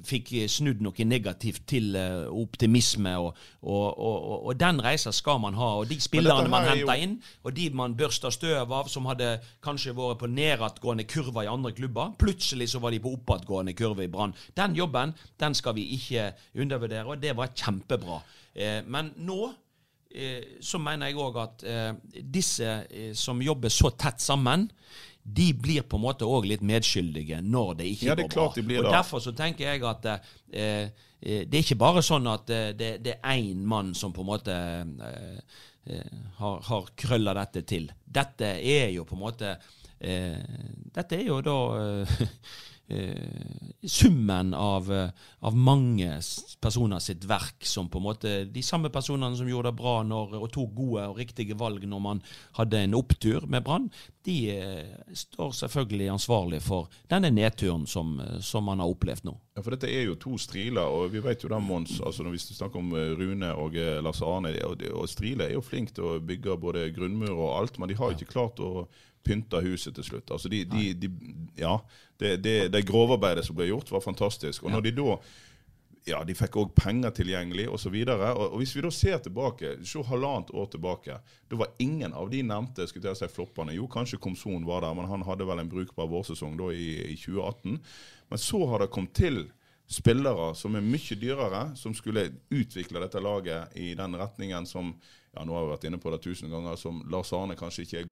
fikk 0.09 0.33
snudd 0.49 0.81
noe 0.85 1.05
negativt 1.05 1.67
til 1.69 1.97
uh, 1.99 2.31
optimisme, 2.33 3.13
og, 3.19 3.37
og, 3.61 3.87
og, 3.99 4.47
og, 4.47 4.53
den 4.61 4.81
reisa 4.85 5.13
skal 5.13 5.41
man 5.43 5.59
ha. 5.61 5.73
Og 5.83 5.91
de 5.91 6.01
spillerne 6.01 6.49
man 6.49 6.69
henter 6.71 6.97
jo... 6.97 7.01
inn, 7.05 7.17
og 7.45 7.57
de 7.57 7.69
man 7.77 7.97
børster 7.99 8.33
støv 8.33 8.73
av, 8.73 8.89
som 8.89 9.09
hadde 9.11 9.35
kanskje 9.65 9.93
vært 9.97 10.23
på 10.23 10.31
nedadgående 10.33 11.05
kurver 11.05 11.45
i 11.45 11.53
andre 11.53 11.75
klubber, 11.77 12.15
plutselig 12.21 12.71
så 12.73 12.81
var 12.81 12.95
de 12.95 13.03
på 13.05 13.13
oppadgående 13.19 13.77
kurve 13.77 14.07
i 14.07 14.13
Brann. 14.13 14.33
Den 14.57 14.77
jobben 14.79 15.13
den 15.41 15.57
skal 15.59 15.77
vi 15.77 15.91
ikke 15.99 16.31
undervurdere, 16.57 17.11
og 17.13 17.21
det 17.21 17.37
var 17.37 17.53
kjempebra. 17.53 18.23
Eh, 18.55 18.81
men 18.85 19.13
nå 19.25 19.41
eh, 20.13 20.59
så 20.61 20.81
mener 20.83 21.11
jeg 21.11 21.21
òg 21.21 21.39
at 21.43 21.65
eh, 21.69 21.93
disse 22.23 22.75
som 23.19 23.41
jobber 23.43 23.73
så 23.73 23.93
tett 23.97 24.21
sammen, 24.21 24.69
de 25.23 25.53
blir 25.55 25.85
på 25.87 25.99
en 25.99 26.03
måte 26.03 26.27
òg 26.27 26.49
litt 26.51 26.65
medskyldige 26.67 27.39
når 27.47 27.77
det 27.79 27.89
ikke 27.93 28.09
ja, 28.09 28.17
det 28.19 28.27
går 28.27 28.35
bra. 28.35 28.47
De 28.57 28.79
og 28.81 28.89
Derfor 28.91 29.23
så 29.23 29.33
tenker 29.39 29.71
jeg 29.71 29.85
at 29.87 30.09
eh, 30.11 30.89
det 31.23 31.55
er 31.55 31.61
ikke 31.63 31.79
bare 31.79 32.03
sånn 32.03 32.27
at 32.27 32.51
det, 32.51 32.97
det 33.05 33.15
er 33.21 33.37
én 33.39 33.63
mann 33.63 33.93
som 33.95 34.13
på 34.13 34.25
en 34.25 34.31
måte 34.33 34.57
eh, 34.57 36.09
har, 36.41 36.59
har 36.67 36.91
krølla 36.99 37.37
dette 37.39 37.63
til. 37.71 37.87
Dette 38.03 38.57
er 38.59 38.91
jo 38.97 39.07
på 39.07 39.15
en 39.15 39.23
måte 39.23 39.55
eh, 40.03 40.43
Dette 40.93 41.21
er 41.21 41.29
jo 41.31 41.39
da 41.47 41.57
summen 43.83 44.55
av, 44.55 44.93
eh, 44.93 45.09
av, 45.39 45.57
mange 45.57 46.21
personer 46.61 46.99
sitt 46.99 47.25
verk, 47.25 47.65
som 47.65 47.89
på 47.89 47.99
en 47.99 48.05
måte 48.05 48.33
De 48.45 48.63
samme 48.63 48.91
personene 48.91 49.37
som 49.37 49.49
gjorde 49.49 49.71
det 49.71 49.79
bra 49.79 50.03
når, 50.03 50.37
og 50.39 50.51
tok 50.53 50.75
gode 50.77 51.07
og 51.11 51.19
riktige 51.19 51.57
valg 51.59 51.87
når 51.89 52.03
man 52.03 52.23
hadde 52.59 52.83
en 52.83 52.95
opptur 52.99 53.47
med 53.47 53.65
Brann, 53.65 53.89
de 54.27 54.37
eh, 54.55 55.15
står 55.15 55.55
selvfølgelig 55.63 56.11
ansvarlig 56.13 56.61
for 56.63 56.91
denne 57.11 57.31
nedturen 57.35 57.87
som, 57.87 58.21
eh, 58.21 58.39
som, 58.41 58.65
man 58.65 58.83
har 58.83 58.91
opplevd 58.91 59.27
nå. 59.27 59.35
Ja, 59.57 59.63
for 59.63 59.75
Dette 59.75 59.91
er 59.91 60.07
jo 60.07 60.19
to 60.21 60.37
striler, 60.39 60.87
og 60.87 61.11
vi 61.15 61.23
vet 61.25 61.43
jo 61.43 61.51
da, 61.51 61.59
Mons, 61.63 61.99
altså 62.01 62.23
når 62.23 62.37
vi 62.37 62.43
snakker 62.45 62.83
om 62.83 62.93
eh, 62.99 63.15
Rune 63.19 63.55
og 63.59 63.79
Lars 64.05 64.23
Arne 64.23 64.55
og, 64.67 64.85
og 64.95 65.09
Strile 65.11 65.49
er 65.49 65.57
jo 65.57 65.65
flink 65.65 65.95
til 65.97 66.07
å 66.07 66.21
bygge 66.23 66.59
både 66.61 66.91
grunnmur 66.95 67.35
og 67.35 67.57
alt, 67.61 67.79
men 67.79 67.91
de 67.91 67.99
har 67.99 68.13
jo 68.13 68.21
ikke 68.21 68.35
klart 68.37 68.63
å 68.63 68.87
pynta 69.25 69.63
huset 69.65 69.95
til 69.97 70.07
slutt. 70.07 70.31
Altså 70.35 70.51
de, 70.53 70.65
de, 70.69 70.93
de, 70.99 71.11
ja, 71.59 71.77
det, 72.21 72.37
det, 72.45 72.57
det 72.75 72.85
grovarbeidet 72.89 73.47
som 73.47 73.57
ble 73.59 73.71
gjort, 73.71 73.91
var 73.95 74.05
fantastisk. 74.05 74.67
Og 74.67 74.75
når 74.75 74.87
de 74.89 74.95
da 74.99 75.17
ja, 76.09 76.19
de 76.27 76.35
fikk 76.35 76.57
òg 76.59 76.73
penger 76.75 77.13
tilgjengelig 77.15 77.69
osv. 77.71 77.95
Og, 77.95 78.13
og, 78.27 78.43
og 78.49 78.59
hvis 78.61 78.75
vi 78.75 78.83
da 78.85 78.91
ser 78.95 79.23
tilbake, 79.23 79.77
se 79.87 80.03
halvannet 80.09 80.51
år 80.59 80.69
tilbake, 80.73 81.19
da 81.51 81.61
var 81.61 81.75
ingen 81.83 82.15
av 82.19 82.31
de 82.33 82.43
nevnte 82.47 82.89
skulle 82.91 83.13
jeg 83.13 83.21
si, 83.21 83.31
floppene 83.31 83.77
Jo, 83.77 83.87
kanskje 83.91 84.21
Komson 84.23 84.67
var 84.67 84.83
der, 84.83 84.97
men 84.99 85.11
han 85.11 85.25
hadde 85.29 85.47
vel 85.47 85.63
en 85.63 85.71
brukbar 85.71 86.11
vårsesong 86.11 86.59
da 86.59 86.73
i, 86.75 86.89
i 87.13 87.17
2018. 87.17 87.79
Men 88.33 88.43
så 88.43 88.65
har 88.73 88.83
det 88.83 88.93
kommet 88.95 89.15
til 89.19 89.45
spillere 89.93 90.53
som 90.59 90.75
er 90.79 90.85
mye 90.85 91.19
dyrere, 91.21 91.65
som 91.79 91.95
skulle 91.95 92.31
utvikle 92.51 93.03
dette 93.03 93.23
laget 93.23 93.77
i 93.79 93.93
den 93.99 94.17
retningen 94.19 94.67
som 94.67 94.95
ja, 95.33 95.45
nå 95.45 95.55
har 95.55 95.67
vi 95.67 95.75
vært 95.75 95.87
inne 95.89 96.01
på 96.01 96.13
det 96.13 96.23
tusen 96.25 96.51
ganger, 96.53 96.77
som 96.81 97.01
Lars 97.13 97.33
Arne 97.37 97.57
kanskje 97.59 97.87
ikke 97.87 98.03
er 98.03 98.12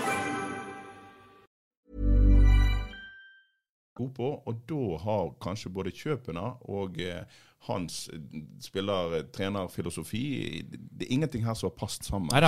God 4.01 4.11
på, 4.17 4.33
og 4.45 4.67
da 4.69 4.99
har 5.05 5.31
kanskje 5.43 5.73
både 5.73 5.95
kjøpene 5.95 6.49
og 6.73 6.99
eh, 7.01 7.23
hans 7.67 8.09
eh, 8.13 8.19
spiller-trener-filosofi 8.61 10.21
Det 10.69 11.05
er 11.05 11.11
ingenting 11.13 11.43
her 11.45 11.53
som 11.57 11.69
har 11.69 11.75
passet 11.77 12.07
sammen. 12.07 12.29
Nei, 12.33 12.41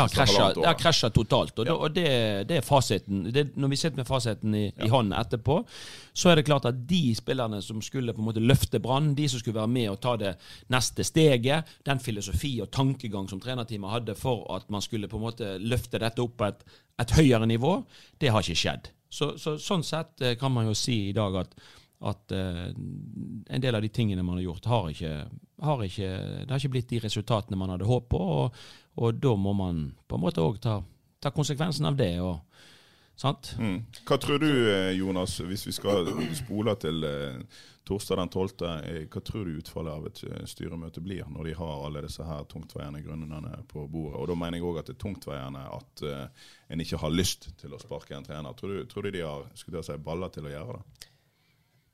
Det 0.58 0.66
har 0.66 0.80
krasja 0.80 1.10
totalt. 1.14 1.60
Og, 1.60 1.70
ja. 1.70 1.76
og 1.76 1.94
det, 1.94 2.08
det, 2.50 2.58
er 2.58 2.66
fasiten. 2.66 3.28
Det, 3.34 3.46
når 3.58 3.74
vi 3.74 3.80
sitter 3.82 4.02
med 4.02 4.10
fasiten 4.10 4.56
i, 4.58 4.64
ja. 4.72 4.88
i 4.88 4.90
hånden 4.90 5.14
etterpå, 5.18 5.60
så 6.14 6.32
er 6.32 6.40
det 6.40 6.48
klart 6.50 6.66
at 6.70 6.82
de 6.90 7.04
spillerne 7.18 7.62
som 7.66 7.82
skulle 7.86 8.16
på 8.16 8.24
en 8.24 8.30
måte 8.32 8.44
løfte 8.44 8.82
Brann, 8.82 9.14
de 9.18 9.28
som 9.30 9.42
skulle 9.42 9.60
være 9.60 9.74
med 9.76 9.92
og 9.92 10.02
ta 10.02 10.16
det 10.18 10.34
neste 10.74 11.06
steget, 11.06 11.70
den 11.86 12.02
filosofi 12.02 12.56
og 12.64 12.72
tankegang 12.74 13.30
som 13.30 13.42
trenerteamet 13.44 13.94
hadde 13.94 14.18
for 14.18 14.48
at 14.56 14.66
man 14.74 14.82
skulle 14.82 15.10
på 15.12 15.22
en 15.22 15.28
måte 15.28 15.56
løfte 15.62 16.02
dette 16.02 16.26
opp 16.26 16.38
på 16.42 16.50
et, 16.50 16.66
et 17.06 17.16
høyere 17.20 17.50
nivå, 17.50 17.78
det 18.22 18.34
har 18.34 18.42
ikke 18.42 18.62
skjedd. 18.66 18.94
Så, 19.14 19.34
så, 19.38 19.56
sånn 19.62 19.86
sett 19.86 20.24
eh, 20.26 20.38
kan 20.40 20.54
man 20.54 20.66
jo 20.70 20.76
si 20.78 20.96
i 21.10 21.16
dag 21.16 21.36
at, 21.44 21.52
at 22.10 22.34
uh, 22.34 22.70
en 22.74 23.64
del 23.64 23.78
av 23.78 23.84
de 23.86 23.92
tingene 23.94 24.26
man 24.26 24.40
har 24.40 24.48
gjort, 24.48 24.70
har 24.72 24.90
ikke, 24.90 25.12
har 25.68 25.84
ikke, 25.86 26.10
det 26.44 26.50
har 26.50 26.62
ikke 26.62 26.74
blitt 26.74 26.90
de 26.90 27.02
resultatene 27.04 27.60
man 27.60 27.76
hadde 27.76 27.88
håpet 27.88 28.10
på. 28.16 28.24
Og, 28.40 28.64
og, 28.98 29.22
da 29.22 29.36
må 29.40 29.54
man 29.58 29.86
på 30.08 30.18
en 30.18 30.26
måte 30.26 30.44
òg 30.44 30.58
ta, 30.64 30.80
ta, 31.22 31.32
konsekvensen 31.36 31.88
av 31.90 32.00
det. 32.00 32.16
og? 32.26 32.42
Mm. 33.60 33.84
Hva 34.08 34.18
tror 34.20 34.42
du, 34.42 34.50
eh, 34.50 34.92
Jonas, 34.98 35.38
hvis 35.46 35.68
vi 35.68 35.72
skal 35.76 36.10
spole 36.36 36.74
til 36.82 37.06
uh, 37.06 37.62
torsdag 37.88 38.18
den 38.18 38.30
12. 38.30 38.50
Eh, 38.66 39.06
hva 39.12 39.22
tror 39.22 39.46
du 39.46 39.58
utfallet 39.60 39.94
av 39.94 40.08
et 40.08 40.22
eh, 40.28 40.44
styremøte 40.50 41.04
blir, 41.04 41.24
når 41.32 41.50
de 41.50 41.56
har 41.60 41.86
alle 41.86 42.04
disse 42.06 42.26
her 42.26 42.46
tungtveiende 42.52 43.04
grunnene 43.04 43.64
på 43.70 43.86
bordet? 43.92 44.20
Og 44.22 44.30
Da 44.32 44.38
mener 44.40 44.60
jeg 44.60 44.68
òg 44.68 44.82
at 44.82 44.92
det 44.92 44.96
er 44.96 45.02
tungtveiende 45.04 45.64
at 45.78 46.06
uh, 46.08 46.50
en 46.72 46.84
ikke 46.84 47.02
har 47.04 47.14
lyst 47.14 47.50
til 47.60 47.76
å 47.76 47.82
sparke 47.82 48.16
en 48.18 48.28
trener. 48.28 48.60
Tror 48.60 48.76
du, 48.76 48.84
tror 48.90 49.08
du 49.08 49.14
de 49.16 49.26
har 49.26 49.48
skulle 49.60 49.84
si, 49.86 49.98
baller 50.04 50.34
til 50.34 50.48
å 50.48 50.54
gjøre 50.54 50.80
det? 50.80 51.08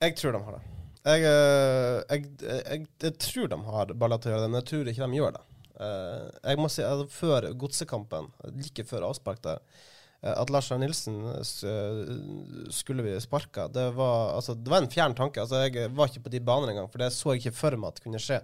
Jeg 0.06 0.18
tror 0.22 0.36
de 0.36 0.44
har 0.46 0.58
det. 0.58 0.66
Jeg, 1.10 1.22
jeg, 1.24 2.26
jeg, 2.44 2.88
jeg 3.02 3.14
tror 3.24 3.48
de 3.52 3.62
har 3.66 3.94
baller 3.98 4.20
til 4.20 4.30
å 4.30 4.34
gjøre 4.36 4.46
det, 4.46 4.52
men 4.52 4.62
jeg 4.62 4.70
tror 4.72 4.92
ikke 4.92 5.06
de 5.06 5.20
gjør 5.20 5.38
det. 5.38 5.46
Jeg 5.80 6.60
må 6.60 6.68
si, 6.68 6.84
at 6.84 7.14
Før 7.16 7.46
godsekampen, 7.56 8.28
like 8.52 8.84
før 8.88 9.06
avspark 9.08 9.40
der, 9.46 9.62
Eh, 9.64 9.99
at 10.22 10.50
Lars 10.52 10.68
Arne 10.72 10.84
Nilsen 10.84 11.22
eh, 11.32 12.72
skulle 12.76 13.06
bli 13.06 13.14
sparka, 13.24 13.68
det 13.72 13.86
var, 13.96 14.34
altså, 14.36 14.54
det 14.54 14.72
var 14.72 14.84
en 14.84 14.92
fjern 14.92 15.16
tanke. 15.16 15.40
Altså, 15.40 15.62
jeg 15.64 15.94
var 15.96 16.12
ikke 16.12 16.26
på 16.26 16.34
de 16.34 16.42
banene 16.44 16.74
engang, 16.74 16.90
for 16.92 17.00
det 17.00 17.14
så 17.16 17.36
jeg 17.36 17.46
ikke 17.46 17.60
for 17.62 17.80
meg 17.80 17.94
at 17.94 18.00
det 18.00 18.08
kunne 18.08 18.24
skje. 18.24 18.42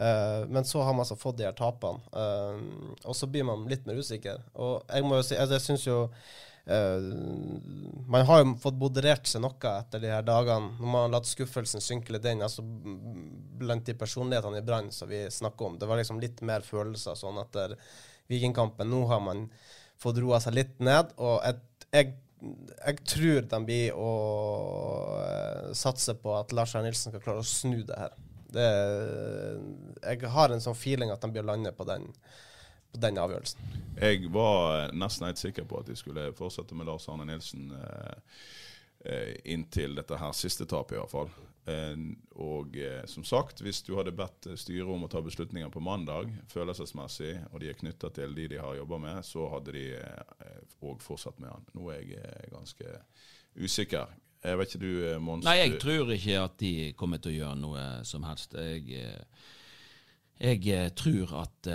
Uh, 0.00 0.46
men 0.48 0.64
så 0.64 0.80
har 0.80 0.94
man 0.94 1.02
altså 1.02 1.18
fått 1.18 1.40
de 1.40 1.44
her 1.44 1.56
tapene, 1.56 2.00
uh, 2.14 2.94
og 3.04 3.16
så 3.16 3.26
blir 3.28 3.44
man 3.44 3.66
litt 3.68 3.82
mer 3.88 3.98
usikker. 4.00 4.38
Og 4.56 4.86
jeg 4.86 5.04
må 5.04 5.18
jo 5.18 5.26
si, 5.26 5.34
altså, 5.36 5.58
jeg 5.58 5.64
syns 5.66 5.82
jo 5.84 5.96
uh, 6.06 7.08
Man 8.08 8.24
har 8.30 8.40
jo 8.40 8.54
fått 8.62 8.78
moderert 8.80 9.28
seg 9.28 9.42
noe 9.44 9.74
etter 9.74 10.00
de 10.00 10.14
her 10.14 10.24
dagene, 10.24 10.70
når 10.78 10.86
man 10.86 11.04
har 11.04 11.12
latt 11.18 11.28
skuffelsen 11.28 11.84
synke 11.84 12.14
litt 12.14 12.30
inn. 12.30 12.40
Altså, 12.46 12.64
blant 13.60 13.84
de 13.90 13.98
personlighetene 13.98 14.62
i 14.62 14.64
Brann 14.64 14.88
som 14.94 15.10
vi 15.10 15.26
snakker 15.26 15.68
om. 15.68 15.76
Det 15.82 15.90
var 15.90 16.00
liksom 16.00 16.22
litt 16.22 16.40
mer 16.48 16.64
følelser 16.64 17.18
sånn 17.18 17.42
etter 17.42 17.76
Vikingkampen. 18.30 18.88
Nå 18.88 19.04
har 19.10 19.20
man 19.26 19.48
fått 20.00 20.20
roa 20.22 20.40
seg 20.42 20.56
litt 20.56 20.78
ned. 20.82 21.12
Og 21.20 21.38
jeg, 21.44 21.60
jeg, 21.94 22.12
jeg 22.80 23.00
tror 23.12 23.48
de 23.52 23.60
blir 23.68 23.98
å 23.98 24.12
uh, 25.20 25.70
satse 25.76 26.16
på 26.20 26.34
at 26.38 26.54
Lars 26.56 26.74
Arne 26.74 26.90
Nilsen 26.90 27.12
skal 27.12 27.24
klare 27.24 27.44
å 27.44 27.46
snu 27.46 27.82
det 27.88 27.98
her. 27.98 28.16
Det, 28.50 28.70
jeg 30.02 30.30
har 30.34 30.50
en 30.50 30.62
sånn 30.62 30.78
feeling 30.78 31.12
at 31.14 31.22
de 31.22 31.30
blir 31.30 31.44
å 31.44 31.50
lande 31.52 31.70
på 31.76 31.86
den, 31.86 32.08
på 32.90 33.02
den 33.02 33.20
avgjørelsen. 33.22 33.76
Jeg 34.00 34.32
var 34.34 34.90
nesten 34.96 35.28
helt 35.28 35.42
sikker 35.42 35.68
på 35.70 35.82
at 35.82 35.92
de 35.92 35.98
skulle 35.98 36.32
fortsette 36.38 36.74
med 36.74 36.88
Lars 36.90 37.06
Arne 37.12 37.28
Nilsen 37.28 37.70
eh, 37.76 38.34
eh 39.06 39.52
inntil 39.54 39.94
dette 39.96 40.18
her 40.18 40.34
siste 40.36 40.66
tapet, 40.66 40.96
i 40.96 41.00
hvert 41.00 41.14
fall. 41.14 41.30
Eh, 41.70 41.96
og 42.40 42.76
eh, 42.76 43.04
som 43.10 43.24
sagt, 43.26 43.60
hvis 43.64 43.82
du 43.86 43.94
hadde 43.98 44.14
bedt 44.16 44.48
styret 44.58 44.88
om 44.90 45.04
å 45.06 45.10
ta 45.10 45.22
beslutninger 45.24 45.70
på 45.72 45.82
mandag, 45.84 46.32
følelsesmessig, 46.50 47.34
og 47.50 47.60
de 47.62 47.70
er 47.70 47.78
knytta 47.78 48.10
til 48.16 48.34
de 48.36 48.48
de 48.54 48.60
har 48.62 48.78
jobba 48.78 49.00
med, 49.02 49.20
så 49.26 49.46
hadde 49.54 49.76
de 49.76 49.84
òg 50.00 50.96
eh, 50.96 51.04
fortsatt 51.04 51.40
med 51.42 51.52
han. 51.52 51.68
Nå 51.76 51.92
er 51.94 52.02
jeg 52.14 52.50
ganske 52.54 52.96
usikker. 53.60 54.18
Jeg 54.40 54.56
vet 54.56 54.74
ikke 54.74 54.84
du, 54.86 54.92
Mons? 55.20 55.44
Nei, 55.44 55.58
jeg 55.60 55.80
tror 55.82 56.14
ikke 56.14 56.36
at 56.40 56.54
de 56.62 56.74
kommer 56.96 57.20
til 57.20 57.34
å 57.34 57.38
gjøre 57.42 57.60
noe 57.60 57.86
som 58.08 58.24
helst. 58.24 58.56
Jeg, 58.56 59.02
jeg 60.40 60.94
tror 60.96 61.34
at 61.42 61.68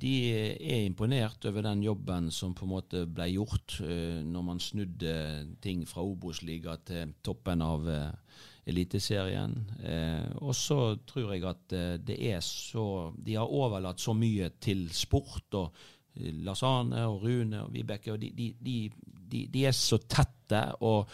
de 0.00 0.12
er 0.30 0.84
imponert 0.86 1.44
over 1.48 1.64
den 1.66 1.82
jobben 1.82 2.28
som 2.30 2.52
på 2.54 2.64
en 2.64 2.70
måte 2.70 3.00
ble 3.10 3.26
gjort 3.32 3.80
når 3.82 4.44
man 4.46 4.62
snudde 4.62 5.14
ting 5.60 5.82
fra 5.90 6.04
Obos-liga 6.06 6.76
til 6.86 7.16
toppen 7.26 7.64
av 7.66 7.88
Eliteserien. 8.70 9.54
Eh, 9.82 10.26
og 10.44 10.54
så 10.56 10.94
tror 11.08 11.32
jeg 11.34 11.46
at 11.48 11.74
eh, 11.76 11.94
det 12.02 12.18
er 12.30 12.42
så 12.44 13.10
De 13.16 13.38
har 13.38 13.48
overlatt 13.48 14.00
så 14.02 14.14
mye 14.16 14.50
til 14.60 14.88
sport 14.94 15.56
og 15.58 15.86
Lars 16.44 16.62
Arne 16.66 17.06
og 17.08 17.24
Rune 17.24 17.64
og 17.64 17.72
Vibeke. 17.72 18.12
og 18.12 18.20
de, 18.20 18.30
de, 18.36 18.50
de, 18.60 19.44
de 19.48 19.64
er 19.64 19.76
så 19.76 20.00
tette 20.02 20.60
og, 20.84 21.08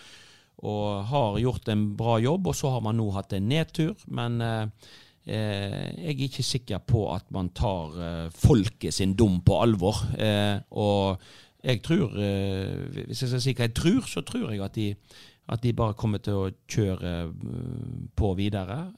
og, 0.65 1.05
har 1.07 1.39
gjort 1.39 1.69
en 1.69 1.85
bra 1.97 2.17
jobb. 2.19 2.49
Og 2.51 2.57
så 2.57 2.73
har 2.75 2.83
man 2.85 2.99
nå 2.99 3.11
hatt 3.15 3.37
en 3.37 3.49
nedtur. 3.49 3.95
Men 4.09 4.41
eh, 4.41 4.91
jeg 5.27 6.13
er 6.13 6.27
ikke 6.29 6.45
sikker 6.47 6.83
på 6.87 7.07
at 7.11 7.31
man 7.35 7.51
tar 7.57 7.97
eh, 7.99 8.27
folket 8.31 8.95
sin 8.95 9.17
dom 9.19 9.41
på 9.43 9.59
alvor. 9.63 9.99
Eh, 10.19 10.61
og 10.71 11.19
jeg 11.67 11.83
tror, 11.83 12.15
eh, 12.15 13.07
hvis 13.09 13.23
jeg 13.25 13.33
skal 13.33 13.43
si 13.43 13.55
hva 13.55 13.67
jeg 13.67 13.75
tror, 13.75 14.07
så 14.07 14.23
tror 14.23 14.53
jeg 14.53 14.63
at 14.63 14.77
de, 14.79 14.93
at 15.51 15.63
de 15.63 15.73
bare 15.75 15.99
kommer 15.99 16.23
til 16.23 16.39
å 16.39 16.51
kjøre 16.71 17.15
på 18.17 18.35
videre. 18.39 18.93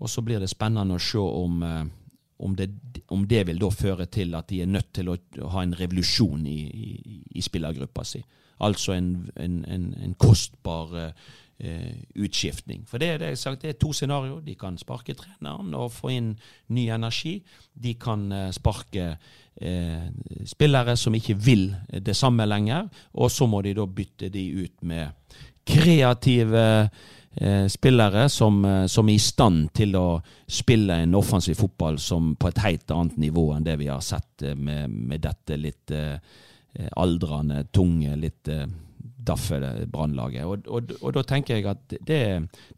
og 0.00 0.08
så 0.08 0.22
blir 0.22 0.40
det 0.40 0.48
spennende 0.48 0.96
å 0.96 0.98
se 1.00 1.18
om 1.18 1.64
om 2.40 2.56
det, 2.56 2.70
om 3.08 3.26
det, 3.28 3.46
vil 3.46 3.60
da 3.60 3.68
føre 3.70 4.06
til 4.06 4.34
at 4.34 4.48
de 4.48 4.62
er 4.62 4.70
nødt 4.70 4.92
til 4.96 5.10
å 5.12 5.16
ha 5.52 5.62
en 5.62 5.76
revolusjon 5.76 6.46
i, 6.48 6.60
i, 6.72 7.18
i 7.36 7.42
spillergruppa 7.44 8.04
si. 8.06 8.22
Altså 8.64 8.94
en, 8.96 9.10
en, 9.36 9.60
en, 9.68 9.86
en 10.04 10.14
kostbar 10.20 10.96
eh, 10.96 11.28
utskiftning. 11.60 12.86
For 12.88 12.98
det, 12.98 13.18
det, 13.20 13.34
sagt, 13.38 13.62
det 13.62 13.74
er 13.74 13.78
to 13.80 13.92
scenarioer. 13.92 14.40
De 14.44 14.54
kan 14.58 14.78
sparke 14.80 15.14
treneren 15.18 15.74
og 15.76 15.92
få 15.92 16.12
inn 16.14 16.32
ny 16.72 16.86
energi. 16.94 17.36
De 17.74 17.94
kan 18.00 18.26
eh, 18.32 18.48
sparke 18.56 19.06
eh, 19.60 20.08
spillere 20.48 20.96
som 20.96 21.14
ikke 21.16 21.36
vil 21.36 21.68
det 21.92 22.16
samme 22.16 22.46
lenger. 22.48 22.88
Og 23.20 23.30
så 23.30 23.48
må 23.50 23.62
de 23.66 23.74
da 23.76 23.86
bytte 23.86 24.32
de 24.32 24.46
ut 24.64 24.76
med 24.88 25.36
kreative 25.68 26.66
eh, 27.34 27.66
spillere 27.68 28.28
som, 28.28 28.64
eh, 28.64 28.86
som, 28.86 29.08
er 29.08 29.14
i 29.14 29.22
stand 29.22 29.70
til 29.76 29.96
å 29.96 30.06
spille 30.48 31.02
en 31.04 31.14
offensiv 31.14 31.60
fotball 31.60 31.98
som 31.98 32.34
på 32.36 32.50
et 32.50 32.62
helt 32.64 32.90
annet 32.90 33.18
nivå 33.20 33.50
enn 33.54 33.66
det 33.66 33.76
vi 33.80 33.90
har 33.92 34.00
sett 34.04 34.42
eh, 34.42 34.56
med, 34.56 34.90
med 34.90 35.22
dette 35.28 35.60
litt 35.60 35.92
eh, 35.94 36.16
aldrende, 36.96 37.64
tunge, 37.74 38.16
litt 38.16 38.48
eh, 38.48 38.66
daffe 39.30 39.60
Brannlaget. 39.90 40.44
Og, 40.44 40.66
og, 40.68 40.94
og, 41.00 41.10
da 41.16 41.24
tenker 41.26 41.58
jeg 41.58 41.68
at 41.70 41.96
det, 41.96 42.22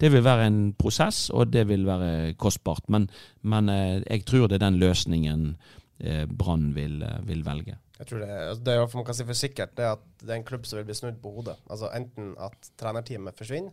det, 0.00 0.12
vil 0.12 0.24
være 0.24 0.48
en 0.50 0.60
prosess, 0.78 1.30
og 1.30 1.52
det 1.52 1.66
vil 1.70 1.86
være 1.88 2.34
kostbart. 2.40 2.88
Men, 2.92 3.08
men 3.42 3.72
eh, 3.72 4.02
jeg 4.04 4.26
tror 4.28 4.48
det 4.48 4.60
er 4.60 4.66
den 4.68 4.82
løsningen 4.82 5.54
Brann 6.34 6.72
vil, 6.74 6.96
vil 7.28 7.44
velge. 7.46 7.76
Jeg 8.02 8.08
tror 8.08 8.22
det, 8.24 8.28
altså 8.34 8.62
det 8.66 8.94
man 8.96 9.04
kan 9.06 9.14
si 9.14 9.24
for 9.28 9.38
sikkert, 9.38 9.76
det 9.78 9.84
er 9.86 9.92
at 9.94 10.06
det 10.18 10.32
er 10.32 10.40
en 10.40 10.46
klubb 10.48 10.64
som 10.66 10.80
vil 10.80 10.88
bli 10.88 10.96
snudd 10.98 11.20
på 11.22 11.30
hodet. 11.36 11.54
Altså 11.70 11.90
Enten 11.94 12.32
at 12.42 12.70
trenerteamet 12.80 13.38
forsvinner, 13.38 13.70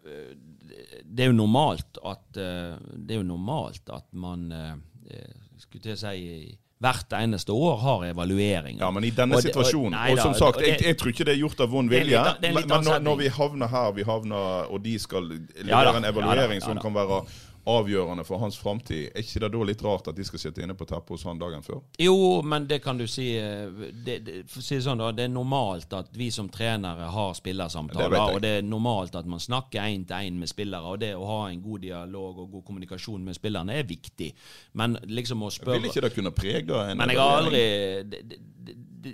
det 1.03 1.25
er 1.25 1.31
jo 1.31 1.35
normalt 1.35 1.99
at 2.07 2.39
eh, 2.39 2.77
Det 2.95 3.17
jo 3.19 3.23
normalt 3.27 3.89
at 3.91 4.07
man 4.13 4.51
eh, 4.55 5.27
skulle 5.59 5.83
til 5.83 5.97
å 5.97 5.99
si 5.99 6.57
hvert 6.81 7.13
eneste 7.13 7.53
år 7.53 7.75
har 7.77 8.05
evaluering. 8.07 8.79
Ja, 8.81 8.89
men 8.91 9.05
i 9.05 9.11
denne 9.13 9.37
og 9.37 9.43
situasjonen 9.45 9.93
og, 9.93 10.15
og, 10.15 10.21
som 10.23 10.33
sagt, 10.33 10.63
jeg, 10.65 10.79
jeg, 10.81 10.97
tror 10.97 11.11
ikke 11.11 11.27
det 11.27 11.35
er 11.35 11.41
gjort 11.43 11.61
av 11.61 11.69
vond 11.69 11.91
vilje. 11.91 12.23
Men 12.41 12.57
når, 12.71 12.95
når, 13.05 13.19
vi 13.19 13.29
havner 13.35 13.69
her, 13.69 13.91
vi 13.93 14.05
havner, 14.07 14.71
og 14.71 14.81
de 14.81 14.95
skal 14.99 15.29
levere 15.29 15.91
ja, 15.91 15.93
en 15.99 16.09
evaluering 16.09 16.57
ja, 16.57 16.63
da, 16.63 16.65
ja, 16.65 16.65
da. 16.65 16.65
som 16.71 16.81
kan 16.81 16.97
være 16.97 17.21
avgjørende 17.69 18.23
for 18.25 18.41
hans 18.41 18.57
framtid. 18.57 19.11
Er 19.13 19.21
ikke 19.21 19.41
det 19.43 19.49
da 19.53 19.65
litt 19.67 19.83
rart 19.85 20.07
at 20.09 20.17
de 20.17 20.25
skal 20.25 20.41
sitte 20.41 20.63
inne 20.63 20.75
på 20.77 20.87
teppet 20.89 21.13
hos 21.15 21.25
han 21.27 21.39
dagen 21.41 21.63
før? 21.65 21.81
Jo, 22.01 22.41
men 22.41 22.65
det 22.69 22.81
kan 22.83 22.97
du 22.97 23.05
si 23.09 23.27
eh, 23.37 23.69
det, 24.05 24.17
det, 24.25 24.35
si 24.51 24.79
sånn 24.81 25.01
da, 25.01 25.11
det 25.15 25.27
er 25.27 25.33
normalt 25.33 25.93
at 25.97 26.11
vi 26.17 26.31
som 26.33 26.49
trenere 26.51 27.11
har 27.13 27.35
spillersamtaler. 27.37 28.15
Det 28.15 28.35
og 28.35 28.43
det 28.43 28.53
er 28.59 28.67
normalt 28.67 29.15
at 29.19 29.29
man 29.29 29.41
snakker 29.41 29.83
én 29.85 30.05
til 30.09 30.29
én 30.31 30.39
med 30.41 30.49
spillere. 30.49 30.93
Og 30.93 31.01
det 31.03 31.13
å 31.17 31.25
ha 31.29 31.41
en 31.51 31.61
god 31.63 31.85
dialog 31.85 32.43
og 32.45 32.57
god 32.57 32.65
kommunikasjon 32.69 33.25
med 33.25 33.37
spillerne 33.37 33.77
er 33.77 33.89
viktig. 33.89 34.31
Men 34.79 34.97
liksom 35.09 35.45
å 35.45 35.51
spørre 35.53 35.81
Vil 35.81 35.91
ikke 35.91 36.07
det 36.07 36.15
kunne 36.15 36.35
prege 36.35 36.85
en 36.85 36.97
Men 36.97 37.13
jeg 37.13 37.21
har 37.21 37.41
aldri 37.43 37.65
det, 38.09 38.39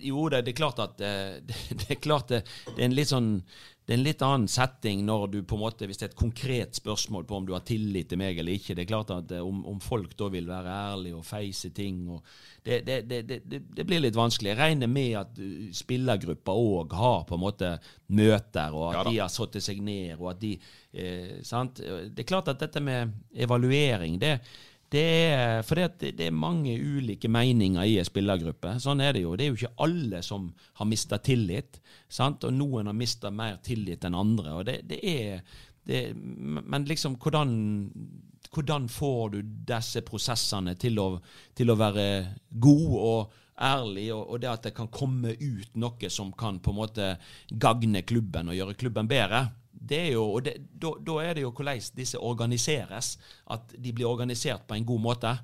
Jo, 0.03 0.27
det, 0.31 0.43
er 0.43 0.55
klart 0.55 0.79
at 0.83 1.01
eh, 1.03 1.39
det, 1.79 1.89
er 1.89 1.99
klart 2.03 2.31
det, 2.31 2.45
det 2.73 2.79
er 2.79 2.87
en 2.89 2.95
litt 2.95 3.11
sånn 3.11 3.33
det 3.87 3.93
er 3.95 3.99
en 4.01 4.03
litt 4.03 4.23
annen 4.25 4.49
setting 4.51 5.05
når 5.07 5.21
du 5.31 5.37
på 5.47 5.55
en 5.55 5.61
måte, 5.61 5.87
hvis 5.87 6.01
det 6.01 6.09
er 6.09 6.09
et 6.09 6.19
konkret 6.19 6.75
spørsmål 6.75 7.23
på 7.23 7.37
om 7.37 7.45
du 7.47 7.53
har 7.55 7.63
tillit 7.63 8.09
til 8.11 8.19
meg 8.19 8.35
eller 8.35 8.57
ikke. 8.57 8.75
Det 8.75 8.83
er 8.83 8.89
klart 8.89 9.13
at 9.15 9.31
eh, 9.31 9.39
om, 9.39 9.61
om 9.71 9.77
folk 9.79 10.11
da 10.19 10.27
vil 10.33 10.49
være 10.49 10.73
ærlige 10.91 11.15
og 11.15 11.23
feise 11.23 11.71
ting 11.71 12.01
og 12.11 12.19
det, 12.67 12.81
det, 12.83 12.97
det, 13.07 13.37
det, 13.47 13.85
blir 13.87 14.03
litt 14.03 14.17
vanskelig. 14.19 14.51
Jeg 14.51 14.59
regner 14.59 14.91
med 14.91 15.13
at 15.21 15.39
uh, 15.39 15.69
spillergruppa 15.71 16.51
òg 16.51 16.97
har 16.99 17.23
på 17.29 17.37
en 17.37 17.45
måte 17.45 17.69
møter, 18.11 18.75
og 18.75 18.89
at 18.89 18.97
ja, 18.99 19.05
de 19.07 19.21
har 19.21 19.31
satt 19.31 19.55
seg 19.63 19.79
ned, 19.79 20.17
og 20.17 20.33
at 20.33 20.41
de 20.43 20.51
eh, 20.91 21.37
sant? 21.47 21.79
Det 21.79 22.25
er 22.25 22.27
klart 22.27 22.51
at 22.51 22.59
dette 22.67 22.83
med 22.83 23.15
evaluering 23.39 24.19
det 24.19 24.35
det 24.89 25.03
er, 25.03 25.63
for 25.67 25.75
det, 25.75 26.13
det, 26.15 26.29
er 26.29 26.35
mange 26.35 26.71
ulike 26.79 27.27
meninger 27.27 27.83
i 27.83 27.97
en 27.99 28.07
spillergruppe. 28.07 28.77
Sånn 28.79 29.01
er 29.03 29.17
det 29.17 29.25
jo. 29.25 29.33
Det 29.35 29.43
er 29.43 29.49
jo 29.51 29.57
ikke 29.59 29.83
alle 29.83 30.21
som 30.23 30.45
har 30.79 30.87
mista 30.87 31.19
tillit. 31.19 31.81
Sant? 32.07 32.45
Og 32.47 32.55
noen 32.55 32.87
har 32.87 32.95
mista 32.95 33.31
mer 33.33 33.57
tillit 33.63 34.07
enn 34.07 34.15
andre. 34.15 34.53
og 34.55 34.63
det, 34.69 34.79
det 34.87 35.01
er 35.03 35.41
det, 35.87 36.13
Men 36.15 36.85
liksom, 36.87 37.15
hvordan, 37.15 37.51
hvordan, 38.51 38.87
får 38.89 39.29
du 39.35 39.41
disse 39.67 40.03
prosessene 40.07 40.75
til 40.79 40.99
å, 40.99 41.09
til 41.55 41.71
å 41.71 41.77
være 41.79 42.07
gode 42.49 43.03
og 43.11 43.37
ærlig, 43.57 44.09
og, 44.13 44.23
og, 44.29 44.41
det 44.41 44.51
at 44.51 44.67
det 44.67 44.75
kan 44.77 44.91
komme 44.91 45.35
ut 45.35 45.79
noe 45.79 46.11
som 46.13 46.31
kan 46.31 46.59
på 46.59 46.71
en 46.71 46.79
måte 46.79 47.13
gagne 47.49 48.03
klubben 48.07 48.51
og 48.51 48.59
gjøre 48.59 48.79
klubben 48.79 49.07
bedre? 49.09 49.47
Det 49.77 49.99
er 49.99 50.11
jo, 50.13 50.23
og 50.37 50.45
det, 50.45 50.55
da, 50.81 50.93
da, 51.07 51.17
er 51.23 51.37
det 51.37 51.43
jo 51.43 51.51
hvordan 51.51 51.83
disse 51.97 52.19
organiseres. 52.19 53.17
At 53.49 53.75
de 53.77 53.93
blir 53.93 54.09
organisert 54.09 54.65
på 54.67 54.75
en 54.75 54.85
god 54.85 55.03
måte. 55.03 55.35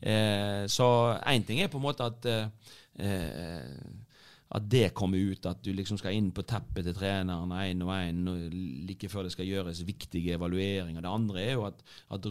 Eh, 0.00 0.66
så 0.70 1.18
én 1.26 1.46
ting 1.46 1.60
er 1.60 1.72
på 1.72 1.78
en 1.78 1.88
måte 1.88 2.06
at 2.06 2.30
eh, 2.30 2.46
at 4.50 4.64
det 4.66 4.88
kommer 4.98 5.18
ut, 5.30 5.46
at 5.46 5.60
du 5.62 5.70
liksom 5.74 5.98
skal 6.00 6.16
inn 6.18 6.32
på 6.34 6.42
teppet 6.42 6.82
til 6.88 6.94
treneren 6.96 7.52
én 7.54 7.84
og 7.84 7.92
én 7.94 8.24
like 8.88 9.06
før 9.08 9.28
det 9.28 9.34
skal 9.36 9.46
gjøres 9.46 9.84
viktige 9.86 10.34
evalueringer. 10.34 11.04
Det 11.04 11.10
andre 11.10 11.44
er 11.44 11.52
jo 11.52 11.68
at, 11.68 11.84
at 12.10 12.26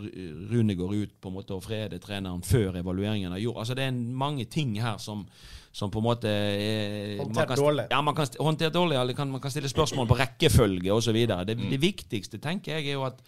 Rune 0.52 0.76
går 0.76 0.96
ut 0.98 1.14
på 1.22 1.32
en 1.32 1.38
måte 1.38 1.56
og 1.56 1.64
freder 1.64 2.02
treneren 2.04 2.44
før 2.44 2.82
evalueringen 2.82 3.32
er 3.32 3.40
gjort. 3.40 3.62
Altså 3.64 3.78
Det 3.80 3.86
er 3.88 3.96
mange 4.26 4.46
ting 4.52 4.76
her 4.84 5.00
som, 5.00 5.24
som 5.72 5.92
på 5.94 6.02
en 6.02 6.08
måte 6.08 6.30
er, 6.30 7.20
Håndtert 7.22 7.56
dårlig. 7.60 7.86
Ja, 7.92 8.02
man 8.02 8.18
kan 8.18 8.30
håndtert 8.40 8.74
dårlig, 8.74 8.98
eller 8.98 9.18
kan, 9.18 9.30
man 9.30 9.42
kan 9.42 9.54
stille 9.54 9.70
spørsmål 9.70 10.10
på 10.10 10.18
rekkefølge 10.20 10.94
osv. 10.94 11.20
Det, 11.28 11.58
mm. 11.58 11.66
det 11.74 11.82
viktigste 11.82 12.42
tenker 12.42 12.80
jeg 12.80 12.90
er 12.90 12.98
jo 12.98 13.06
at 13.08 13.22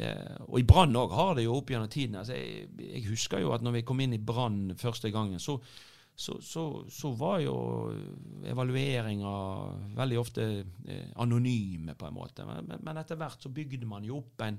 eh, 0.00 0.36
og 0.48 0.60
i 0.60 0.66
Brann 0.68 0.96
òg 0.96 1.12
har 1.14 1.34
det 1.38 1.44
jo 1.44 1.58
opp 1.58 1.72
gjennom 1.74 1.90
tiden. 1.92 2.16
Altså, 2.20 2.38
jeg, 2.38 2.70
jeg, 2.80 3.04
husker 3.10 3.44
jo 3.44 3.52
at 3.56 3.64
når 3.64 3.78
vi 3.78 3.84
kom 3.86 4.00
inn 4.00 4.16
i 4.16 4.22
Brann 4.22 4.72
første 4.80 5.12
gangen, 5.14 5.42
så, 5.42 5.58
så, 6.16 6.38
så, 6.40 6.64
så 6.88 7.12
var 7.20 7.42
jo 7.44 7.58
evalueringer 8.48 9.92
veldig 10.00 10.18
ofte 10.22 10.48
eh, 10.88 11.12
anonyme, 11.20 11.98
på 12.00 12.08
en 12.08 12.16
måte. 12.16 12.48
Men, 12.48 12.78
men, 12.80 13.02
etter 13.02 13.20
hvert 13.20 13.44
så 13.44 13.52
bygde 13.52 13.90
man 13.90 14.08
jo 14.08 14.22
opp 14.22 14.46
en, 14.48 14.56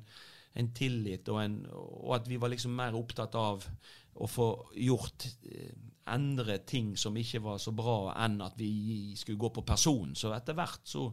en 0.62 0.72
tillit, 0.78 1.26
og, 1.34 1.42
en, 1.42 1.58
og, 1.74 2.14
at 2.20 2.30
vi 2.30 2.38
var 2.40 2.54
liksom 2.54 2.78
mer 2.78 2.96
opptatt 2.96 3.34
av 3.40 3.66
å 4.16 4.30
få 4.30 4.50
gjort 4.78 5.26
eh, 5.50 5.74
endre 6.14 6.60
ting 6.68 6.94
som 7.00 7.16
ikke 7.18 7.42
var 7.42 7.58
så 7.62 7.74
bra, 7.76 8.14
enn 8.26 8.38
at 8.46 8.58
vi 8.60 9.16
skulle 9.18 9.42
gå 9.42 9.50
på 9.56 9.66
person. 9.66 10.14
Så 10.18 10.34
etter 10.36 10.58
hvert 10.58 10.86
så 10.86 11.08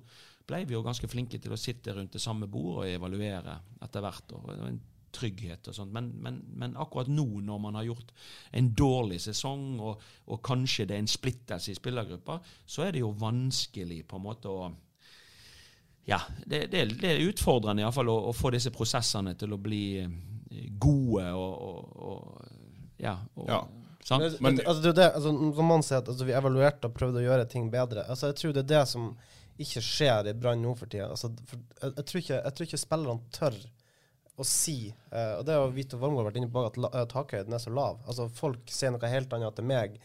ble 0.46 0.64
vi 0.68 0.74
jo 0.76 0.84
ganske 0.84 1.08
flinke 1.08 1.38
til 1.40 1.54
å 1.54 1.60
sitte 1.60 1.94
rundt 1.96 2.12
det 2.16 2.22
samme 2.22 2.48
bordet 2.50 2.82
og 2.82 2.96
evaluere 2.98 3.56
etter 3.84 4.04
hvert. 4.04 4.34
og 4.36 4.50
en 4.66 4.80
trygghet 5.12 5.68
og 5.68 5.76
sånt. 5.76 5.92
Men, 5.92 6.10
men, 6.24 6.40
men, 6.56 6.76
akkurat 6.80 7.10
nå, 7.12 7.26
når 7.44 7.58
man 7.60 7.76
har 7.78 7.88
gjort 7.90 8.12
en 8.56 8.70
dårlig 8.76 9.20
sesong, 9.20 9.66
og, 9.80 10.00
og 10.32 10.40
kanskje 10.44 10.86
det 10.88 10.96
er 10.96 11.04
en 11.04 11.10
splittelse 11.10 11.72
i 11.72 11.76
spillergruppa, 11.76 12.38
så 12.66 12.86
er 12.86 12.96
det 12.96 13.04
jo 13.04 13.12
vanskelig 13.20 14.02
på 14.08 14.20
en 14.20 14.26
måte 14.28 14.52
å 14.52 14.72
Ja, 16.08 16.18
det, 16.46 16.64
det, 16.72 16.86
det 16.98 17.10
er 17.12 17.28
utfordrende 17.28 17.84
i 17.84 17.86
hvert 17.86 17.94
fall 17.94 18.10
å, 18.10 18.16
å 18.30 18.34
få 18.34 18.50
disse 18.50 18.72
prosessene 18.74 19.36
til 19.38 19.52
å 19.54 19.60
bli 19.62 19.84
gode 20.82 21.28
og, 21.36 21.52
og, 21.68 21.94
og 22.08 22.58
Ja. 23.02 23.16
Og, 23.36 23.46
Ja. 23.48 23.62
Men, 24.10 24.32
Men- 24.40 24.60
altså, 24.66 24.92
det 24.92 25.04
altså, 25.12 25.30
som 25.56 25.68
man 25.70 25.84
sier, 25.86 26.02
at 26.02 26.08
altså, 26.10 26.26
vi 26.26 26.34
evaluerte 26.34 26.88
og 26.88 26.96
prøvde 26.96 27.20
å 27.22 27.26
gjøre 27.26 27.46
ting 27.48 27.70
bedre. 27.70 28.04
Altså, 28.08 28.32
jeg 28.32 28.40
tror 28.40 28.56
det 28.56 28.64
er 28.64 28.72
det 28.74 28.82
som 28.90 29.12
ikke 29.62 29.82
skjer 29.84 30.30
i 30.30 30.34
Brann 30.34 30.62
nå 30.64 30.72
for 30.78 30.90
tida. 30.90 31.10
Altså, 31.12 31.30
for, 31.46 31.60
jeg, 31.80 31.92
jeg, 31.96 32.06
tror 32.08 32.22
ikke, 32.22 32.40
jeg 32.40 32.56
tror 32.56 32.68
ikke 32.68 32.82
spillerne 32.82 33.36
tør 33.36 33.60
å 34.40 34.46
si 34.48 34.76
eh, 34.88 35.34
Og 35.36 35.44
det 35.44 35.54
har 35.58 35.74
Vito 35.76 35.98
Wormgård 36.00 36.30
vært 36.30 36.40
inne 36.40 36.50
på, 36.50 36.64
at 36.66 36.78
la- 36.80 36.90
eh, 36.96 37.06
takhøyden 37.10 37.54
er 37.54 37.62
så 37.62 37.72
lav. 37.74 38.00
Altså, 38.08 38.28
folk 38.32 38.72
ser 38.72 38.94
noe 38.94 39.10
helt 39.12 39.32
annet 39.36 39.58
til 39.58 39.68
meg. 39.68 40.00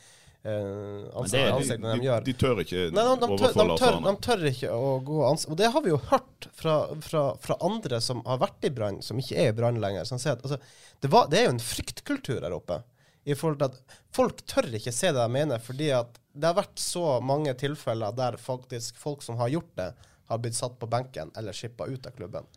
Uh, 0.47 1.09
ansikt, 1.17 1.47
ansikt 1.51 1.81
De, 1.81 1.95
de, 1.99 2.11
de 2.23 2.33
tør 2.39 2.59
ikke 2.61 2.83
Nei, 2.93 3.03
de, 3.03 3.15
de, 3.19 3.37
tør, 3.41 3.55
de, 3.57 3.75
tør, 3.81 3.95
de 4.05 4.11
tør 4.23 4.43
ikke 4.47 4.69
å 4.71 4.91
gå 5.03 5.23
ansikt. 5.27 5.51
Og 5.51 5.57
det 5.59 5.71
har 5.73 5.83
vi 5.83 5.91
jo 5.91 5.97
hørt 6.11 6.47
fra, 6.55 6.75
fra, 7.03 7.23
fra 7.43 7.57
andre 7.67 7.99
som 8.05 8.21
har 8.27 8.39
vært 8.45 8.67
i 8.69 8.71
Brann, 8.71 9.01
som 9.03 9.19
ikke 9.19 9.39
er 9.41 9.49
i 9.51 9.57
Brann 9.57 9.81
lenger. 9.83 10.05
Som 10.07 10.21
sier 10.21 10.37
at 10.37 10.45
altså, 10.45 10.59
det, 11.03 11.09
var, 11.11 11.27
det 11.33 11.41
er 11.41 11.49
jo 11.49 11.55
en 11.55 11.63
fryktkultur 11.63 12.45
her 12.45 12.55
oppe. 12.55 12.79
I 13.27 13.35
forhold 13.35 13.59
til 13.59 13.71
at 13.71 13.97
Folk 14.15 14.41
tør 14.47 14.69
ikke 14.79 14.93
se 14.95 15.11
det 15.11 15.19
de 15.19 15.33
mener, 15.33 15.61
fordi 15.63 15.91
at 15.95 16.19
det 16.37 16.47
har 16.47 16.57
vært 16.57 16.79
så 16.79 17.17
mange 17.23 17.53
tilfeller 17.59 18.15
der 18.15 18.37
faktisk 18.39 18.97
folk 19.01 19.25
som 19.25 19.39
har 19.41 19.51
gjort 19.51 19.73
det, 19.79 19.91
har 20.27 20.41
blitt 20.43 20.57
satt 20.57 20.77
på 20.79 20.89
benken 20.91 21.31
eller 21.39 21.55
skippa 21.55 21.87
ut 21.87 22.07
av 22.07 22.15
klubben. 22.17 22.47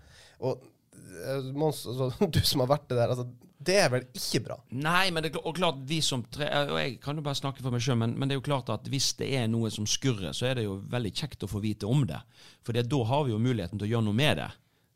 Og 0.46 0.62
eh, 1.26 1.50
Mons, 1.54 1.84
altså, 1.86 2.10
du 2.34 2.40
som 2.46 2.64
har 2.64 2.72
vært 2.74 2.88
det 2.90 2.98
der, 3.00 3.14
altså, 3.14 3.26
det 3.60 3.76
er 3.76 3.90
vel 3.92 4.06
ikke 4.16 4.40
bra? 4.46 4.56
Nei, 4.72 5.10
men 5.12 5.26
det 5.26 5.34
og 5.36 5.52
klart 5.58 5.82
vi 5.88 5.98
som 6.04 6.22
tre 6.32 6.46
Og 6.70 6.78
jeg 6.80 6.94
kan 7.02 7.18
jo 7.18 7.24
bare 7.26 7.36
snakke 7.36 7.60
for 7.60 7.74
meg 7.74 7.84
sjøl, 7.84 7.98
men, 8.00 8.14
men 8.16 8.30
det 8.30 8.36
er 8.36 8.40
jo 8.40 8.46
klart 8.46 8.72
at 8.72 8.88
hvis 8.88 9.12
det 9.18 9.28
er 9.36 9.50
noe 9.52 9.68
som 9.74 9.88
skurrer, 9.88 10.32
så 10.36 10.48
er 10.48 10.56
det 10.56 10.64
jo 10.64 10.78
veldig 10.90 11.12
kjekt 11.12 11.44
å 11.44 11.50
få 11.50 11.60
vite 11.60 11.88
om 11.88 12.06
det. 12.08 12.22
For 12.64 12.76
da 12.76 13.04
har 13.12 13.26
vi 13.26 13.34
jo 13.34 13.42
muligheten 13.42 13.80
til 13.80 13.90
å 13.90 13.92
gjøre 13.94 14.08
noe 14.08 14.16
med 14.16 14.40
det. 14.40 14.48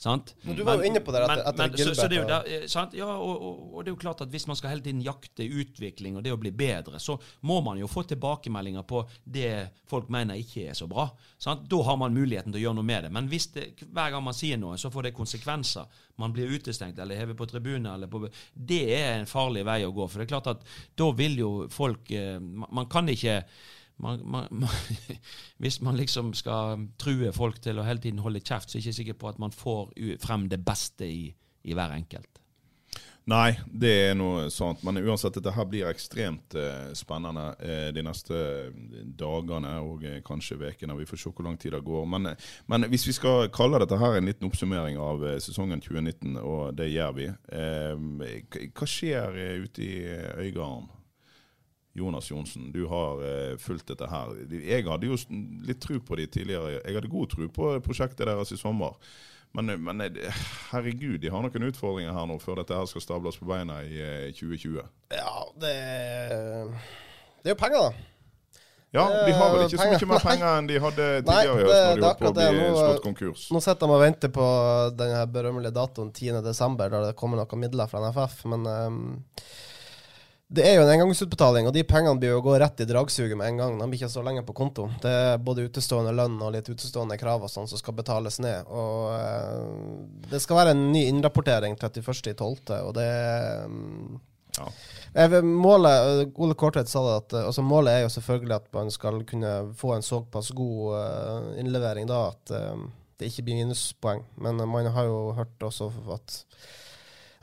Sant? 0.05 0.35
Men 0.45 0.57
du 0.59 0.63
var 0.67 0.77
jo 0.77 0.85
inne 0.85 1.01
på 1.01 1.13
det 1.15 1.23
etter- 1.25 1.39
men, 1.39 1.47
etter 1.49 1.71
men, 1.71 1.79
så, 1.81 1.95
så 1.97 2.09
det 2.13 2.19
er 2.21 2.27
der, 2.29 2.49
eh, 2.59 2.65
sant? 2.69 2.93
Ja, 2.99 3.07
og, 3.17 3.35
og, 3.49 3.61
og 3.73 3.85
det 3.85 3.89
er 3.89 3.95
jo 3.95 4.01
klart 4.03 4.21
at 4.21 4.33
hvis 4.35 4.45
man 4.51 4.59
skal 4.59 4.75
hele 4.75 4.85
tiden 4.85 5.01
jakte 5.05 5.47
utvikling 5.49 6.19
og 6.19 6.27
det 6.27 6.35
å 6.35 6.41
bli 6.41 6.53
bedre, 6.53 7.01
så 7.01 7.17
må 7.49 7.61
man 7.65 7.81
jo 7.81 7.89
få 7.89 8.05
tilbakemeldinger 8.11 8.85
på 8.91 9.01
det 9.25 9.53
folk 9.89 10.11
mener 10.13 10.37
ikke 10.41 10.67
er 10.69 10.77
så 10.77 10.89
bra. 10.91 11.07
Sant? 11.41 11.65
Da 11.71 11.81
har 11.89 11.97
man 12.01 12.13
muligheten 12.17 12.53
til 12.53 12.61
å 12.61 12.65
gjøre 12.67 12.79
noe 12.83 12.89
med 12.91 13.07
det. 13.07 13.13
Men 13.17 13.31
hvis 13.33 13.49
det, 13.55 13.65
hver 13.87 14.13
gang 14.13 14.25
man 14.27 14.37
sier 14.37 14.61
noe, 14.61 14.77
så 14.81 14.91
får 14.93 15.09
det 15.09 15.15
konsekvenser. 15.17 16.01
Man 16.21 16.35
blir 16.37 16.53
utestengt 16.53 16.99
eller 17.01 17.19
hevet 17.23 17.39
på 17.39 17.49
tribunen. 17.49 17.89
Eller 17.95 18.11
på, 18.13 18.27
det 18.55 18.83
er 18.99 19.23
en 19.23 19.31
farlig 19.31 19.65
vei 19.67 19.81
å 19.87 19.95
gå. 19.95 20.09
For 20.11 20.21
det 20.21 20.29
er 20.29 20.35
klart 20.35 20.53
at 20.53 20.67
da 21.01 21.09
vil 21.17 21.39
jo 21.41 21.53
folk 21.73 22.11
eh, 22.13 22.37
Man, 22.45 22.69
man 22.83 22.91
kan 22.93 23.09
ikke 23.09 23.41
man, 23.97 24.23
man, 24.25 24.49
man, 24.65 25.19
hvis 25.63 25.81
man 25.81 25.99
liksom 25.99 26.33
skal 26.35 26.89
true 27.01 27.33
folk 27.33 27.61
til 27.63 27.79
å 27.79 27.87
hele 27.87 28.03
tiden 28.03 28.23
holde 28.25 28.43
kjeft, 28.43 28.71
så 28.71 28.79
er 28.79 28.83
jeg 28.83 28.93
ikke 28.93 29.01
sikker 29.03 29.21
på 29.21 29.33
at 29.33 29.43
man 29.43 29.55
får 29.55 29.93
frem 30.23 30.49
det 30.53 30.63
beste 30.65 31.09
i, 31.09 31.29
i 31.65 31.77
hver 31.77 31.95
enkelt. 31.97 32.35
Nei, 33.25 33.55
det 33.65 33.93
er 34.11 34.17
noe 34.19 34.51
sånt. 34.53 34.83
Men 34.85 35.01
uansett, 35.01 35.39
dette 35.39 35.53
her 35.57 35.65
blir 35.69 35.89
ekstremt 35.89 36.57
eh, 36.61 36.91
spennende 36.97 37.47
eh, 37.57 37.87
de 37.97 38.03
neste 38.05 38.41
dagene 39.17 39.79
og 39.81 40.05
eh, 40.05 40.19
kanskje 40.27 40.59
ukene. 40.61 40.97
Vi 40.99 41.09
får 41.09 41.23
se 41.23 41.33
hvor 41.33 41.49
lang 41.49 41.57
tid 41.61 41.73
det 41.73 41.81
går. 41.87 42.05
Men, 42.13 42.29
eh, 42.35 42.51
men 42.69 42.85
hvis 42.93 43.07
vi 43.09 43.17
skal 43.17 43.49
kalle 43.55 43.81
dette 43.81 43.97
her 44.01 44.19
en 44.19 44.29
liten 44.29 44.51
oppsummering 44.51 45.01
av 45.01 45.25
eh, 45.25 45.39
sesongen 45.41 45.81
2019, 45.81 46.37
og 46.43 46.77
det 46.77 46.91
gjør 46.93 47.17
vi, 47.17 47.31
eh, 47.57 48.69
hva 48.77 48.91
skjer 48.93 49.41
eh, 49.41 49.65
ute 49.65 49.87
i 49.87 49.95
eh, 50.05 50.45
Øygarden? 50.45 50.93
Jonas 51.95 52.31
Johnsen, 52.31 52.73
du 52.75 52.87
har 52.91 53.21
eh, 53.23 53.53
fulgt 53.63 53.87
dette 53.93 54.09
her. 54.11 54.35
Jeg 54.51 54.87
hadde 54.89 55.07
jo 55.07 55.19
litt 55.67 55.83
tro 55.83 56.01
på 56.03 56.19
de 56.19 56.27
tidligere. 56.27 56.81
Jeg 56.81 56.97
hadde 56.99 57.13
god 57.13 57.31
tro 57.31 57.47
på 57.55 57.71
prosjektet 57.87 58.27
deres 58.27 58.51
i 58.55 58.59
sommer. 58.59 58.99
Men, 59.55 59.71
eh, 59.71 59.79
men 59.79 60.01
eh, 60.01 60.41
herregud, 60.73 61.21
de 61.23 61.31
har 61.31 61.45
noen 61.45 61.69
utfordringer 61.69 62.17
her 62.17 62.27
nå 62.27 62.41
før 62.43 62.59
dette 62.63 62.75
her 62.75 62.89
skal 62.91 63.05
stables 63.05 63.39
på 63.39 63.47
beina 63.47 63.79
i 63.87 64.01
eh, 64.03 64.33
2020. 64.35 64.83
Ja, 65.15 65.37
det 65.63 65.77
Det 67.45 67.53
er 67.53 67.55
jo 67.55 67.61
penger, 67.61 67.87
da. 67.87 68.11
Ja, 68.95 69.05
de 69.27 69.33
har 69.35 69.49
vel 69.51 69.65
ikke 69.67 69.79
så 69.79 69.87
mye 69.91 70.09
mer 70.13 70.23
penger 70.23 70.49
enn 70.57 70.69
de 70.71 70.77
hadde 70.79 71.07
tidligere 71.27 71.55
i 71.55 71.65
høst, 71.67 71.73
når 71.75 71.97
de 71.99 72.05
holdt 72.05 72.21
på 72.21 72.29
å 72.29 72.35
bli. 72.37 72.45
Nå, 72.55 72.67
slått 72.79 73.01
konkurs. 73.03 73.47
Nå 73.51 73.63
sitter 73.63 73.91
de 73.91 73.95
og 73.97 74.03
venter 74.05 74.31
på 74.35 74.49
den 75.01 75.15
berømmelige 75.35 75.75
datoen 75.75 76.13
10.12., 76.15 76.77
da 76.79 77.01
det 77.09 77.17
kommer 77.19 77.43
noen 77.43 77.63
midler 77.63 77.91
fra 77.91 78.03
NFF. 78.05 78.45
Men 78.53 78.69
ehm, 78.71 79.01
det 80.53 80.65
er 80.69 80.75
jo 80.77 80.83
en 80.85 80.93
engangsutbetaling, 80.93 81.67
og 81.67 81.73
de 81.73 81.83
pengene 81.89 82.21
blir 82.21 82.35
jo 82.35 82.43
gå 82.45 82.55
rett 82.61 82.83
i 82.85 82.87
dragsuget 82.87 83.37
med 83.39 83.49
en 83.49 83.61
gang. 83.63 83.79
De 83.81 83.87
blir 83.89 83.99
ikke 83.99 84.13
så 84.13 84.23
lenge 84.23 84.45
på 84.45 84.55
konto. 84.57 84.87
Det 85.03 85.11
er 85.11 85.41
både 85.43 85.65
utestående 85.71 86.13
lønn 86.15 86.37
og 86.45 86.53
litt 86.53 86.69
utestående 86.69 87.17
krav 87.19 87.47
og 87.47 87.51
sånn 87.51 87.69
som 87.71 87.81
skal 87.81 87.97
betales 87.97 88.37
ned. 88.45 88.69
Og 88.69 89.15
eh, 89.17 90.29
det 90.31 90.43
skal 90.45 90.61
være 90.61 90.75
en 90.77 90.85
ny 90.93 91.07
innrapportering 91.09 91.79
31.12., 91.81 92.77
og 92.83 92.93
det 92.99 93.09
ehm, 93.09 94.21
Ja. 94.55 94.69
Målet, 95.43 96.31
Ole 96.39 96.55
Kortvedt 96.59 96.91
sa 96.91 97.01
det, 97.07 97.17
at 97.23 97.35
eh, 97.39 97.49
altså 97.49 97.65
målet 97.65 97.97
er 97.97 98.05
jo 98.05 98.13
selvfølgelig 98.13 98.55
at 98.61 98.69
man 98.77 98.93
skal 98.95 99.25
kunne 99.27 99.55
få 99.81 99.97
en 99.97 100.07
såpass 100.07 100.53
god 100.55 100.99
eh, 101.01 101.49
innlevering 101.65 102.07
da 102.11 102.29
at 102.29 102.55
eh, 102.55 102.85
det 103.19 103.31
ikke 103.31 103.49
blir 103.49 103.63
minuspoeng. 103.63 104.23
Men 104.37 104.61
eh, 104.61 104.69
man 104.69 104.93
har 104.93 105.09
jo 105.09 105.33
hørt 105.39 105.67
også 105.67 105.91
at 106.15 106.43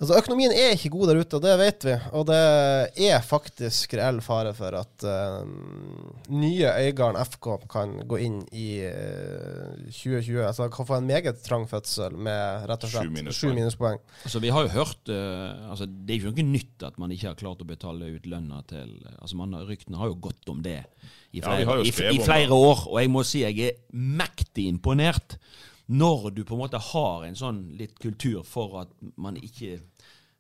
Altså 0.02 0.16
Økonomien 0.18 0.50
er 0.50 0.72
ikke 0.74 0.90
god 0.96 1.12
der 1.12 1.20
ute, 1.22 1.38
og 1.38 1.44
det 1.44 1.52
vet 1.60 1.84
vi. 1.86 1.94
Og 2.18 2.24
det 2.26 2.38
er 3.06 3.22
faktisk 3.22 3.94
reell 4.00 4.18
fare 4.26 4.50
for 4.58 4.74
at 4.80 5.06
uh, 5.06 5.46
nye 6.34 6.72
Øygarden 6.88 7.20
FK 7.22 7.50
kan 7.70 7.94
gå 8.10 8.18
inn 8.26 8.40
i 8.50 8.82
eh, 8.88 9.78
2020. 9.94 10.42
Altså 10.48 10.72
kan 10.74 10.90
få 10.90 10.98
en 10.98 11.06
meget 11.06 11.44
trang 11.46 11.68
fødsel 11.70 12.18
med 12.18 12.66
rett 12.72 12.90
og 12.90 12.96
slett 12.96 13.14
minuspoeng. 13.14 13.38
sju 13.38 13.54
minuspoeng. 13.60 14.02
Altså, 14.26 14.42
vi 14.42 14.50
har 14.58 14.66
jo 14.66 14.74
hørt 14.80 15.14
uh, 15.14 15.70
altså, 15.70 15.86
Det 15.86 16.18
er 16.18 16.26
jo 16.26 16.34
ikke 16.34 16.50
nytt 16.50 16.90
at 16.90 16.98
man 16.98 17.14
ikke 17.14 17.30
har 17.30 17.38
klart 17.38 17.62
å 17.62 17.70
betale 17.70 18.10
ut 18.16 18.26
lønna 18.26 18.66
til 18.74 18.96
altså, 19.20 19.38
man, 19.38 19.54
Ryktene 19.70 20.02
har 20.02 20.10
jo 20.10 20.18
gått 20.18 20.50
om 20.50 20.66
det 20.66 20.80
i 21.30 21.46
flere, 21.46 21.62
ja, 21.62 21.78
i, 21.86 21.94
i 22.18 22.24
flere 22.26 22.58
år. 22.58 22.88
Og 22.90 22.98
jeg 23.04 23.14
må 23.14 23.22
si 23.22 23.46
jeg 23.46 23.70
er 23.70 23.78
mektig 23.94 24.66
imponert 24.72 25.38
når 25.92 26.30
du 26.32 26.44
på 26.48 26.56
en 26.56 26.62
måte 26.62 26.80
har 26.80 27.26
en 27.28 27.36
sånn 27.36 27.62
litt 27.80 27.98
kultur 28.00 28.46
for 28.48 28.78
at 28.84 28.92
man 29.20 29.36
ikke 29.40 29.80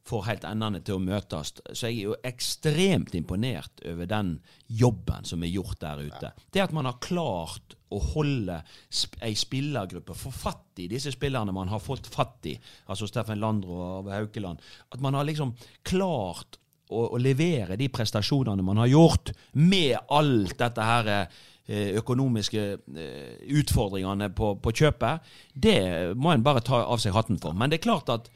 får 0.07 0.25
helt 0.27 0.45
endene 0.49 0.81
til 0.85 0.97
å 0.97 1.03
møtes. 1.03 1.53
Så 1.71 1.89
jeg 1.89 1.97
er 1.97 2.07
jo 2.09 2.17
ekstremt 2.25 3.13
imponert 3.17 3.83
over 3.87 4.09
den 4.09 4.33
jobben 4.67 5.27
som 5.27 5.43
er 5.43 5.53
gjort 5.53 5.79
der 5.83 6.01
ute. 6.01 6.31
Det 6.51 6.63
at 6.63 6.73
man 6.75 6.89
har 6.89 7.01
klart 7.03 7.75
å 7.91 7.99
holde 8.13 8.61
sp 8.87 9.19
ei 9.25 9.35
spillergruppe, 9.37 10.15
få 10.15 10.31
fatt 10.33 10.81
i 10.81 10.87
disse 10.91 11.11
spillerne 11.13 11.53
man 11.55 11.71
har 11.71 11.83
fått 11.83 12.07
fatt 12.11 12.47
i, 12.49 12.55
altså 12.87 13.09
Steffen 13.09 13.41
Landro 13.41 13.77
og 13.77 14.11
Haukeland, 14.13 14.61
at 14.91 15.03
man 15.03 15.17
har 15.17 15.27
liksom 15.27 15.53
klart 15.87 16.57
å, 16.91 17.05
å 17.15 17.21
levere 17.21 17.77
de 17.79 17.89
prestasjonene 17.91 18.65
man 18.65 18.81
har 18.81 18.91
gjort, 18.91 19.33
med 19.59 19.97
alt 20.11 20.57
dette 20.59 20.87
her 20.87 21.11
eh, 21.15 21.91
økonomiske 21.99 22.63
eh, 22.71 23.41
utfordringene 23.59 24.31
på, 24.35 24.55
på 24.63 24.75
kjøpet, 24.81 25.33
det 25.53 25.79
må 26.15 26.33
en 26.33 26.45
bare 26.45 26.63
ta 26.65 26.83
av 26.83 27.03
seg 27.03 27.15
hatten 27.15 27.39
for. 27.43 27.55
Men 27.57 27.71
det 27.71 27.81
er 27.81 27.89
klart 27.89 28.11
at 28.11 28.31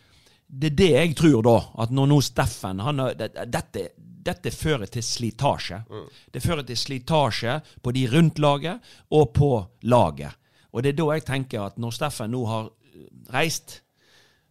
det 0.56 0.72
er 0.72 0.76
det 0.80 0.90
jeg 0.94 1.16
tror 1.20 1.42
da, 1.46 1.56
at 1.84 1.92
når 1.92 2.10
nå 2.12 2.18
Steffen 2.24 2.82
han 2.84 3.02
dette, 3.52 3.90
dette 4.26 4.52
fører 4.56 4.90
til 4.92 5.04
slitasje. 5.06 5.82
Det 6.32 6.42
fører 6.44 6.66
til 6.68 6.80
slitasje 6.80 7.60
på 7.84 7.94
de 7.96 8.06
rundt 8.14 8.40
laget 8.40 8.94
og 9.14 9.34
på 9.36 9.52
laget. 9.92 10.32
Og 10.72 10.84
det 10.84 10.94
er 10.94 11.00
da 11.00 11.10
jeg 11.14 11.26
tenker 11.28 11.66
at 11.68 11.82
når 11.82 11.96
Steffen 11.96 12.34
nå 12.34 12.46
har 12.50 12.72
reist, 13.34 13.82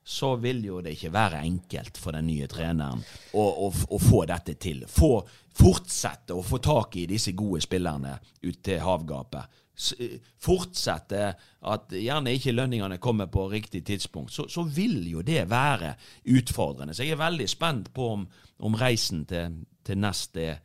så 0.05 0.35
vil 0.37 0.61
jo 0.67 0.83
det 0.85 0.99
ikke 0.99 1.13
være 1.15 1.41
enkelt 1.49 1.97
for 1.97 2.13
den 2.13 2.27
nye 2.29 2.47
treneren 2.51 3.01
å, 3.33 3.45
å, 3.65 3.71
å 3.73 4.01
få 4.01 4.27
dette 4.29 4.59
til. 4.61 4.83
Få 4.89 5.17
fortsette 5.57 6.37
å 6.37 6.45
få 6.45 6.61
tak 6.61 6.99
i 7.01 7.07
disse 7.09 7.33
gode 7.37 7.63
spillerne 7.65 8.19
ut 8.45 8.61
til 8.65 8.83
havgapet. 8.85 9.63
Eh, 9.75 10.21
fortsette 10.39 11.23
at 11.67 11.95
gjerne 11.99 12.35
ikke 12.37 12.55
lønningene 12.55 13.01
kommer 13.03 13.27
på 13.27 13.49
riktig 13.51 13.83
tidspunkt, 13.89 14.31
så, 14.33 14.47
så 14.49 14.63
vil 14.63 15.01
jo 15.11 15.23
det 15.27 15.49
være 15.51 15.97
utfordrende. 16.31 16.95
Så 16.95 17.03
jeg 17.03 17.17
er 17.17 17.25
veldig 17.25 17.49
spent 17.51 17.91
på 17.95 18.13
om, 18.13 18.29
om 18.63 18.77
reisen 18.79 19.25
til, 19.27 19.65
til 19.83 19.99
neste 19.99 20.61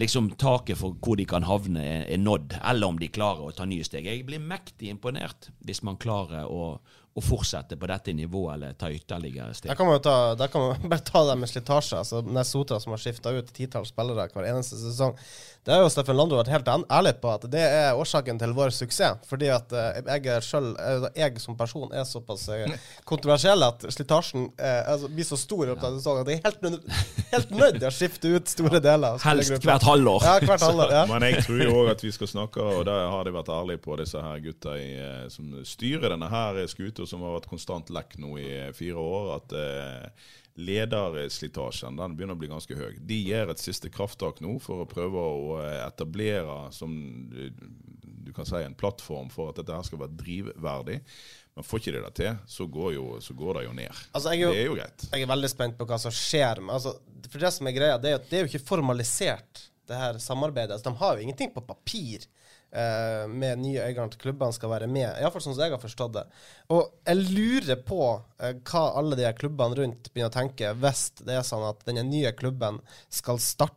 liksom 0.00 0.30
taket 0.40 0.78
for 0.80 0.96
hvor 1.00 1.16
de 1.16 1.26
kan 1.28 1.44
havne, 1.48 1.80
er, 1.80 2.04
er 2.12 2.20
nådd, 2.20 2.58
eller 2.60 2.92
om 2.92 3.00
de 3.00 3.08
klarer 3.12 3.48
å 3.48 3.56
ta 3.56 3.66
nye 3.68 3.84
steg. 3.84 4.08
Jeg 4.08 4.26
blir 4.28 4.42
mektig 4.42 4.92
imponert 4.92 5.48
hvis 5.64 5.82
man 5.86 6.00
klarer 6.00 6.48
å, 6.48 6.74
å 7.10 7.22
fortsette 7.24 7.74
på 7.76 7.88
dette 7.90 8.12
nivået 8.14 8.54
eller 8.54 8.74
ta 8.78 8.90
ytterligere 8.94 9.54
steg. 9.54 9.72
Der 9.72 9.78
kan 9.78 9.88
man 9.88 9.96
jo 9.98 10.02
ta, 10.04 10.16
der 10.38 10.50
kan 10.52 10.62
man 10.62 10.84
bare 10.92 11.02
ta 11.06 11.24
det 11.26 11.38
med 11.42 11.50
slitasje. 11.50 11.98
Altså, 11.98 12.22
Nessotra 12.22 12.78
som 12.82 12.94
har 12.94 13.02
skifta 13.02 13.32
ut 13.34 13.50
titalls 13.54 13.90
spillere 13.90 14.28
hver 14.30 14.50
eneste 14.52 14.78
sesong. 14.78 15.16
Det 15.64 15.74
har 15.74 15.82
jo 15.84 15.90
Steffen 15.92 16.16
Landro 16.16 16.38
vært 16.38 16.48
helt 16.54 16.68
ærlig 16.72 17.10
på 17.20 17.28
at 17.34 17.42
det 17.52 17.60
er 17.60 17.98
årsaken 17.98 18.38
til 18.40 18.54
vår 18.56 18.70
suksess. 18.72 19.26
Fordi 19.28 19.50
at 19.52 19.74
eh, 19.76 19.98
jeg 20.08 20.44
selv, 20.46 20.78
eh, 20.80 21.04
jeg 21.20 21.42
som 21.42 21.56
person 21.58 21.90
er 21.92 22.06
såpass 22.08 22.46
eh, 22.54 22.72
kontroversiell 23.08 23.60
at 23.66 23.84
slitasjen 23.92 24.48
altså, 24.56 25.10
blir 25.12 25.26
så 25.28 25.36
stor 25.40 25.66
i 25.66 25.68
løpet 25.68 25.84
av 25.84 25.98
sesongen 25.98 26.24
at 26.24 26.32
jeg 26.32 26.40
er 26.40 26.46
helt, 26.46 26.64
nød, 26.64 26.88
helt 27.34 27.52
nødt 27.58 27.76
til 27.76 27.88
å 27.90 27.92
skifte 27.92 28.32
ut 28.32 28.54
store 28.54 28.80
deler 28.80 29.20
Helst 29.26 29.66
hvert 29.66 29.84
halvår. 29.84 30.24
Ja, 30.24 30.38
hvert 30.48 30.64
halvår. 30.64 30.94
Ja. 30.96 31.04
Men 31.12 31.28
jeg 31.28 31.44
tror 31.44 31.60
jo 31.60 31.76
òg 31.82 31.92
at 31.92 32.06
vi 32.06 32.14
skal 32.16 32.32
snakke, 32.32 32.64
og 32.64 32.86
det 32.88 32.96
har 33.12 33.28
de 33.28 33.36
vært 33.36 33.52
ærlige 33.52 33.84
på, 33.84 33.98
disse 34.00 34.24
her 34.24 34.40
gutta 34.40 34.78
i, 34.80 34.88
som 35.34 35.52
styrer 35.66 36.14
denne 36.14 36.30
her 36.32 36.62
skuta, 36.72 36.99
som 37.08 37.22
har 37.24 37.36
vært 37.38 37.48
konstant 37.50 37.90
lekk 37.94 38.18
nå 38.18 38.34
i 38.40 38.50
fire 38.76 39.00
år, 39.00 39.30
at 39.38 39.52
eh, 39.56 40.28
lederslitasjen 40.60 41.96
den 41.96 42.16
begynner 42.16 42.36
å 42.36 42.40
bli 42.40 42.50
ganske 42.50 42.76
høy. 42.76 42.96
De 43.06 43.18
gjør 43.24 43.52
et 43.52 43.62
siste 43.62 43.90
krafttak 43.92 44.40
nå 44.44 44.56
for 44.62 44.82
å 44.84 44.88
prøve 44.90 45.20
å 45.20 45.58
eh, 45.62 45.78
etablere 45.86 46.56
som 46.74 46.92
du 47.30 48.32
kan 48.36 48.46
si 48.46 48.60
en 48.62 48.76
plattform 48.78 49.30
for 49.32 49.50
at 49.50 49.60
dette 49.60 49.74
her 49.74 49.86
skal 49.86 50.02
være 50.04 50.18
drivverdig. 50.20 50.98
Men 51.56 51.66
får 51.66 51.80
ikke 51.82 51.92
de 51.96 52.02
det 52.04 52.12
til, 52.14 52.36
så 52.46 52.66
går, 52.70 52.92
jo, 52.94 53.06
så 53.24 53.34
går 53.36 53.58
det 53.58 53.64
jo 53.66 53.72
ned. 53.74 54.02
Altså, 54.14 54.34
jo- 54.38 54.52
det 54.54 54.60
er 54.62 54.68
jo 54.68 54.76
greit. 54.78 55.06
Jeg 55.10 55.24
er 55.26 55.32
veldig 55.32 55.50
spent 55.50 55.78
på 55.80 55.86
hva 55.90 55.98
som 55.98 56.14
skjer. 56.14 56.60
Men 56.62 56.76
Altså, 56.76 56.92
for 57.30 57.42
det 57.42 57.50
som 57.56 57.66
er 57.66 57.74
greia, 57.74 57.96
det 57.98 58.12
er, 58.12 58.14
jo- 58.18 58.24
det 58.30 58.38
er 58.38 58.44
jo 58.44 58.50
ikke 58.52 58.66
formalisert, 58.68 59.64
det 59.90 59.98
her 59.98 60.20
samarbeidet. 60.22 60.76
Altså, 60.76 60.86
de 60.92 61.00
har 61.00 61.16
jo 61.18 61.24
ingenting 61.26 61.50
på 61.52 61.64
papir 61.66 62.28
eh, 62.72 63.26
med 63.28 63.58
nye 63.64 63.86
øyne 63.88 64.08
til 64.12 64.20
klubbene 64.26 64.52
skal 64.56 64.70
være 64.74 64.88
med. 64.90 65.08
Iallfall 65.20 65.42
sånn 65.44 65.56
som 65.56 65.64
jeg 65.66 65.74
har 65.74 65.82
forstått 65.82 66.14
det. 66.18 66.24
Og 66.70 66.86
jeg 67.06 67.24
lurer 67.34 67.80
på 67.86 68.00
eh, 68.40 68.54
hva 68.70 68.84
alle 69.00 69.18
de 69.18 69.26
her 69.26 69.36
klubbene 69.38 69.78
rundt 69.80 70.12
begynner 70.14 70.30
å 70.32 70.38
tenke 70.40 70.72
hvis 70.82 71.06
det 71.24 71.36
er 71.40 71.46
sånn 71.46 71.66
at 71.70 71.82
denne 71.88 72.06
nye 72.06 72.32
klubben 72.38 72.78
skal 73.10 73.40
starte 73.42 73.76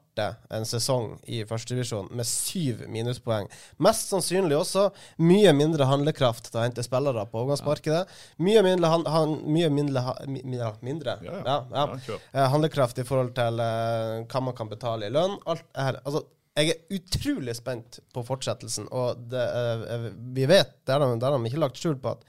en 0.53 0.61
sesong 0.69 1.15
i 1.25 1.39
førstedivisjon 1.49 2.11
med 2.13 2.27
syv 2.29 2.83
minuspoeng. 2.93 3.47
Mest 3.81 4.11
sannsynlig 4.13 4.59
også 4.59 4.83
mye 5.25 5.49
mindre 5.57 5.87
handlekraft 5.89 6.51
til 6.51 6.59
å 6.59 6.65
hente 6.67 6.85
spillere 6.85 7.23
på 7.31 7.39
overgangsmarkedet. 7.41 8.03
Mye 8.45 8.61
mindre, 8.61 8.91
han, 8.93 9.07
han, 9.09 9.33
mye 9.49 9.71
mindre, 9.73 10.03
ha- 10.05 10.19
mi, 10.29 10.43
mi- 10.45 10.59
ja, 10.61 10.69
mindre. 10.85 11.17
Ja, 11.25 11.39
ja. 11.41 11.57
Ja. 11.73 12.19
Eh, 12.29 12.45
handlekraft 12.53 13.01
i 13.01 13.07
forhold 13.09 13.33
til 13.39 13.57
eh, 13.65 14.21
hva 14.29 14.43
man 14.45 14.53
kan 14.61 14.69
betale 14.69 15.09
i 15.09 15.15
lønn. 15.17 15.39
Alt 15.49 15.65
det 15.73 15.87
her. 15.89 15.97
Altså, 16.05 16.21
jeg 16.53 16.69
er 16.69 16.97
utrolig 16.97 17.55
spent 17.57 17.99
på 18.13 18.23
fortsettelsen, 18.27 18.87
og 18.93 19.21
det, 19.31 19.41
eh, 19.41 20.09
vi 20.35 20.45
vet, 20.49 20.75
der 20.85 20.99
har 20.99 21.05
de, 21.05 21.19
det 21.19 21.29
har 21.29 21.37
de 21.37 21.49
ikke 21.49 21.63
lagt 21.63 21.79
skjul 21.81 21.97
på, 22.01 22.13
at 22.13 22.27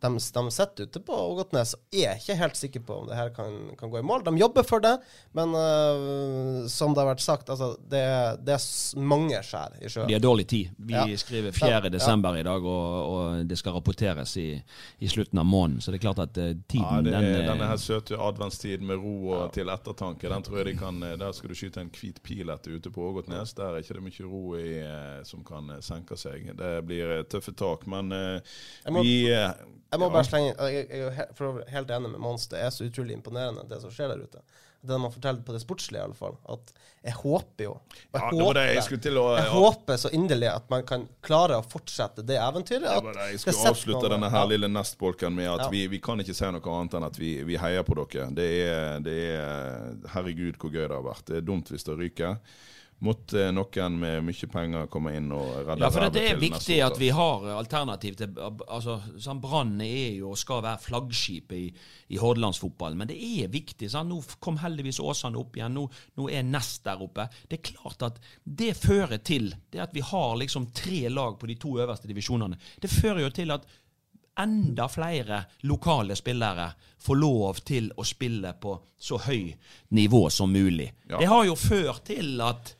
de, 0.00 0.10
de 0.14 0.42
sitter 0.54 0.86
ute 0.86 1.00
på 1.02 1.16
Ågotnes 1.18 1.72
og 1.74 1.96
er 1.98 2.18
ikke 2.20 2.36
helt 2.38 2.56
sikre 2.58 2.80
på 2.86 3.00
om 3.00 3.08
det 3.10 3.16
her 3.18 3.30
kan, 3.34 3.56
kan 3.80 3.90
gå 3.90 3.98
i 3.98 4.04
mål. 4.06 4.22
De 4.26 4.32
jobber 4.38 4.62
for 4.66 4.80
det, 4.84 4.92
men 5.34 5.54
uh, 5.56 6.66
som 6.70 6.94
det 6.94 7.02
har 7.02 7.08
vært 7.12 7.24
sagt, 7.24 7.50
altså, 7.50 7.72
det, 7.90 8.02
det 8.46 8.54
er 8.54 9.02
mange 9.02 9.40
skjær 9.44 9.74
i 9.82 9.90
sjøen. 9.90 10.08
De 10.10 10.16
har 10.16 10.22
dårlig 10.24 10.46
tid. 10.50 10.70
Vi 10.78 10.94
Ja. 10.94 11.04
skriver 11.18 11.50
Ja. 11.58 11.80
4. 11.80 11.90
desember 11.94 12.36
i 12.38 12.42
dag, 12.46 12.64
og, 12.64 13.10
og 13.12 13.46
det 13.50 13.58
skal 13.58 13.74
rapporteres 13.78 14.36
i, 14.40 14.46
i 15.02 15.08
slutten 15.10 15.38
av 15.42 15.46
måneden. 15.46 15.80
Så 15.82 15.90
det 15.92 15.98
er 16.00 16.04
klart 16.06 16.22
at 16.24 16.38
uh, 16.38 16.52
tiden, 16.68 16.86
Ja, 16.86 17.02
det 17.02 17.14
er, 17.14 17.26
den 17.26 17.40
eh, 17.42 17.48
denne 17.52 17.68
her 17.70 17.80
søte 17.82 18.18
adventstiden 18.18 18.86
med 18.88 19.02
ro 19.02 19.16
og 19.38 19.52
til 19.56 19.68
ettertanke, 19.72 20.28
den 20.30 20.46
tror 20.46 20.60
jeg 20.62 20.70
de 20.72 20.76
kan 20.80 21.00
Der 21.18 21.32
skal 21.36 21.50
du 21.50 21.54
skyte 21.58 21.80
en 21.82 21.90
hvit 21.94 22.22
pil 22.26 22.50
etter 22.54 22.78
ute 22.78 22.90
på 22.94 23.02
Ågotnes. 23.10 23.54
Der 23.58 23.74
er 23.74 23.82
ikke 23.82 23.98
det 23.98 24.06
mye 24.06 24.28
ro 24.30 24.42
i, 24.58 24.68
som 25.26 25.42
kan 25.46 25.70
senke 25.84 26.16
seg. 26.18 26.50
Det 26.58 26.72
blir 26.86 27.22
tøffe 27.30 27.54
tak, 27.58 27.86
men 27.90 28.12
uh, 28.12 28.56
må- 28.92 29.02
vi 29.06 29.16
Jeg 29.90 30.00
må 30.02 30.08
ja. 30.10 30.12
bare 30.12 30.28
slenge 30.28 30.54
Jeg, 30.68 30.86
jeg 30.90 31.00
er 31.08 31.60
helt 31.72 31.90
enig 31.96 32.10
med 32.12 32.20
Mons. 32.20 32.46
Det 32.50 32.60
er 32.60 32.70
så 32.74 32.84
utrolig 32.84 33.14
imponerende, 33.16 33.64
det 33.70 33.80
som 33.80 33.90
skjer 33.94 34.10
der 34.12 34.24
ute. 34.26 34.42
Det 34.80 34.94
man 35.00 35.10
forteller 35.10 35.42
på 35.42 35.50
det 35.56 35.58
sportslige, 35.64 35.98
i 35.98 36.04
alle 36.06 36.14
fall. 36.14 36.36
At 36.46 36.68
jeg 37.02 37.14
håper 37.18 37.64
jo 37.64 37.72
jeg, 37.88 38.20
Ja, 38.20 38.28
det 38.30 38.54
det 38.54 38.62
jeg 38.68 39.14
å- 39.16 39.36
jeg 39.36 39.46
ja. 39.48 39.50
håper 39.50 39.96
så 39.98 40.10
inderlig 40.14 40.48
at 40.54 40.68
man 40.70 40.84
kan 40.86 41.08
klare 41.22 41.56
å 41.58 41.64
fortsette 41.66 42.22
det 42.26 42.36
eventyret. 42.38 42.86
Det 43.02 43.14
det 43.16 43.26
jeg 43.32 43.40
skulle 43.40 43.72
avslutte 43.72 44.02
noen- 44.06 44.10
denne 44.20 44.30
her 44.30 44.46
lille 44.46 44.68
nestbolken 44.68 45.34
med 45.34 45.48
at 45.48 45.70
vi, 45.72 45.86
vi 45.88 45.98
kan 45.98 46.18
ikke 46.20 46.34
si 46.34 46.44
noe 46.44 46.60
annet 46.78 46.94
enn 46.94 47.04
at 47.08 47.16
vi, 47.18 47.42
vi 47.42 47.56
heier 47.56 47.82
på 47.82 47.96
dere. 47.98 48.30
Det 48.34 48.48
er, 48.68 49.00
det 49.00 49.18
er 49.34 49.96
Herregud, 50.14 50.58
hvor 50.58 50.70
gøy 50.70 50.86
det 50.86 50.94
har 50.94 51.02
vært. 51.02 51.24
Det 51.26 51.36
er 51.36 51.40
dumt 51.48 51.68
hvis 51.72 51.84
det 51.84 51.98
ryker. 51.98 52.38
Måtte 53.06 53.44
noen 53.54 53.94
med 54.00 54.24
mye 54.26 54.48
penger 54.50 54.88
komme 54.90 55.12
inn 55.14 55.28
og 55.30 55.52
redde 55.68 55.84
Ja, 55.84 55.90
for 55.94 56.10
det 56.10 56.24
er 56.32 56.40
viktig 56.40 56.80
at 56.82 56.96
vi 56.98 57.12
har 57.14 57.44
alternativ 57.54 58.16
til 58.18 58.40
altså, 58.42 58.96
sånn 59.22 59.38
Brann 59.42 59.76
er 59.84 60.16
jo 60.18 60.32
og 60.32 60.40
skal 60.40 60.64
være 60.64 60.82
flaggskipet 60.82 61.56
i, 61.60 61.68
i 62.16 62.18
Hordalandsfotballen. 62.18 62.98
Men 62.98 63.10
det 63.12 63.18
er 63.22 63.52
viktig. 63.52 63.86
Sant? 63.92 64.10
Nå 64.10 64.18
kom 64.42 64.58
heldigvis 64.58 64.98
Åsane 64.98 65.38
opp 65.38 65.54
igjen. 65.54 65.76
Nå, 65.78 65.86
nå 66.18 66.26
er 66.32 66.46
Nest 66.48 66.82
der 66.88 67.04
oppe. 67.06 67.28
Det 67.46 67.60
er 67.60 67.68
klart 67.70 68.02
at 68.08 68.18
det 68.42 68.72
fører 68.78 69.22
til 69.22 69.52
det 69.70 69.84
at 69.84 69.94
vi 69.94 70.02
har 70.02 70.34
liksom 70.42 70.72
tre 70.74 71.04
lag 71.12 71.38
på 71.38 71.46
de 71.46 71.58
to 71.60 71.76
øverste 71.78 72.10
divisjonene. 72.10 72.58
Det 72.82 72.90
fører 72.90 73.22
jo 73.28 73.30
til 73.36 73.54
at 73.54 73.68
enda 74.38 74.88
flere 74.88 75.44
lokale 75.70 76.16
spillere 76.16 76.72
får 76.98 77.16
lov 77.16 77.62
til 77.66 77.92
å 77.96 78.04
spille 78.06 78.52
på 78.60 78.74
så 78.98 79.18
høy 79.22 79.54
nivå 79.94 80.24
som 80.30 80.52
mulig. 80.52 80.92
Ja. 81.06 81.18
Det 81.18 81.30
har 81.30 81.46
jo 81.46 81.56
ført 81.58 82.04
til 82.10 82.42
at 82.42 82.74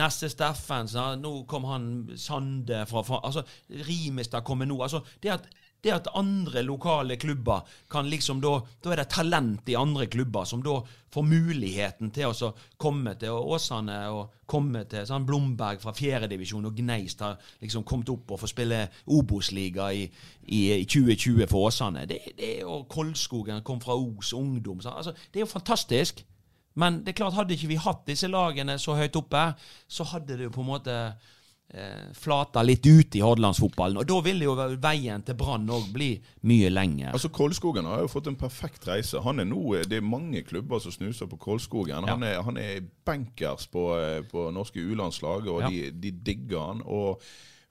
Neste 0.00 0.30
Steffen, 0.32 0.88
så 0.88 1.12
nå 1.20 1.42
kom 1.50 1.66
han 1.68 1.90
Sande 2.16 2.84
fra, 2.88 3.02
fra 3.04 3.20
altså 3.24 3.44
Rimestad 3.86 4.44
kommer 4.46 4.68
nå. 4.68 4.78
altså 4.82 5.02
det 5.22 5.34
at, 5.34 5.48
det 5.82 5.92
at 5.92 6.08
andre 6.14 6.62
lokale 6.62 7.16
klubber 7.16 7.66
kan 7.90 8.08
liksom 8.08 8.40
da 8.40 8.60
Da 8.82 8.92
er 8.92 9.02
det 9.02 9.08
talent 9.10 9.68
i 9.68 9.76
andre 9.76 10.06
klubber 10.06 10.44
som 10.44 10.62
da 10.62 10.78
får 11.12 11.26
muligheten 11.28 12.10
til 12.14 12.30
å 12.30 12.52
komme 12.80 13.14
til 13.20 13.36
Åsane 13.36 13.98
og 14.14 14.38
komme 14.48 14.84
til 14.88 15.04
sånn 15.08 15.26
Blomberg 15.28 15.82
fra 15.82 15.92
fjerdedivisjon 15.96 16.70
og 16.70 16.76
Gneist 16.76 17.20
har 17.20 17.36
liksom 17.60 17.84
kommet 17.84 18.08
opp 18.14 18.32
og 18.32 18.40
får 18.40 18.52
spille 18.52 18.80
Obos-liga 19.12 19.90
i, 19.92 20.06
i, 20.46 20.60
i 20.78 20.86
2020 20.86 21.46
for 21.50 21.68
Åsane. 21.68 22.06
Det, 22.08 22.20
det 22.38 22.50
er 22.56 22.60
jo 22.64 22.82
Kolskogen 22.88 23.60
kom 23.64 23.80
fra 23.80 23.96
Os 23.96 24.32
ungdom. 24.32 24.80
Så, 24.80 24.94
altså, 24.96 25.12
det 25.32 25.40
er 25.40 25.46
jo 25.46 25.52
fantastisk. 25.52 26.24
Men 26.74 27.02
det 27.04 27.12
er 27.12 27.20
klart, 27.24 27.34
hadde 27.36 27.54
ikke 27.56 27.68
vi 27.68 27.76
hatt 27.76 28.06
disse 28.06 28.28
lagene 28.28 28.78
så 28.80 28.94
høyt 28.96 29.16
oppe, 29.20 29.54
så 29.88 30.04
hadde 30.12 30.36
det 30.38 30.44
jo 30.48 30.50
på 30.54 30.62
en 30.64 30.70
måte 30.70 30.94
eh, 31.74 32.08
flata 32.16 32.62
litt 32.64 32.86
ut 32.86 33.16
i 33.16 33.20
Hordalandsfotballen. 33.24 34.00
Og 34.02 34.08
da 34.08 34.18
ville 34.24 34.44
jo 34.44 34.54
veien 34.80 35.22
til 35.24 35.36
Brann 35.40 35.68
òg 35.72 35.90
bli 35.94 36.10
mye 36.48 36.70
lenger. 36.72 37.12
Altså 37.12 37.28
Kolskogen 37.32 37.88
har 37.88 38.00
jo 38.04 38.10
fått 38.12 38.28
en 38.32 38.36
perfekt 38.40 38.86
reise. 38.88 39.20
Han 39.24 39.40
er 39.40 39.48
nå, 39.48 39.62
Det 39.88 39.96
er 40.00 40.04
mange 40.04 40.42
klubber 40.48 40.78
som 40.84 40.92
snuser 40.92 41.26
på 41.28 41.36
Kolskogen. 41.40 42.08
Han, 42.08 42.22
er, 42.22 42.42
han 42.42 42.56
er 42.60 42.80
bankers 43.04 43.66
på, 43.72 43.86
eh, 43.98 44.20
på 44.28 44.50
norske 44.52 44.80
U-landslag, 44.80 45.48
og 45.48 45.60
Ja. 45.62 45.68
de, 45.68 45.90
de 45.90 46.10
digger 46.10 46.66
han. 46.66 46.82
og 46.84 47.22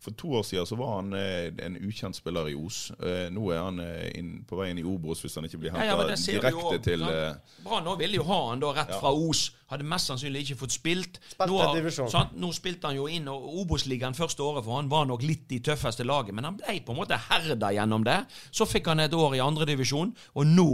for 0.01 0.15
to 0.17 0.31
år 0.39 0.43
siden 0.47 0.65
så 0.65 0.75
var 0.79 0.95
han 0.97 1.13
eh, 1.13 1.51
en 1.61 1.75
ukjent 1.77 2.17
spiller 2.17 2.47
i 2.49 2.55
Os. 2.57 2.87
Eh, 2.97 3.27
nå 3.29 3.51
er 3.53 3.59
han 3.61 3.79
eh, 3.83 4.07
inn, 4.17 4.31
på 4.49 4.57
veien 4.57 4.79
i 4.81 4.85
Obos 4.87 5.21
hvis 5.21 5.35
han 5.37 5.45
ikke 5.45 5.59
blir 5.61 5.75
henta 5.75 5.85
ja, 5.85 5.97
ja, 5.99 6.15
direkte 6.17 6.57
også, 6.57 6.79
til 6.87 7.03
eh, 7.05 7.35
Brann 7.63 7.89
ville 7.99 8.17
jo 8.17 8.25
ha 8.25 8.39
han 8.49 8.63
da 8.63 8.71
rett 8.73 8.89
Ja. 8.95 8.99
fra 9.03 9.11
Os. 9.13 9.43
Hadde 9.71 9.85
mest 9.87 10.09
sannsynlig 10.09 10.41
ikke 10.47 10.57
fått 10.65 10.73
spilt. 10.75 11.19
Spilt 11.31 11.47
nå, 11.53 11.59
har- 11.61 12.09
sant? 12.11 12.33
nå 12.35 12.49
spilte 12.51 12.89
han 12.89 12.97
jo 12.97 13.05
inn 13.07 13.29
og 13.31 13.45
Obos-ligaen 13.61 14.17
første 14.17 14.43
året, 14.43 14.65
for 14.65 14.75
han 14.81 14.89
var 14.91 15.05
nok 15.07 15.21
litt 15.23 15.53
i 15.55 15.61
tøffeste 15.63 16.03
laget. 16.03 16.33
Men 16.35 16.49
han 16.49 16.57
ble 16.59 16.79
på 16.83 16.91
en 16.91 16.99
måte 16.99 17.15
herda 17.29 17.69
gjennom 17.77 18.03
det. 18.03 18.17
Så 18.51 18.65
fikk 18.67 18.89
han 18.91 18.99
et 19.05 19.13
år 19.15 19.37
i 19.37 19.43
andredivisjon, 19.45 20.11
og 20.35 20.49
nå 20.49 20.67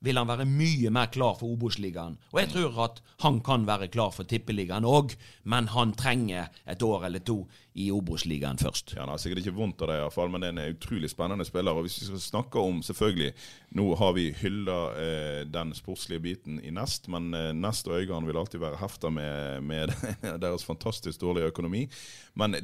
vil 0.00 0.16
han 0.16 0.28
være 0.30 0.46
mye 0.48 0.90
mer 0.92 1.10
klar 1.12 1.34
for 1.36 1.52
Obos-ligaen. 1.52 2.16
Og 2.32 2.38
jeg 2.40 2.50
tror 2.54 2.78
at 2.86 3.00
han 3.20 3.40
kan 3.44 3.66
være 3.68 3.90
klar 3.92 4.14
for 4.16 4.28
Tippeligaen 4.28 4.86
òg, 4.88 5.12
men 5.44 5.68
han 5.74 5.92
trenger 5.98 6.48
et 6.64 6.82
år 6.82 7.04
eller 7.10 7.20
to 7.24 7.42
i 7.76 7.90
Obos-ligaen 7.92 8.58
først. 8.60 8.94
Ja, 8.96 9.04
Han 9.04 9.12
har 9.12 9.20
sikkert 9.20 9.44
ikke 9.44 9.58
vondt 9.58 9.82
av 9.84 9.90
det, 9.90 9.98
i 10.00 10.04
hvert 10.06 10.16
fall, 10.16 10.32
men 10.32 10.40
det 10.40 10.48
er 10.48 10.56
en 10.56 10.76
utrolig 10.76 11.10
spennende 11.12 11.44
spiller. 11.44 11.76
Og 11.76 11.84
Hvis 11.84 12.00
vi 12.00 12.08
skal 12.08 12.24
snakke 12.24 12.58
om 12.64 12.80
selvfølgelig, 12.82 13.32
Nå 13.76 13.84
har 13.94 14.12
vi 14.16 14.32
hylla 14.34 14.78
eh, 14.98 15.44
den 15.46 15.74
sportslige 15.74 16.20
biten 16.20 16.60
i 16.64 16.72
Nest, 16.74 17.06
men 17.08 17.34
eh, 17.34 17.52
Nest 17.54 17.86
og 17.88 18.00
Øygarden 18.00 18.26
vil 18.26 18.40
alltid 18.40 18.58
være 18.60 18.80
hefta 18.80 19.10
med, 19.10 19.60
med 19.62 19.92
deres 20.42 20.64
fantastisk 20.64 21.20
dårlige 21.20 21.52
økonomi. 21.52 21.86
Men 22.34 22.56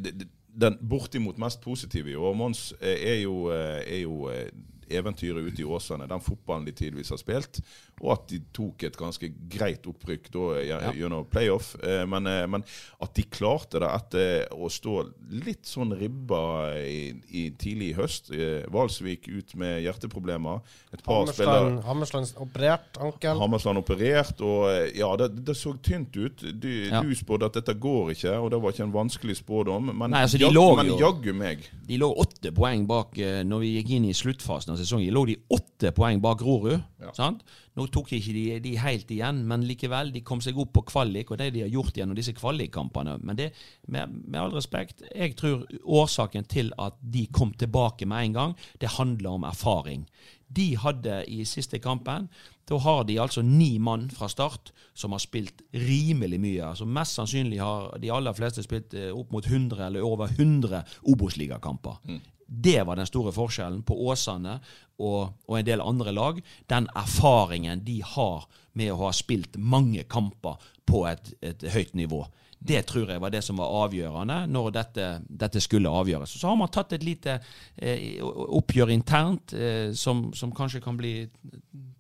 den 0.60 0.78
bortimot 0.80 1.38
mest 1.38 1.60
positive 1.60 2.10
i 2.10 2.16
år, 2.16 2.34
Mons, 2.34 2.72
eh, 2.80 2.96
er 3.12 3.20
jo, 3.20 3.50
eh, 3.52 3.82
er 3.84 4.00
jo 4.02 4.28
eh, 4.30 4.48
eventyret 4.90 5.42
ute 5.42 5.62
i 5.62 5.64
Åsane, 5.64 6.08
den 6.10 6.20
fotballen 6.22 6.66
de 6.66 6.74
tidvis 6.76 7.10
har 7.12 7.20
spilt, 7.20 7.60
og 8.02 8.10
at 8.12 8.26
de 8.28 8.38
tok 8.52 8.82
et 8.84 8.96
ganske 8.98 9.28
greit 9.48 9.86
opprykk 9.88 10.26
da 10.34 10.40
ja, 10.60 10.78
gjennom 10.92 11.24
playoff. 11.32 11.70
Eh, 11.82 12.02
men, 12.06 12.26
eh, 12.28 12.42
men 12.46 12.62
at 13.00 13.14
de 13.16 13.22
klarte 13.32 13.80
det 13.80 13.88
etter 13.88 14.52
å 14.52 14.68
stå 14.68 14.98
litt 15.30 15.64
sånn 15.64 15.94
ribba 15.96 16.74
i, 16.76 17.14
i 17.32 17.46
tidlig 17.56 17.88
i 17.94 17.96
høst. 17.96 18.28
Eh, 18.36 18.66
Valsvik 18.72 19.28
ut 19.32 19.54
med 19.56 19.80
hjerteproblemer. 19.86 20.60
Et 20.92 21.02
par 21.02 21.22
Hammersland, 21.22 21.80
Hammersland 21.88 22.34
operert 22.44 23.00
ankel. 23.00 23.40
Hammersland 23.40 23.80
operert, 23.80 24.40
og 24.44 24.92
ja, 24.96 25.10
det, 25.16 25.30
det 25.48 25.56
så 25.56 25.72
tynt 25.80 26.16
ut. 26.20 26.44
Du, 26.52 26.68
Ja. 26.86 27.00
du 27.00 27.14
spådde 27.16 27.46
at 27.48 27.54
dette 27.62 27.74
går 27.80 28.12
ikke, 28.12 28.36
og 28.38 28.50
det 28.52 28.60
var 28.62 28.72
ikke 28.76 28.84
en 28.84 28.92
vanskelig 28.94 29.36
spådom. 29.40 29.88
Men, 29.96 30.10
Nei, 30.12 30.22
altså, 30.26 30.36
de 30.38 30.44
jag- 30.44 30.52
lå 30.54 30.76
men 30.76 30.86
jo- 30.92 30.98
jaggu 31.00 31.32
meg. 31.34 31.64
De 31.88 31.96
lå 31.98 32.12
åtte 32.12 32.52
poeng 32.52 32.84
bak 32.86 33.16
når 33.16 33.60
vi 33.64 33.72
gikk 33.80 33.90
inn 33.96 34.04
i 34.04 34.12
sluttfasen. 34.12 34.72
av 34.72 34.76
sesongen 34.78 35.06
De 35.08 35.14
lå 35.16 35.24
de 35.26 35.36
åtte 35.50 35.92
poeng 35.96 36.20
bak 36.20 36.38
Grorud. 36.38 36.82
Ja. 37.00 37.12
sant? 37.12 37.42
Nå 37.76 37.86
tok 37.92 38.14
ikke 38.16 38.32
de 38.32 38.44
de 38.64 38.72
helt 38.80 39.10
igjen, 39.12 39.42
men 39.48 39.66
likevel, 39.68 40.12
de 40.14 40.22
kom 40.24 40.40
seg 40.40 40.56
opp 40.58 40.72
på 40.78 40.86
kvalik, 40.88 41.30
og 41.30 41.40
det 41.40 41.50
de 41.52 41.66
har 41.66 41.72
gjort 41.72 41.98
gjennom 41.98 42.16
disse 42.16 42.32
kvalikkampene. 42.36 43.18
Men 43.20 43.36
det, 43.36 43.50
med, 43.92 44.14
med 44.24 44.40
all 44.40 44.54
respekt, 44.56 45.04
jeg 45.10 45.36
tror 45.36 45.66
årsaken 45.84 46.48
til 46.48 46.72
at 46.80 46.96
de 47.00 47.26
kom 47.28 47.52
tilbake 47.52 48.08
med 48.08 48.30
en 48.30 48.38
gang, 48.38 48.56
det 48.80 48.96
handler 48.96 49.36
om 49.36 49.44
erfaring. 49.44 50.06
De 50.48 50.76
hadde 50.78 51.24
i 51.28 51.44
siste 51.44 51.80
kampen 51.82 52.28
Da 52.70 52.78
har 52.78 53.02
de 53.06 53.18
altså 53.20 53.42
ni 53.42 53.78
mann 53.78 54.08
fra 54.10 54.28
start 54.28 54.72
som 54.94 55.12
har 55.12 55.18
spilt 55.22 55.62
rimelig 55.74 56.40
mye. 56.40 56.64
altså 56.64 56.84
Mest 56.84 57.14
sannsynlig 57.14 57.60
har 57.60 57.98
de 58.02 58.10
aller 58.10 58.32
fleste 58.34 58.62
spilt 58.62 58.94
eh, 58.94 59.12
opp 59.14 59.30
mot 59.32 59.46
100 59.46 59.86
eller 59.86 60.02
over 60.02 60.26
100 60.26 60.82
Obos-ligakamper. 61.06 62.00
Det 62.46 62.82
var 62.86 62.96
den 62.96 63.08
store 63.08 63.32
forskjellen 63.34 63.82
på 63.86 63.96
Åsane 64.06 64.60
og, 65.02 65.34
og 65.46 65.58
en 65.58 65.66
del 65.66 65.82
andre 65.82 66.14
lag. 66.14 66.40
Den 66.70 66.88
erfaringen 66.94 67.82
de 67.84 68.00
har 68.06 68.46
med 68.76 68.92
å 68.92 69.00
ha 69.06 69.12
spilt 69.16 69.56
mange 69.58 70.04
kamper 70.08 70.62
på 70.86 71.04
et, 71.10 71.32
et 71.42 71.66
høyt 71.74 71.94
nivå. 71.98 72.22
Det 72.66 72.82
tror 72.88 73.10
jeg 73.12 73.22
var 73.22 73.32
det 73.32 73.42
som 73.44 73.60
var 73.60 73.74
avgjørende 73.84 74.38
når 74.50 74.72
dette, 74.74 75.08
dette 75.28 75.62
skulle 75.62 75.92
avgjøres. 75.92 76.36
Så 76.40 76.50
har 76.50 76.58
man 76.58 76.72
tatt 76.72 76.96
et 76.96 77.04
lite 77.06 77.38
eh, 77.76 78.18
oppgjør 78.22 78.92
internt 78.94 79.54
eh, 79.54 79.92
som, 79.96 80.28
som 80.36 80.54
kanskje 80.56 80.82
kan 80.84 80.98
bli 80.98 81.14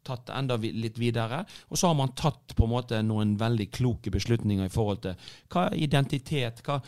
tatt 0.06 0.30
enda 0.34 0.56
litt 0.60 0.98
videre. 0.98 1.42
Og 1.70 1.78
så 1.78 1.90
har 1.90 1.98
man 1.98 2.14
tatt 2.18 2.54
på 2.56 2.66
en 2.66 2.72
måte 2.72 3.02
noen 3.04 3.34
veldig 3.40 3.68
kloke 3.74 4.12
beslutninger 4.14 4.68
i 4.68 4.72
forhold 4.72 5.02
til 5.06 5.30
hva 5.52 5.68
identitet, 5.74 6.62
hva, 6.66 6.80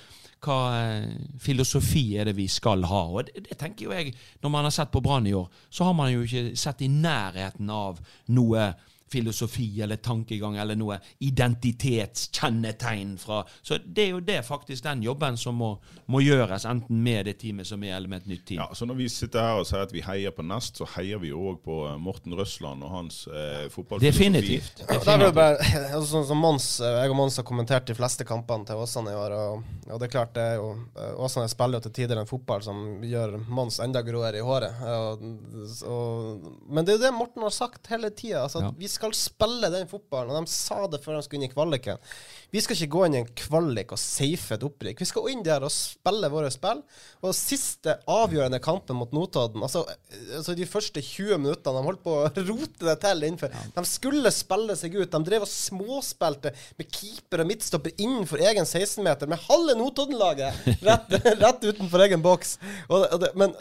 hva 0.45 0.59
eh, 0.79 1.09
filosofi 1.43 2.05
er 2.18 2.31
det 2.31 2.37
vi 2.39 2.49
skal 2.51 2.87
ha. 2.89 3.05
Og 3.12 3.26
det, 3.29 3.47
det 3.49 3.59
tenker 3.61 3.89
jo 3.89 3.97
jeg, 3.97 4.14
Når 4.43 4.55
man 4.55 4.68
har 4.68 4.74
sett 4.74 4.93
på 4.95 5.03
Brann 5.05 5.26
i 5.26 5.35
år, 5.37 5.49
så 5.70 5.89
har 5.89 5.99
man 5.99 6.12
jo 6.12 6.26
ikke 6.26 6.55
sett 6.59 6.83
i 6.87 6.93
nærheten 6.93 7.70
av 7.70 7.99
noe 8.35 8.72
filosofi 9.11 9.80
eller 9.82 9.96
tankegang 9.96 10.56
eller 10.56 10.76
noe 10.78 10.98
identitetskjennetegn 11.18 13.16
fra 13.18 13.44
Så 13.62 13.78
det 13.84 14.02
er 14.04 14.11
jo 14.12 14.20
det 14.20 14.42
faktisk 14.46 14.84
den 14.84 15.02
jobben 15.02 15.36
som 15.36 15.56
må, 15.59 15.70
må 16.06 16.20
gjøres, 16.22 16.64
enten 16.68 17.02
med 17.02 17.26
det 17.28 17.38
teamet 17.42 17.66
som 17.68 17.82
er, 17.84 17.96
eller 17.96 18.09
med 18.09 18.22
et 18.22 18.30
nytt 18.34 18.44
team. 18.46 18.61
Ja, 18.62 18.68
så 18.74 18.86
Når 18.86 18.94
vi 19.00 19.09
sitter 19.12 19.40
her 19.44 19.62
og 19.62 19.66
sier 19.68 19.84
at 19.84 19.94
vi 19.94 20.02
heier 20.04 20.34
på 20.34 20.44
Nest, 20.46 20.78
så 20.80 20.86
heier 20.96 21.20
vi 21.22 21.32
òg 21.34 21.61
på 21.64 21.80
eh, 21.88 21.96
Morten 22.00 22.34
Røsland 22.38 22.84
og 22.84 22.92
hans 22.92 23.20
eh, 23.28 23.66
fotballfilosofi. 23.72 24.18
Definitivt. 24.18 24.84
Ja, 24.84 24.98
det 25.04 25.14
er 25.14 25.26
jo 25.26 25.32
bare, 25.36 25.59
altså, 25.94 26.06
sånn 26.12 26.28
som 26.30 26.42
Mons, 26.42 26.68
eh, 26.84 26.98
Jeg 27.02 27.12
og 27.14 27.18
Mons 27.20 27.38
har 27.40 27.46
kommentert 27.48 27.88
de 27.88 27.96
fleste 27.98 28.26
kampene 28.28 28.68
til 28.68 28.80
Åsane 28.82 29.14
i 29.14 29.18
år. 29.18 29.36
Og, 29.38 29.66
og 29.88 30.00
det 30.00 30.09
er 30.09 30.14
klart 30.14 30.34
det 30.36 30.46
er 30.54 30.59
jo 30.61 30.70
eh, 30.98 31.14
Åsane 31.24 31.48
spiller 31.52 31.80
jo 31.80 31.88
til 31.88 31.96
tider 32.02 32.20
en 32.22 32.30
fotball 32.30 32.64
som 32.64 32.82
gjør 33.06 33.38
Mons 33.48 33.80
enda 33.84 34.02
gråere 34.06 34.40
i 34.40 34.44
håret. 34.44 34.82
Og, 34.88 35.26
og, 35.88 36.50
men 36.68 36.84
det 36.86 36.94
er 36.94 36.98
jo 36.98 37.04
det 37.06 37.14
Morten 37.16 37.44
har 37.46 37.54
sagt 37.54 37.90
hele 37.92 38.11
tida. 38.14 38.44
Altså, 38.46 38.59
Ja. 38.59 38.72
Vi 38.78 38.88
skal 38.99 39.14
spille 39.16 39.70
den 39.72 39.88
fotballen. 39.90 40.34
Og 40.34 40.44
de 40.44 40.53
sa 40.53 40.82
det 40.90 41.01
før 41.05 41.16
de 41.16 41.24
skulle 41.24 41.40
inn 41.40 41.49
i 41.49 41.53
kvaliken. 41.53 42.03
Vi 42.53 42.62
skal 42.64 42.76
ikke 42.76 42.92
gå 42.94 43.05
inn 43.07 43.16
i 43.16 43.20
en 43.22 43.30
kvalik 43.38 43.94
og 43.94 44.01
safe 44.01 44.57
et 44.57 44.66
opprykk. 44.66 45.03
Vi 45.03 45.09
skal 45.09 45.30
inn 45.32 45.44
der 45.46 45.64
og 45.66 45.72
spille 45.74 46.30
våre 46.32 46.51
spill. 46.53 46.82
Og 47.22 47.36
siste 47.36 47.99
avgjørende 48.09 48.61
kampen 48.64 48.99
mot 48.99 49.12
Notodden 49.14 49.62
altså, 49.64 49.84
altså 50.36 50.55
De 50.59 50.66
første 50.68 51.03
20 51.03 51.40
minuttene 51.42 51.78
de 51.78 51.86
holdt 51.88 52.05
på 52.05 52.14
å 52.18 52.28
rote 52.51 52.88
det 52.88 52.96
til 53.05 53.26
innenfor. 53.28 53.55
De 53.76 53.84
skulle 53.88 54.34
spille 54.34 54.76
seg 54.78 54.96
ut. 54.99 55.11
De 55.12 55.22
drev 55.28 55.46
og 55.46 55.53
småspilte 55.53 56.55
med 56.78 56.90
keeper 56.92 57.44
og 57.44 57.51
midtstopper 57.51 57.96
innenfor 57.96 58.42
egen 58.44 58.66
16-meter 58.68 59.30
med 59.30 59.44
halve 59.49 59.76
Notodden-laget 59.78 60.84
rett, 60.86 61.18
rett 61.44 61.68
utenfor 61.68 62.07
egen 62.07 62.24
boks. 62.24 62.57
Og, 62.88 63.05
og 63.05 63.20
det, 63.22 63.34
men 63.38 63.55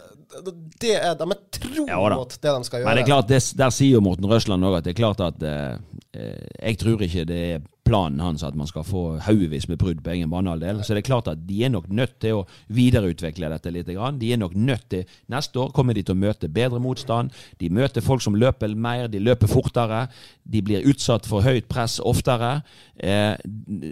det 0.80 0.94
er, 0.98 1.14
de 1.16 1.24
er 1.24 1.38
tro 1.56 1.84
Ja 1.88 1.98
mot 2.12 2.32
det 2.32 2.52
de 2.52 2.66
skal 2.66 2.82
gjøre. 2.82 2.88
Men 2.88 2.98
det 2.98 3.04
er 3.04 3.08
klart, 3.08 3.28
det, 3.30 3.40
der 3.56 3.72
sier 3.74 3.96
jo 3.96 4.02
Morten 4.04 4.28
Røsland 4.28 4.66
òg 4.68 4.78
at 4.80 4.86
det 4.86 4.92
er 4.92 4.98
klart 4.98 5.22
at 5.24 5.27
eh, 5.42 5.76
eh, 6.14 6.46
Jeg 6.62 6.78
tror 6.78 7.02
ikke 7.02 7.24
det 7.24 7.42
er 7.54 7.66
planen 7.88 8.20
hans 8.20 8.44
at 8.44 8.56
man 8.58 8.68
skal 8.68 8.84
få 8.84 9.02
haugevis 9.24 9.68
med 9.68 9.78
brudd 9.80 10.02
på 10.04 10.12
egen 10.12 10.30
banehalvdel. 10.30 10.82
Så 10.84 10.94
det 10.94 11.02
er 11.02 11.08
klart 11.08 11.28
at 11.30 11.40
de 11.48 11.62
er 11.64 11.72
nok 11.72 11.88
nødt 11.88 12.18
til 12.20 12.40
å 12.40 12.44
videreutvikle 12.74 13.48
dette 13.52 13.72
litt. 13.72 13.88
De 13.88 14.32
er 14.32 14.40
nok 14.40 14.56
nødt 14.56 14.88
til 14.92 15.04
Neste 15.28 15.60
år 15.60 15.72
kommer 15.76 15.94
de 15.94 16.02
til 16.02 16.16
å 16.16 16.18
møte 16.18 16.48
bedre 16.52 16.80
motstand. 16.80 17.32
De 17.60 17.70
møter 17.72 18.04
folk 18.04 18.22
som 18.24 18.36
løper 18.36 18.74
mer, 18.74 19.06
de 19.08 19.20
løper 19.22 19.48
fortere. 19.48 20.06
De 20.44 20.62
blir 20.64 20.86
utsatt 20.88 21.26
for 21.28 21.44
høyt 21.44 21.68
press 21.68 21.98
oftere. 22.00 22.60
Eh, 22.96 23.36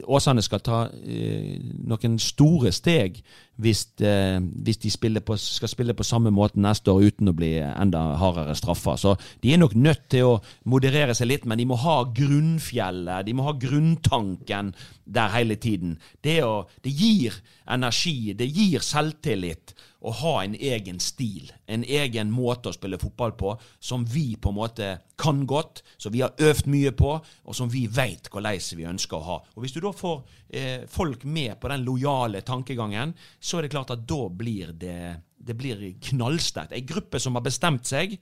Åsane 0.05 0.45
skal 0.45 0.65
ta 0.65 0.81
eh, 1.05 1.57
noen 1.87 2.19
store 2.21 2.73
steg 2.75 3.23
hvis, 3.63 3.87
eh, 4.05 4.39
hvis 4.41 4.79
de 4.83 5.21
på, 5.21 5.37
skal 5.37 5.69
spille 5.69 5.95
på 5.97 6.05
samme 6.05 6.31
måte 6.31 6.61
neste 6.61 6.93
år 6.93 7.09
uten 7.09 7.31
å 7.31 7.37
bli 7.37 7.55
enda 7.61 8.17
hardere 8.21 8.55
straffa. 8.55 8.97
Så 8.97 9.17
de 9.43 9.53
er 9.53 9.59
nok 9.59 9.75
nødt 9.75 10.09
til 10.13 10.25
å 10.25 10.43
moderere 10.65 11.15
seg 11.15 11.29
litt, 11.29 11.47
men 11.47 11.59
de 11.59 11.67
må 11.67 11.79
ha 11.81 12.05
grunnfjellet, 12.05 13.27
de 13.27 13.35
må 13.37 13.47
ha 13.49 13.53
grunntanken 13.53 14.75
der 15.05 15.33
hele 15.33 15.57
tiden. 15.57 15.99
Det, 16.23 16.43
å, 16.45 16.67
det 16.85 16.93
gir 16.93 17.35
energi, 17.67 18.35
det 18.37 18.51
gir 18.51 18.85
selvtillit 18.85 19.75
å 20.07 20.13
ha 20.21 20.35
en 20.45 20.55
egen 20.55 21.01
stil, 21.03 21.51
en 21.67 21.83
egen 21.83 22.31
måte 22.31 22.71
å 22.71 22.75
spille 22.75 22.99
fotball 23.03 23.35
på, 23.39 23.55
som 23.83 24.05
vi 24.07 24.37
på 24.39 24.53
en 24.53 24.59
måte 24.59 24.91
kan 25.19 25.43
godt, 25.49 25.83
som 25.99 26.15
vi 26.15 26.23
har 26.23 26.37
øvd 26.39 26.71
mye 26.71 26.93
på, 26.97 27.13
og 27.19 27.59
som 27.59 27.71
vi 27.73 27.87
veit 27.91 28.31
hvordan 28.31 28.79
vi 28.79 28.87
ønsker 28.87 29.19
å 29.19 29.27
ha. 29.27 29.39
Og 29.57 29.65
Hvis 29.65 29.75
du 29.75 29.81
da 29.83 29.93
får 29.97 30.17
eh, 30.49 30.87
folk 30.91 31.25
med 31.25 31.59
på 31.61 31.73
den 31.73 31.85
lojale 31.87 32.45
tankegangen, 32.47 33.17
så 33.41 33.59
er 33.59 33.67
det 33.67 33.75
klart 33.75 33.95
at 33.97 34.07
da 34.07 34.23
blir 34.31 34.73
det, 34.79 34.99
det 35.37 35.59
blir 35.59 35.83
knallsterkt. 36.11 36.77
Ei 36.77 36.87
gruppe 36.87 37.21
som 37.23 37.35
har 37.35 37.47
bestemt 37.47 37.87
seg, 37.89 38.19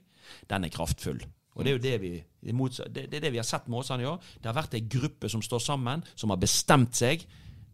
den 0.49 0.65
er 0.65 0.73
kraftfull. 0.73 1.21
Og 1.55 1.63
Det 1.63 1.71
er 1.71 1.77
jo 1.77 1.83
det 1.85 1.97
vi, 2.01 2.13
det, 2.91 3.07
det 3.11 3.21
det 3.23 3.31
vi 3.31 3.39
har 3.39 3.47
sett 3.47 3.69
med 3.69 3.79
Åsane 3.79 4.03
i 4.03 4.09
år. 4.09 4.19
Det 4.41 4.49
har 4.49 4.57
vært 4.57 4.75
ei 4.75 4.83
gruppe 4.91 5.29
som 5.31 5.43
står 5.43 5.61
sammen, 5.63 6.03
som 6.15 6.33
har 6.33 6.41
bestemt 6.41 6.97
seg. 6.97 7.23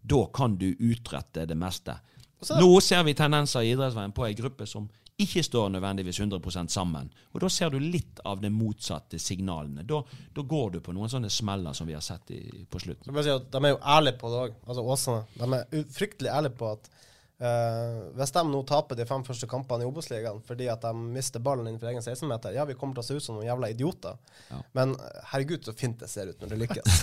Da 0.02 0.26
kan 0.34 0.58
du 0.58 0.70
utrette 0.76 1.48
det 1.50 1.58
meste. 1.58 1.96
Nå 2.50 2.72
ser 2.82 3.04
vi 3.06 3.14
tendenser 3.14 3.62
i 3.62 3.74
idrettsveien 3.76 4.14
på 4.16 4.26
ei 4.26 4.34
gruppe 4.38 4.66
som 4.70 4.88
ikke 5.22 5.44
står 5.46 5.70
nødvendigvis 5.76 6.20
100% 6.20 6.74
sammen. 6.74 7.12
Og 7.34 7.42
Da 7.44 7.50
ser 7.50 7.70
du 7.70 7.78
litt 7.80 8.20
av 8.26 8.42
de 8.42 8.50
motsatte 8.50 9.20
signalene. 9.20 9.84
Da, 9.86 10.02
da 10.34 10.42
går 10.42 10.72
du 10.72 10.80
på 10.82 10.96
noen 10.96 11.12
sånne 11.12 11.30
smeller 11.30 11.76
som 11.78 11.88
vi 11.88 11.94
har 11.94 12.02
sett 12.02 12.32
i, 12.34 12.42
på 12.70 12.82
slutten. 12.82 13.14
Si 13.22 13.30
at 13.34 13.52
De 13.54 13.62
er 13.62 13.76
jo 13.76 13.82
ærlige 13.84 14.18
på 14.22 14.32
det 14.32 14.42
òg, 14.48 14.58
altså 14.66 14.86
Åsane. 14.96 15.24
De 15.38 15.60
er 15.60 15.86
fryktelig 15.94 16.34
ærlige 16.34 16.58
på 16.58 16.72
at 16.74 16.90
eh, 17.42 17.98
hvis 18.18 18.34
de 18.36 18.44
nå 18.48 18.62
taper 18.70 19.00
de 19.00 19.06
fem 19.10 19.24
første 19.26 19.50
kampene 19.50 19.86
i 19.86 19.90
Obos-ligaen 19.90 20.42
fordi 20.46 20.70
at 20.72 20.86
de 20.86 20.92
mister 21.18 21.44
ballen 21.44 21.68
innenfor 21.68 21.92
egen 21.92 22.06
16-meter, 22.06 22.56
ja, 22.56 22.66
vi 22.70 22.78
kommer 22.80 22.98
til 22.98 23.04
å 23.04 23.08
se 23.10 23.18
ut 23.18 23.26
som 23.26 23.38
noen 23.38 23.50
jævla 23.50 23.72
idioter. 23.74 24.20
Men 24.78 24.96
eh, 24.96 25.24
herregud, 25.34 25.66
så 25.66 25.76
fint 25.78 26.00
det 26.02 26.12
ser 26.12 26.32
ut 26.32 26.44
når 26.44 26.54
det 26.54 26.62
lykkes. 26.66 27.02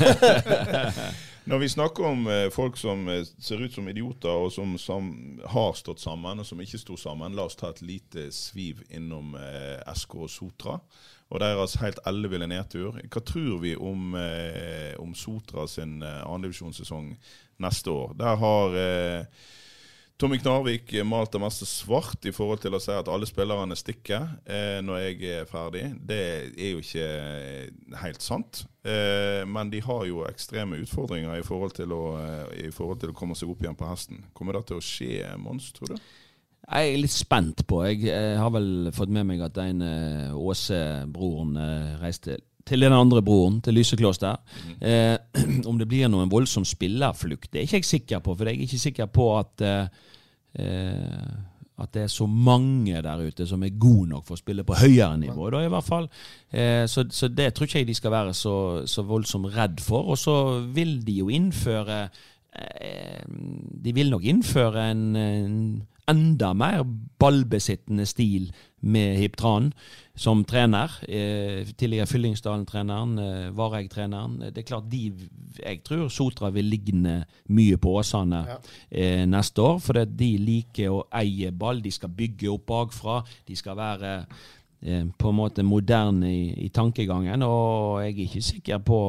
Når 1.48 1.62
vi 1.62 1.68
snakker 1.72 2.04
om 2.04 2.26
eh, 2.28 2.46
folk 2.52 2.76
som 2.76 3.06
eh, 3.08 3.22
ser 3.40 3.62
ut 3.62 3.72
som 3.72 3.86
idioter, 3.88 4.28
og 4.28 4.50
som, 4.52 4.74
som 4.78 5.06
har 5.48 5.70
stått 5.78 6.02
sammen, 6.02 6.42
og 6.42 6.46
som 6.46 6.60
ikke 6.60 6.80
sto 6.80 6.96
sammen, 7.00 7.36
la 7.36 7.46
oss 7.48 7.56
ta 7.56 7.70
et 7.72 7.80
lite 7.80 8.26
sviv 8.36 8.82
innom 8.92 9.32
eh, 9.40 9.80
SK 9.96 10.18
og 10.26 10.28
Sotra. 10.32 10.76
Og 11.28 11.40
deres 11.40 11.76
helt 11.82 12.00
elleville 12.08 12.48
nedtur. 12.48 12.98
Hva 13.12 13.22
tror 13.24 13.62
vi 13.64 13.74
om, 13.76 14.14
eh, 14.16 14.92
om 15.00 15.14
Sotra 15.16 15.66
sin 15.68 16.02
eh, 16.02 16.20
andredivisjonssesong 16.24 17.10
neste 17.64 17.92
år? 17.92 18.14
Der 18.20 18.38
har 18.44 18.76
eh, 18.80 19.48
Tommy 20.18 20.40
Knarvik 20.42 20.90
malte 21.06 21.38
masse 21.38 21.66
svart 21.70 22.26
i 22.26 22.32
forhold 22.34 22.58
til 22.64 22.74
å 22.74 22.80
si 22.82 22.90
at 22.90 23.06
alle 23.06 23.26
spillerne 23.28 23.76
stikker 23.78 24.24
eh, 24.50 24.80
når 24.82 25.04
jeg 25.04 25.28
er 25.30 25.44
ferdig. 25.46 25.84
Det 26.10 26.18
er 26.58 26.72
jo 26.72 26.80
ikke 26.82 27.04
eh, 27.06 27.68
helt 28.00 28.24
sant. 28.26 28.64
Eh, 28.82 29.44
men 29.46 29.70
de 29.70 29.78
har 29.86 30.02
jo 30.08 30.24
ekstreme 30.26 30.80
utfordringer 30.82 31.38
i 31.38 31.44
forhold, 31.46 31.78
å, 31.94 32.00
eh, 32.18 32.66
i 32.66 32.72
forhold 32.74 33.04
til 33.04 33.12
å 33.12 33.18
komme 33.20 33.38
seg 33.38 33.52
opp 33.52 33.62
igjen 33.62 33.78
på 33.78 33.86
hesten. 33.86 34.24
Kommer 34.34 34.58
det 34.58 34.64
til 34.72 34.80
å 34.80 34.84
skje, 34.88 35.20
Mons, 35.38 35.70
tror 35.76 35.94
du? 35.94 36.02
Jeg 36.68 36.90
er 36.90 37.00
litt 37.00 37.14
spent 37.14 37.62
på. 37.70 37.80
Jeg, 37.86 38.10
eh, 38.10 38.34
har 38.42 38.50
vel 38.58 38.90
fått 38.92 39.14
med 39.14 39.30
meg 39.30 39.46
at 39.46 39.54
den 39.56 39.86
eh, 39.86 40.34
Åse-broren 40.34 41.54
eh, 41.62 41.94
reiste 42.02 42.40
til 42.68 42.84
den 42.84 42.94
andre 42.94 43.22
broren, 43.24 43.60
til 43.64 43.78
Lysekloster. 43.78 44.38
Eh, 44.80 45.16
om 45.68 45.78
det 45.80 45.88
blir 45.88 46.10
noen 46.12 46.30
voldsom 46.32 46.66
spillerflukt, 46.68 47.50
det 47.52 47.62
er 47.62 47.68
ikke 47.68 47.82
jeg 47.82 47.92
sikker 47.92 48.24
på. 48.24 48.36
For 48.36 48.48
jeg 48.48 48.58
er 48.58 48.68
ikke 48.68 48.86
sikker 48.86 49.12
på 49.12 49.30
at 49.38 49.64
eh, 49.66 50.02
eh, 50.60 51.36
at 51.78 51.92
det 51.94 52.02
er 52.02 52.10
så 52.10 52.26
mange 52.26 53.02
der 53.02 53.20
ute 53.22 53.46
som 53.46 53.62
er 53.62 53.76
gode 53.78 54.08
nok 54.10 54.24
for 54.26 54.34
å 54.34 54.40
spille 54.40 54.64
på 54.66 54.76
høyere 54.80 55.18
nivå. 55.20 55.46
Da 55.54 55.60
i 55.62 55.70
hvert 55.70 55.86
fall. 55.86 56.08
Eh, 56.50 56.84
så, 56.90 57.04
så 57.10 57.28
det 57.30 57.52
tror 57.54 57.68
ikke 57.68 57.84
jeg 57.84 57.90
de 57.92 57.94
skal 57.94 58.14
være 58.14 58.34
så, 58.34 58.54
så 58.86 59.04
voldsomt 59.06 59.52
redd 59.54 59.78
for. 59.84 60.10
Og 60.10 60.18
så 60.18 60.34
vil 60.74 60.98
de 61.06 61.20
jo 61.20 61.28
innføre 61.30 62.00
eh, 62.58 63.22
De 63.28 63.94
vil 63.94 64.10
nok 64.10 64.26
innføre 64.26 64.88
en, 64.90 65.04
en 65.16 65.60
enda 66.08 66.52
mer 66.56 66.82
ballbesittende 67.20 68.06
stil 68.08 68.50
med 68.80 69.18
Hip 69.18 69.36
Tran 69.36 69.72
som 70.18 70.44
trener. 70.44 70.90
Eh, 71.08 71.66
tidligere 71.78 72.06
Fyllingsdalen-treneren, 72.06 73.18
eh, 73.18 73.50
Vareg-treneren. 73.56 74.38
Det 74.40 74.58
er 74.58 74.62
klart 74.62 74.90
de 74.90 75.12
Jeg 75.58 75.82
tror 75.82 76.08
Sotra 76.08 76.50
vil 76.50 76.64
ligne 76.64 77.24
mye 77.48 77.76
på 77.76 77.98
Åsane 77.98 78.46
eh, 78.90 79.26
neste 79.26 79.62
år, 79.62 79.80
For 79.80 79.92
de 79.92 80.38
liker 80.38 80.90
å 80.90 81.06
eie 81.12 81.50
ball. 81.50 81.80
De 81.82 81.90
skal 81.90 82.08
bygge 82.08 82.50
opp 82.50 82.66
bakfra. 82.66 83.24
De 83.46 83.56
skal 83.56 83.76
være 83.76 84.26
eh, 84.82 85.04
på 85.18 85.28
en 85.28 85.36
måte 85.36 85.62
moderne 85.62 86.30
i, 86.30 86.64
i 86.64 86.68
tankegangen. 86.68 87.42
Og 87.42 88.02
jeg 88.02 88.14
er 88.14 88.24
ikke 88.26 88.42
sikker 88.42 88.78
på 88.78 89.00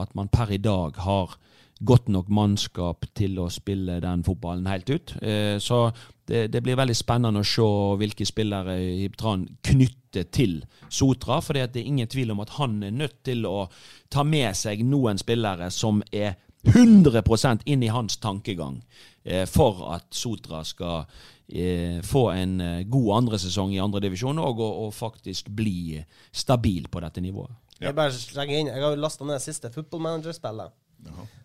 at 0.00 0.14
man 0.14 0.28
per 0.28 0.50
i 0.50 0.56
dag 0.56 0.96
har 0.96 1.36
godt 1.84 2.08
nok 2.12 2.30
mannskap 2.32 3.06
til 3.16 3.38
å 3.42 3.50
spille 3.52 4.00
den 4.02 4.24
fotballen 4.26 4.68
helt 4.70 4.90
ut. 4.90 5.14
Eh, 5.22 5.56
så 5.62 5.88
det, 6.26 6.48
det, 6.54 6.62
blir 6.64 6.78
veldig 6.78 6.96
spennende 6.96 7.42
å 7.42 7.48
se 7.48 7.66
hvilke 8.00 8.26
spillere 8.28 8.76
Hibtran 9.02 9.46
knytter 9.66 10.28
til 10.32 10.60
Sotra. 10.88 11.40
For 11.44 11.56
det 11.56 11.80
er 11.80 11.84
ingen 11.84 12.10
tvil 12.10 12.32
om 12.34 12.42
at 12.44 12.56
han 12.58 12.80
er 12.86 12.94
nødt 12.94 13.20
til 13.26 13.44
å 13.48 13.66
ta 14.12 14.24
med 14.26 14.56
seg 14.56 14.84
noen 14.86 15.20
spillere 15.20 15.70
som 15.74 16.02
er 16.12 16.38
100% 16.64 17.66
inn 17.68 17.82
i 17.84 17.92
hans 17.92 18.16
tankegang 18.22 18.78
eh, 19.24 19.44
for 19.50 19.82
at 19.92 20.08
Sotra 20.16 20.62
skal 20.64 21.02
eh, 21.48 22.00
få 22.00 22.30
en 22.32 22.54
god 22.88 23.10
andre 23.18 23.40
sesong 23.42 23.74
i 23.74 23.82
andredivisjon 23.84 24.40
og, 24.40 24.62
og, 24.64 24.94
faktisk 24.96 25.50
bli 25.52 26.00
stabil 26.32 26.88
på 26.88 27.04
dette 27.04 27.20
nivået. 27.20 27.52
Ja. 27.74 27.90
Jeg 27.90 27.98
bare 27.98 28.24
legger 28.38 28.62
inn, 28.62 28.72
jeg 28.72 28.86
har 28.86 28.96
lasta 28.96 29.28
ned 29.28 29.42
siste 29.44 29.68
Football 29.74 30.06
Manager-spillet. 30.06 30.72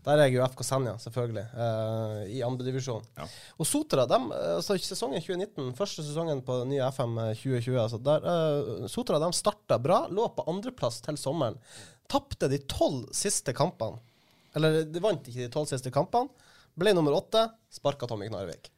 Der 0.06 0.16
er 0.16 0.30
jeg 0.30 0.38
jo 0.38 0.46
FK 0.48 0.64
Senja, 0.64 0.94
selvfølgelig, 1.02 1.44
uh, 1.54 2.22
i 2.32 2.40
andredivisjon. 2.46 3.04
Ja. 3.18 3.28
Og 3.60 3.68
Sotra, 3.68 4.06
dem, 4.10 4.30
altså 4.32 4.78
sesongen 4.80 5.20
2019, 5.22 5.74
første 5.78 6.06
sesongen 6.08 6.42
på 6.48 6.62
nye 6.70 6.88
FM 6.96 7.20
2020 7.42 7.80
altså 7.84 8.00
der, 8.06 8.26
uh, 8.26 8.88
Sotra 8.92 9.20
de 9.22 9.32
starta 9.36 9.80
bra, 9.82 10.06
lå 10.08 10.30
på 10.36 10.48
andreplass 10.50 11.02
til 11.06 11.20
sommeren. 11.20 11.60
Tapte 12.10 12.50
de 12.50 12.62
tolv 12.72 13.10
siste 13.14 13.54
kampene. 13.54 14.00
Eller 14.58 14.82
de 14.88 15.04
vant 15.04 15.28
ikke 15.30 15.46
de 15.46 15.52
tolv 15.54 15.70
siste 15.70 15.92
kampene. 15.94 16.32
Ble 16.80 16.96
nummer 16.96 17.18
åtte, 17.18 17.44
sparka 17.74 18.08
Tommy 18.08 18.30
Knarvik. 18.32 18.72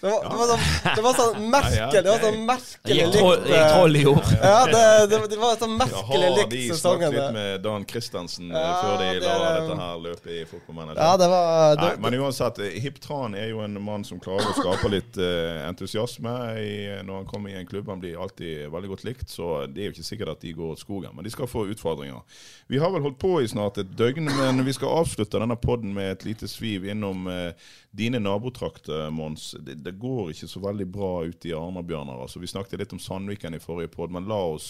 Det 0.00 0.10
var, 0.10 0.22
det, 0.22 0.36
var 0.36 0.46
sånn, 0.46 0.94
det 0.96 1.02
var 1.02 1.14
sånn 1.16 1.44
merkelig 1.50 2.00
Det 2.04 2.10
var 2.10 2.20
sånn 2.20 2.42
merkelig 2.46 2.96
likt 3.06 3.46
Gikk 3.48 3.70
troll 3.72 3.96
i 3.96 4.02
ord. 4.10 4.32
Ja, 4.42 4.58
det, 4.68 4.82
det, 5.08 5.20
det, 5.32 5.38
var 5.40 5.54
sånn 5.60 5.76
merkelig 5.78 6.28
likt 6.36 6.52
sesongen. 6.52 6.52
Har 6.52 6.52
de 6.52 6.80
snakket 6.80 7.14
litt 7.14 7.36
med 7.36 7.62
Dan 7.64 7.86
Kristiansen 7.88 8.50
ja, 8.52 8.64
før 8.82 9.00
de 9.00 9.08
la 9.24 9.36
dette 9.56 9.78
her 9.80 10.02
løpet 10.04 10.34
i 10.34 10.40
fotballmanager? 10.50 11.00
Ja, 11.00 11.16
det 11.20 11.28
var 11.32 11.80
Nei, 11.80 11.90
Men 12.04 12.18
uansett, 12.20 12.60
Hip 12.84 13.00
Tran 13.02 13.36
er 13.38 13.48
jo 13.54 13.62
en 13.64 13.78
mann 13.82 14.04
som 14.04 14.20
klarer 14.20 14.50
å 14.50 14.56
skape 14.58 14.90
litt 14.92 15.16
uh, 15.20 15.64
entusiasme 15.70 16.34
i, 16.60 16.76
når 17.00 17.22
han 17.22 17.30
kommer 17.30 17.54
i 17.54 17.56
en 17.62 17.68
klubb. 17.68 17.88
Han 17.92 18.04
blir 18.04 18.20
alltid 18.20 18.68
veldig 18.74 18.92
godt 18.92 19.06
likt, 19.08 19.26
så 19.32 19.64
det 19.70 19.80
er 19.86 19.90
jo 19.90 19.96
ikke 19.96 20.08
sikkert 20.10 20.34
at 20.36 20.44
de 20.44 20.52
går 20.60 20.76
skogen. 20.80 21.16
Men 21.16 21.24
de 21.24 21.32
skal 21.32 21.48
få 21.50 21.64
utfordringer. 21.72 22.20
Vi 22.68 22.82
har 22.82 22.92
vel 22.92 23.04
holdt 23.06 23.18
på 23.22 23.32
i 23.40 23.48
snart 23.48 23.80
et 23.80 23.96
døgn, 23.96 24.28
men 24.28 24.60
vi 24.66 24.76
skal 24.76 24.92
avslutte 25.00 25.40
denne 25.40 25.56
poden 25.60 25.96
med 25.96 26.18
et 26.18 26.28
lite 26.28 26.50
sviv 26.52 26.84
innom 26.92 27.30
uh, 27.32 27.72
dine 27.96 28.18
nabotrakter, 28.20 29.10
Mons. 29.10 29.54
Det, 29.60 29.74
det, 29.74 29.92
går 30.00 30.30
ikke 30.32 30.48
så 30.50 30.60
veldig 30.60 30.86
bra 30.92 31.10
ute 31.24 31.48
i 31.48 31.54
Arna-Bjørnar. 31.56 32.20
Altså, 32.26 32.40
vi 32.42 32.50
snakket 32.50 32.82
litt 32.82 32.92
om 32.92 33.00
Sandviken 33.00 33.56
i 33.56 33.60
forrige 33.62 33.92
pod, 33.94 34.12
men 34.12 34.28
la 34.28 34.38
oss 34.52 34.68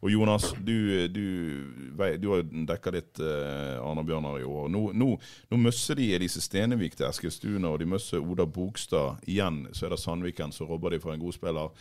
Og 0.00 0.12
Jonas, 0.12 0.52
du, 0.62 1.08
du, 1.10 1.24
du 2.22 2.28
har 2.30 2.44
dekka 2.70 2.92
litt 2.94 3.18
eh, 3.18 3.78
Arna-Bjørnar 3.82 4.38
i 4.38 4.46
år. 4.46 4.68
Nå, 4.70 4.84
nå, 4.94 5.10
nå 5.50 5.60
møsser 5.60 5.98
de 5.98 6.12
Elise 6.14 6.42
Stenevik 6.44 6.94
til 6.98 7.08
Eskilstuna, 7.08 7.72
og 7.72 7.82
de 7.82 7.90
møsser 7.90 8.22
Oda 8.22 8.46
Bogstad. 8.46 9.24
Igjen 9.26 9.64
så 9.72 9.88
er 9.88 9.96
det 9.96 10.02
Sandviken 10.04 10.54
som 10.54 10.70
robber 10.70 10.94
de 10.94 11.02
for 11.02 11.16
en 11.16 11.24
god 11.24 11.34
spiller. 11.34 11.74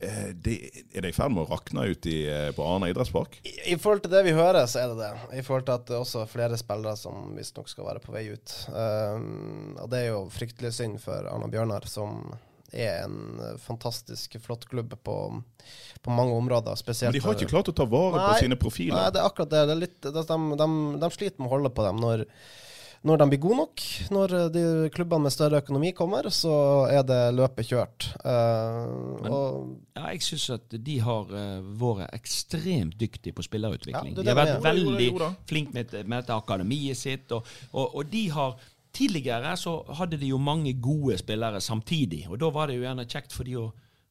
Eh, 0.00 0.28
det, 0.34 0.54
er 0.92 1.04
det 1.04 1.10
i 1.12 1.14
ferd 1.14 1.34
med 1.34 1.44
å 1.44 1.50
rakne 1.50 1.84
ut 1.92 2.06
i, 2.08 2.22
eh, 2.24 2.50
på 2.56 2.64
Arna 2.64 2.88
idrettspark? 2.88 3.34
I, 3.44 3.52
I, 3.74 3.76
forhold 3.76 4.06
til 4.06 4.14
det 4.14 4.22
vi 4.24 4.32
hører, 4.32 4.64
så 4.70 4.80
er 4.80 4.94
det 4.94 5.02
det. 5.02 5.10
I 5.36 5.42
forhold 5.44 5.66
til 5.68 5.76
at 5.76 5.90
det 5.90 5.96
er 5.98 6.04
også 6.04 6.22
flere 6.30 6.56
spillere 6.60 6.96
som 6.96 7.34
visstnok 7.36 7.68
skal 7.68 7.90
være 7.90 8.00
på 8.04 8.14
vei 8.14 8.30
ut. 8.32 8.54
Um, 8.72 9.74
og 9.76 9.90
det 9.92 10.00
er 10.00 10.08
jo 10.14 10.22
fryktelig 10.32 10.72
synd 10.78 10.96
for 11.04 11.28
Arna 11.28 11.50
Bjørnar, 11.52 11.84
som 11.90 12.32
er 12.72 13.02
en 13.02 13.58
fantastisk 13.60 14.38
flott 14.40 14.64
klubb 14.70 14.94
på, 15.04 15.16
på 16.00 16.16
mange 16.16 16.32
områder. 16.38 16.80
Men 16.86 17.12
de 17.12 17.22
har 17.26 17.36
ikke 17.36 17.50
klart 17.50 17.68
å 17.68 17.76
ta 17.76 17.84
vare 17.84 18.16
nei, 18.16 18.26
på 18.30 18.46
sine 18.46 18.60
profiler? 18.62 18.96
Nei, 18.96 19.12
det 19.12 19.20
er 19.20 19.28
akkurat 19.28 19.52
det. 19.52 19.64
det 19.68 19.78
litt, 19.82 20.00
de, 20.06 20.12
de, 20.24 20.68
de, 21.02 21.12
sliter 21.12 21.42
med 21.42 21.50
å 21.50 21.54
holde 21.58 21.74
på 21.76 21.84
dem 21.84 22.00
når 22.00 22.24
når 23.06 23.20
de 23.20 23.26
blir 23.32 23.40
gode 23.40 23.56
nok, 23.62 23.82
når 24.12 24.34
de 24.52 24.62
klubbene 24.92 25.24
med 25.24 25.32
større 25.32 25.62
økonomi 25.62 25.92
kommer, 25.96 26.28
så 26.34 26.52
er 26.92 27.04
det 27.08 27.20
løpet 27.32 27.70
kjørt. 27.70 28.08
Uh, 28.20 29.22
Men, 29.24 29.36
ja, 29.96 30.10
jeg 30.12 30.26
syns 30.26 30.48
at 30.58 30.76
de 30.88 30.98
har 31.00 31.32
uh, 31.32 31.70
vært 31.80 32.12
ekstremt 32.18 32.98
dyktige 33.00 33.36
på 33.36 33.46
spillerutvikling. 33.46 34.12
Ja, 34.18 34.20
de 34.20 34.28
har 34.28 34.40
vært 34.42 34.66
veldig 34.66 35.08
flinke 35.48 35.78
med, 35.78 35.96
med, 36.04 36.18
dette 36.18 36.36
akademiet 36.36 37.00
sitt, 37.00 37.32
og, 37.32 37.48
og, 37.72 37.96
og 38.02 38.12
de 38.12 38.26
har 38.36 38.60
Tidligere 38.90 39.52
så 39.54 39.76
hadde 40.00 40.18
de 40.18 40.32
jo 40.32 40.38
mange 40.42 40.72
gode 40.82 41.14
spillere 41.20 41.60
samtidig, 41.62 42.24
og 42.26 42.40
da 42.42 42.48
var 42.50 42.66
det 42.66 42.80
jo 42.80 42.82
gjerne 42.82 43.06
kjekt 43.06 43.36
for 43.36 43.46
de 43.46 43.54
å, 43.60 43.68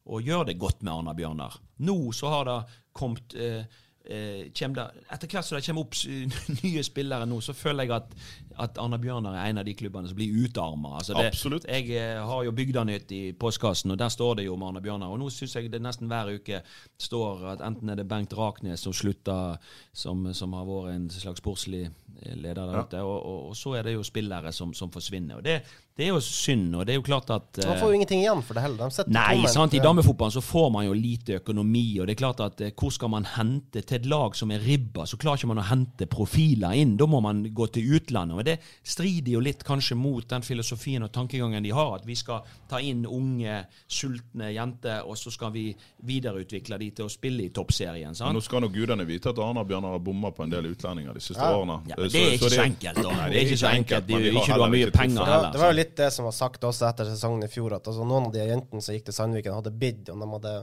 å 0.07 0.21
gjøre 0.23 0.53
det 0.53 0.59
godt 0.61 0.85
med 0.85 0.93
Arna 0.93 1.15
Bjørnar. 1.17 1.57
Nå 1.83 1.97
så 2.15 2.31
har 2.31 2.47
det 2.47 2.55
kommet 2.95 3.35
eh, 3.35 3.59
eh, 3.59 3.65
det, 3.65 3.88
Etter 4.09 5.27
hvert 5.27 5.45
som 5.45 5.57
det 5.57 5.65
kommer 5.65 5.83
opp 5.85 5.97
nye 6.63 6.83
spillere 6.85 7.27
nå, 7.29 7.41
så 7.45 7.53
føler 7.53 7.85
jeg 7.85 7.97
at 7.99 8.15
at 8.59 8.79
Arna 8.81 8.97
Bjørnar 8.99 9.37
er 9.37 9.49
en 9.49 9.61
av 9.61 9.65
de 9.67 9.73
klubbene 9.77 10.09
som 10.09 10.17
blir 10.17 10.35
utarma. 10.43 10.97
Altså 10.99 11.15
Absolutt. 11.19 11.67
Jeg 11.69 11.87
eh, 11.95 12.19
har 12.27 12.43
jo 12.43 12.53
Bygdanytt 12.55 13.11
i 13.15 13.21
postkassen, 13.39 13.93
og 13.93 13.99
der 14.01 14.11
står 14.11 14.39
det 14.39 14.47
jo 14.49 14.55
om 14.57 14.65
Arna 14.67 14.81
Bjørnar. 14.83 15.13
Og 15.13 15.21
nå 15.21 15.29
syns 15.33 15.55
jeg 15.55 15.71
det 15.71 15.81
nesten 15.83 16.11
hver 16.11 16.33
uke 16.35 16.61
står 16.99 17.45
at 17.53 17.63
enten 17.65 17.91
er 17.91 18.01
det 18.01 18.07
Bengt 18.09 18.35
Raknes 18.35 18.83
som 18.83 18.95
slutta, 18.95 19.57
som, 19.95 20.27
som, 20.35 20.55
har 20.57 20.67
vært 20.67 20.95
en 20.95 21.09
slags 21.13 21.43
sportslig 21.43 21.85
leder 22.19 22.59
der 22.59 22.81
ute, 22.83 23.03
og, 23.05 23.15
og, 23.15 23.43
og, 23.51 23.55
så 23.55 23.77
er 23.79 23.87
det 23.87 23.95
jo 23.95 24.03
spillere 24.03 24.51
som, 24.55 24.73
som 24.75 24.91
forsvinner. 24.91 25.39
Og 25.39 25.45
det, 25.45 25.61
det 25.99 26.05
er 26.07 26.13
jo 26.13 26.19
synd, 26.23 26.77
og 26.79 26.85
det 26.87 26.93
er 26.93 26.99
jo 27.01 27.03
klart 27.03 27.27
at 27.35 27.59
Man 27.67 27.75
får 27.75 27.89
jo 27.91 27.97
ingenting 27.97 28.21
igjen 28.21 28.39
for 28.45 28.55
det 28.55 28.61
heller. 28.63 28.91
De 28.95 29.11
nei, 29.11 29.41
sant, 29.51 29.73
i 29.75 29.81
damefotballen 29.83 30.31
så 30.31 30.43
får 30.43 30.69
man 30.71 30.85
jo 30.85 30.93
lite 30.95 31.39
økonomi, 31.41 31.99
og 31.99 32.07
det 32.07 32.13
er 32.15 32.19
klart 32.21 32.43
at 32.45 32.61
eh, 32.63 32.71
hvor 32.71 32.93
skal 32.95 33.11
man 33.11 33.27
hente 33.27 33.83
til 33.83 33.97
et 33.97 34.07
lag 34.07 34.37
som 34.39 34.53
er 34.55 34.63
ribba, 34.63 35.03
så 35.09 35.19
klarer 35.19 35.41
ikke 35.41 35.49
man 35.51 35.59
å 35.59 35.65
hente 35.67 36.07
profiler 36.07 36.77
inn. 36.79 36.93
Da 36.99 37.07
må 37.09 37.19
man 37.25 37.41
gå 37.51 37.67
til 37.75 37.97
utlandet. 37.97 38.37
og 38.37 38.47
det 38.47 38.55
strider 38.87 39.33
jo 39.33 39.41
litt 39.43 39.65
kanskje 39.67 39.97
mot 39.99 40.23
den 40.29 40.45
filosofien 40.45 41.03
og 41.03 41.11
tankegangen 41.11 41.67
de 41.67 41.75
har, 41.75 41.91
at 41.99 42.07
vi 42.07 42.15
skal 42.15 42.47
ta 42.71 42.79
inn 42.79 43.03
unge, 43.03 43.59
sultne 43.91 44.53
jenter, 44.55 45.03
og 45.03 45.19
så 45.19 45.33
skal 45.35 45.51
vi 45.51 45.65
videreutvikle 46.07 46.79
de 46.79 46.89
til 46.95 47.09
å 47.09 47.11
spille 47.11 47.49
i 47.49 47.51
toppserien. 47.51 48.15
Sant? 48.15 48.29
Men 48.29 48.39
nå 48.39 48.45
skal 48.45 48.63
nok 48.63 48.75
gudene 48.77 49.03
vite 49.09 49.33
at 49.33 49.43
Arna 49.43 49.67
Bjørnar 49.67 49.97
har 49.97 50.03
bomma 50.07 50.31
på 50.31 50.47
en 50.47 50.55
del 50.55 50.71
utlendinger 50.71 51.19
de 51.19 51.27
siste 51.27 51.43
ja. 51.43 51.59
årene. 51.59 51.81
Ja, 51.91 51.99
men 51.99 52.15
det 52.15 52.23
er 52.23 52.39
ikke 52.39 52.47
så, 52.47 52.55
så 52.55 52.65
enkelt, 52.69 53.03
da. 53.03 53.19
Nei, 53.19 53.29
det 53.33 53.43
er 53.43 53.51
ikke 53.51 53.61
så 53.65 53.75
enkelt. 53.75 54.09
De, 54.09 54.23
ikke 54.31 54.47
du 54.55 54.63
har 54.63 54.75
mye 54.77 54.91
penger 54.95 55.33
heller. 55.33 55.51
Det 55.51 55.65
var 55.65 55.73
jo 55.73 55.79
litt 55.81 55.88
det 55.97 56.11
som 56.13 56.27
var 56.27 56.35
sagt 56.35 56.63
også 56.67 56.87
etter 56.89 57.09
sesongen 57.09 57.45
i 57.45 57.51
fjor, 57.51 57.73
at 57.77 57.87
altså, 57.87 58.05
noen 58.07 58.29
av 58.29 58.35
de 58.35 58.45
jentene 58.45 58.83
som 58.83 58.95
gikk 58.95 59.07
til 59.09 59.17
Sandviken, 59.17 59.55
hadde 59.55 59.73
bidd 59.73 60.11
om 60.13 60.21
de 60.23 60.29
hadde 60.35 60.53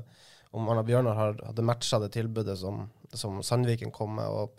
om 0.57 0.69
Arna 0.73 0.85
Bjørnar 0.87 1.19
hadde 1.19 1.65
matcha 1.67 1.99
det 2.01 2.15
tilbudet 2.15 2.55
som, 2.59 2.87
som 3.13 3.43
Sandviken 3.45 3.93
kom 3.93 4.15
med. 4.17 4.29
og 4.29 4.55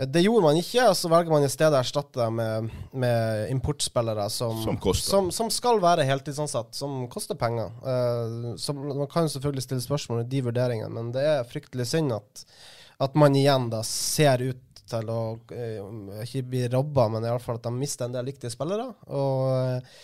det 0.00 0.22
gjorde 0.22 0.46
man 0.46 0.56
ikke, 0.56 0.84
og 0.88 0.94
så 0.96 1.10
velger 1.12 1.32
man 1.34 1.44
i 1.44 1.50
stedet 1.50 1.76
å 1.76 1.80
erstatte 1.82 2.20
det 2.22 2.28
med, 2.32 2.68
med 3.02 3.50
importspillere 3.52 4.28
som, 4.32 4.62
som, 4.62 4.78
som, 4.96 5.30
som, 5.34 5.50
skal 5.52 5.80
være 5.82 6.06
heltidsansatt, 6.08 6.70
som 6.78 7.02
koster 7.12 7.36
penger. 7.36 7.72
Uh, 7.84 8.54
så 8.60 8.72
man 8.76 9.08
kan 9.10 9.28
selvfølgelig 9.28 9.66
stille 9.66 9.84
spørsmål 9.84 10.22
ved 10.22 10.30
de 10.32 10.44
vurderingene, 10.46 10.92
men 10.94 11.10
det 11.16 11.26
er 11.26 11.48
fryktelig 11.48 11.90
synd 11.90 12.14
at, 12.16 12.44
at 13.02 13.18
man 13.18 13.36
igjen 13.36 13.68
da 13.74 13.82
ser 13.84 14.46
ut 14.52 14.64
til 14.90 15.12
å 15.12 15.20
uh, 15.38 16.22
ikke 16.24 16.46
bli 16.52 16.64
robba, 16.72 17.08
men 17.12 17.26
iallfall 17.26 17.60
at 17.60 17.68
de 17.68 17.74
mister 17.76 18.08
en 18.08 18.16
del 18.16 18.30
viktige 18.30 18.52
spillere. 18.52 18.88
Og 19.14 19.46
uh, 19.50 20.00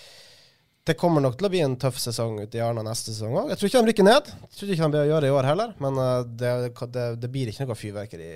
det 0.87 0.95
kommer 0.99 1.25
nok 1.25 1.39
til 1.39 1.49
å 1.49 1.51
bli 1.51 1.65
en 1.67 1.79
tøff 1.83 1.99
sesong 1.99 2.39
ute 2.45 2.61
i 2.61 2.63
Arna 2.63 2.85
neste 2.87 3.11
sesong 3.11 3.35
òg. 3.35 3.51
Jeg 3.51 3.61
tror 3.61 3.71
ikke 3.71 3.83
de 3.83 3.91
rykker 3.91 4.07
ned. 4.07 4.29
Jeg 4.47 4.59
tror 4.59 4.71
ikke 4.71 4.85
de 4.85 4.93
blir 4.95 5.03
å 5.03 5.11
gjøre 5.15 5.31
i 5.31 5.35
år 5.35 5.49
heller, 5.51 5.73
men 5.83 5.99
det, 6.39 6.53
det, 6.95 7.09
det 7.19 7.33
blir 7.33 7.51
ikke 7.51 7.67
noe 7.67 7.79
fyrverkeri 7.79 8.31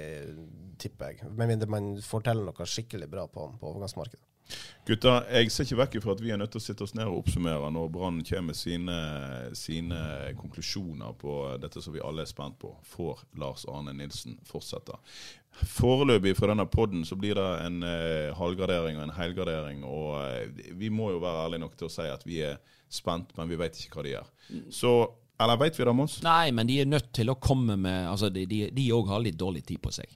tipper 0.80 1.12
jeg. 1.12 1.30
Med 1.36 1.52
mindre 1.52 1.70
man 1.70 1.92
får 2.02 2.26
til 2.26 2.42
noe 2.48 2.66
skikkelig 2.74 3.10
bra 3.12 3.28
på, 3.30 3.46
på 3.60 3.70
overgangsmarkedet. 3.70 4.29
Gutta, 4.88 5.20
jeg 5.30 5.52
ser 5.52 5.68
ikke 5.68 5.78
vekk 5.82 5.96
fra 6.04 6.14
at 6.16 6.22
vi 6.24 6.32
er 6.34 6.40
nødt 6.40 6.50
til 6.54 6.60
å 6.60 6.64
sitte 6.64 6.86
oss 6.86 6.94
ned 6.96 7.06
og 7.06 7.20
oppsummere 7.20 7.68
når 7.74 7.90
Brann 7.94 8.22
kommer 8.26 8.50
med 8.50 8.58
sine, 8.58 8.96
sine, 9.58 10.00
konklusjoner 10.40 11.14
på 11.20 11.36
dette 11.62 11.82
som 11.84 11.94
vi 11.94 12.02
alle 12.04 12.24
er 12.24 12.30
spent 12.30 12.58
på. 12.62 12.72
Får 12.90 13.22
Lars 13.38 13.66
Arne 13.70 13.94
Nilsen 13.96 14.40
fortsette? 14.48 14.98
Foreløpig 15.60 16.36
fra 16.38 16.50
denne 16.50 16.66
podden 16.70 17.04
så 17.06 17.18
blir 17.18 17.38
det 17.38 17.46
en 17.66 17.80
eh, 17.86 18.30
halvgradering 18.38 18.98
og 18.98 19.08
en 19.08 19.16
helgradering. 19.16 19.86
Og 19.86 20.12
eh, 20.24 20.74
vi 20.78 20.90
må 20.90 21.12
jo 21.14 21.22
være 21.22 21.46
ærlige 21.46 21.64
nok 21.66 21.78
til 21.78 21.90
å 21.90 21.94
si 21.94 22.06
at 22.10 22.26
vi 22.26 22.42
er 22.46 22.60
spent, 22.90 23.34
men 23.38 23.50
vi 23.50 23.58
vet 23.60 23.78
ikke 23.78 24.00
hva 24.00 24.06
de 24.06 24.14
gjør. 24.16 24.30
Så 24.74 24.94
eller 25.40 25.56
vet 25.56 25.78
vi 25.78 25.84
det, 25.88 25.92
Mons? 25.96 26.18
Nei, 26.24 26.50
men 26.52 26.68
de 26.68 26.82
er 26.82 26.88
nødt 26.88 27.14
til 27.16 27.30
å 27.32 27.38
komme 27.40 27.78
med 27.80 28.10
altså 28.10 28.28
De 28.28 28.90
òg 28.92 29.08
har 29.08 29.22
litt 29.24 29.38
dårlig 29.40 29.62
tid 29.70 29.80
på 29.80 29.92
seg. 29.94 30.10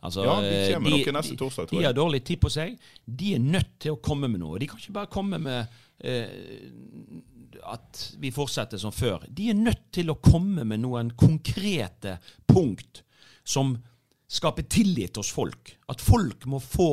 Altså, 0.00 0.24
ja, 0.24 0.36
de 0.40 0.74
kommer 0.74 0.96
de, 0.96 1.12
neste 1.12 1.36
torsdag, 1.36 1.68
tror 1.68 1.76
jeg. 1.76 1.84
De 1.84 1.88
har 1.90 1.96
dårlig 1.96 2.22
tid 2.24 2.40
på 2.40 2.50
seg. 2.52 2.78
De 3.04 3.34
er 3.36 3.42
nødt 3.44 3.74
til 3.84 3.96
å 3.96 4.00
komme 4.00 4.30
med 4.32 4.40
noe. 4.40 4.60
De 4.60 4.68
kan 4.70 4.80
ikke 4.80 4.96
bare 4.96 5.12
komme 5.12 5.40
med 5.42 5.80
eh, 6.00 7.20
at 7.68 8.04
vi 8.22 8.32
fortsetter 8.32 8.80
som 8.80 8.94
før. 8.94 9.26
De 9.28 9.50
er 9.52 9.58
nødt 9.58 9.90
til 9.92 10.12
å 10.12 10.18
komme 10.22 10.64
med 10.64 10.80
noen 10.80 11.12
konkrete 11.20 12.16
punkt 12.48 13.02
som 13.44 13.74
skaper 14.30 14.68
tillit 14.70 15.18
hos 15.20 15.32
folk. 15.34 15.74
At 15.90 16.00
folk 16.00 16.46
må 16.48 16.62
få 16.62 16.90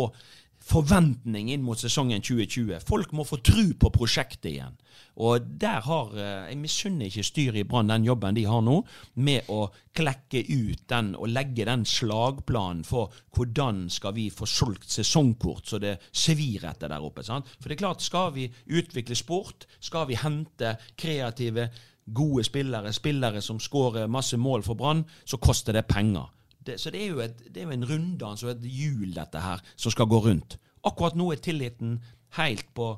forventning 0.68 1.51
inn 1.53 1.63
mot 1.63 1.80
sesongen 1.80 2.22
2020. 2.24 2.82
Folk 2.88 3.13
må 3.15 3.26
få 3.28 3.39
tru 3.45 3.72
på 3.80 3.91
prosjektet 3.93 4.51
igjen. 4.51 4.76
Og 5.24 5.45
der 5.61 5.82
har 5.86 6.13
eh, 6.13 6.49
Jeg 6.51 6.59
misunner 6.61 7.07
ikke 7.07 7.26
styret 7.26 7.61
i 7.61 7.65
Brann 7.68 7.89
den 7.89 8.05
jobben 8.05 8.36
de 8.38 8.45
har 8.45 8.61
nå, 8.65 8.82
med 9.15 9.49
å 9.49 9.68
klekke 9.97 10.43
ut 10.43 10.84
den 10.91 11.13
og 11.18 11.32
legge 11.32 11.65
den 11.65 11.86
slagplanen 11.88 12.84
for 12.86 13.13
hvordan 13.34 13.88
skal 13.93 14.13
vi 14.18 14.28
få 14.34 14.45
solgt 14.49 14.91
sesongkort 14.93 15.65
så 15.65 15.82
det 15.82 15.97
svir 16.11 16.68
etter 16.70 16.91
der 16.91 17.03
oppe. 17.03 17.26
Sant? 17.26 17.49
For 17.57 17.70
det 17.70 17.78
er 17.78 17.86
klart, 17.86 18.05
skal 18.05 18.34
vi 18.36 18.49
utvikle 18.68 19.18
sport, 19.18 19.65
skal 19.80 20.09
vi 20.11 20.20
hente 20.22 20.76
kreative, 20.99 21.72
gode 22.07 22.45
spillere, 22.47 22.93
spillere 22.95 23.41
som 23.43 23.59
skårer 23.59 24.07
masse 24.07 24.38
mål 24.39 24.63
for 24.63 24.80
Brann, 24.80 25.03
så 25.26 25.39
koster 25.41 25.76
det 25.76 25.88
penger. 25.89 26.30
Det, 26.68 26.78
så 26.82 26.91
det 26.93 27.01
er 27.03 27.11
jo, 27.11 27.20
et, 27.24 27.43
det 27.47 27.61
er 27.61 27.70
jo 27.70 27.76
en 27.78 27.89
runddans 27.89 28.43
og 28.45 28.53
et 28.53 28.70
hjul, 28.70 29.11
dette 29.15 29.41
her, 29.41 29.63
som 29.80 29.93
skal 29.93 30.09
gå 30.11 30.20
rundt. 30.26 30.57
Akkurat 30.88 31.18
nå 31.18 31.32
er 31.34 31.43
tilliten 31.43 31.97
helt 32.38 32.68
på, 32.76 32.93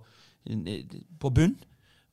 på 1.22 1.34
bunn. 1.36 1.57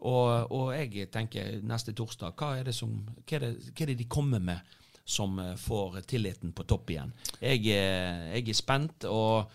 Og, 0.07 0.53
og, 0.53 0.73
jeg 0.77 1.09
tenker 1.13 1.63
neste 1.65 1.95
torsdag, 1.97 2.35
hva 2.37 2.59
er, 2.61 2.69
som, 2.77 2.93
hva, 3.23 3.39
er 3.39 3.47
det, 3.47 3.53
hva 3.71 3.87
er 3.87 3.93
det, 3.93 4.01
de 4.03 4.09
kommer 4.13 4.43
med 4.45 4.75
som 5.07 5.39
eh, 5.41 5.55
får 5.57 6.03
tilliten 6.11 6.53
på 6.53 6.67
topp 6.69 6.93
igjen? 6.93 7.15
Jeg, 7.41 7.63
jeg 7.71 8.43
er 8.43 8.59
spent, 8.59 9.07
og, 9.09 9.49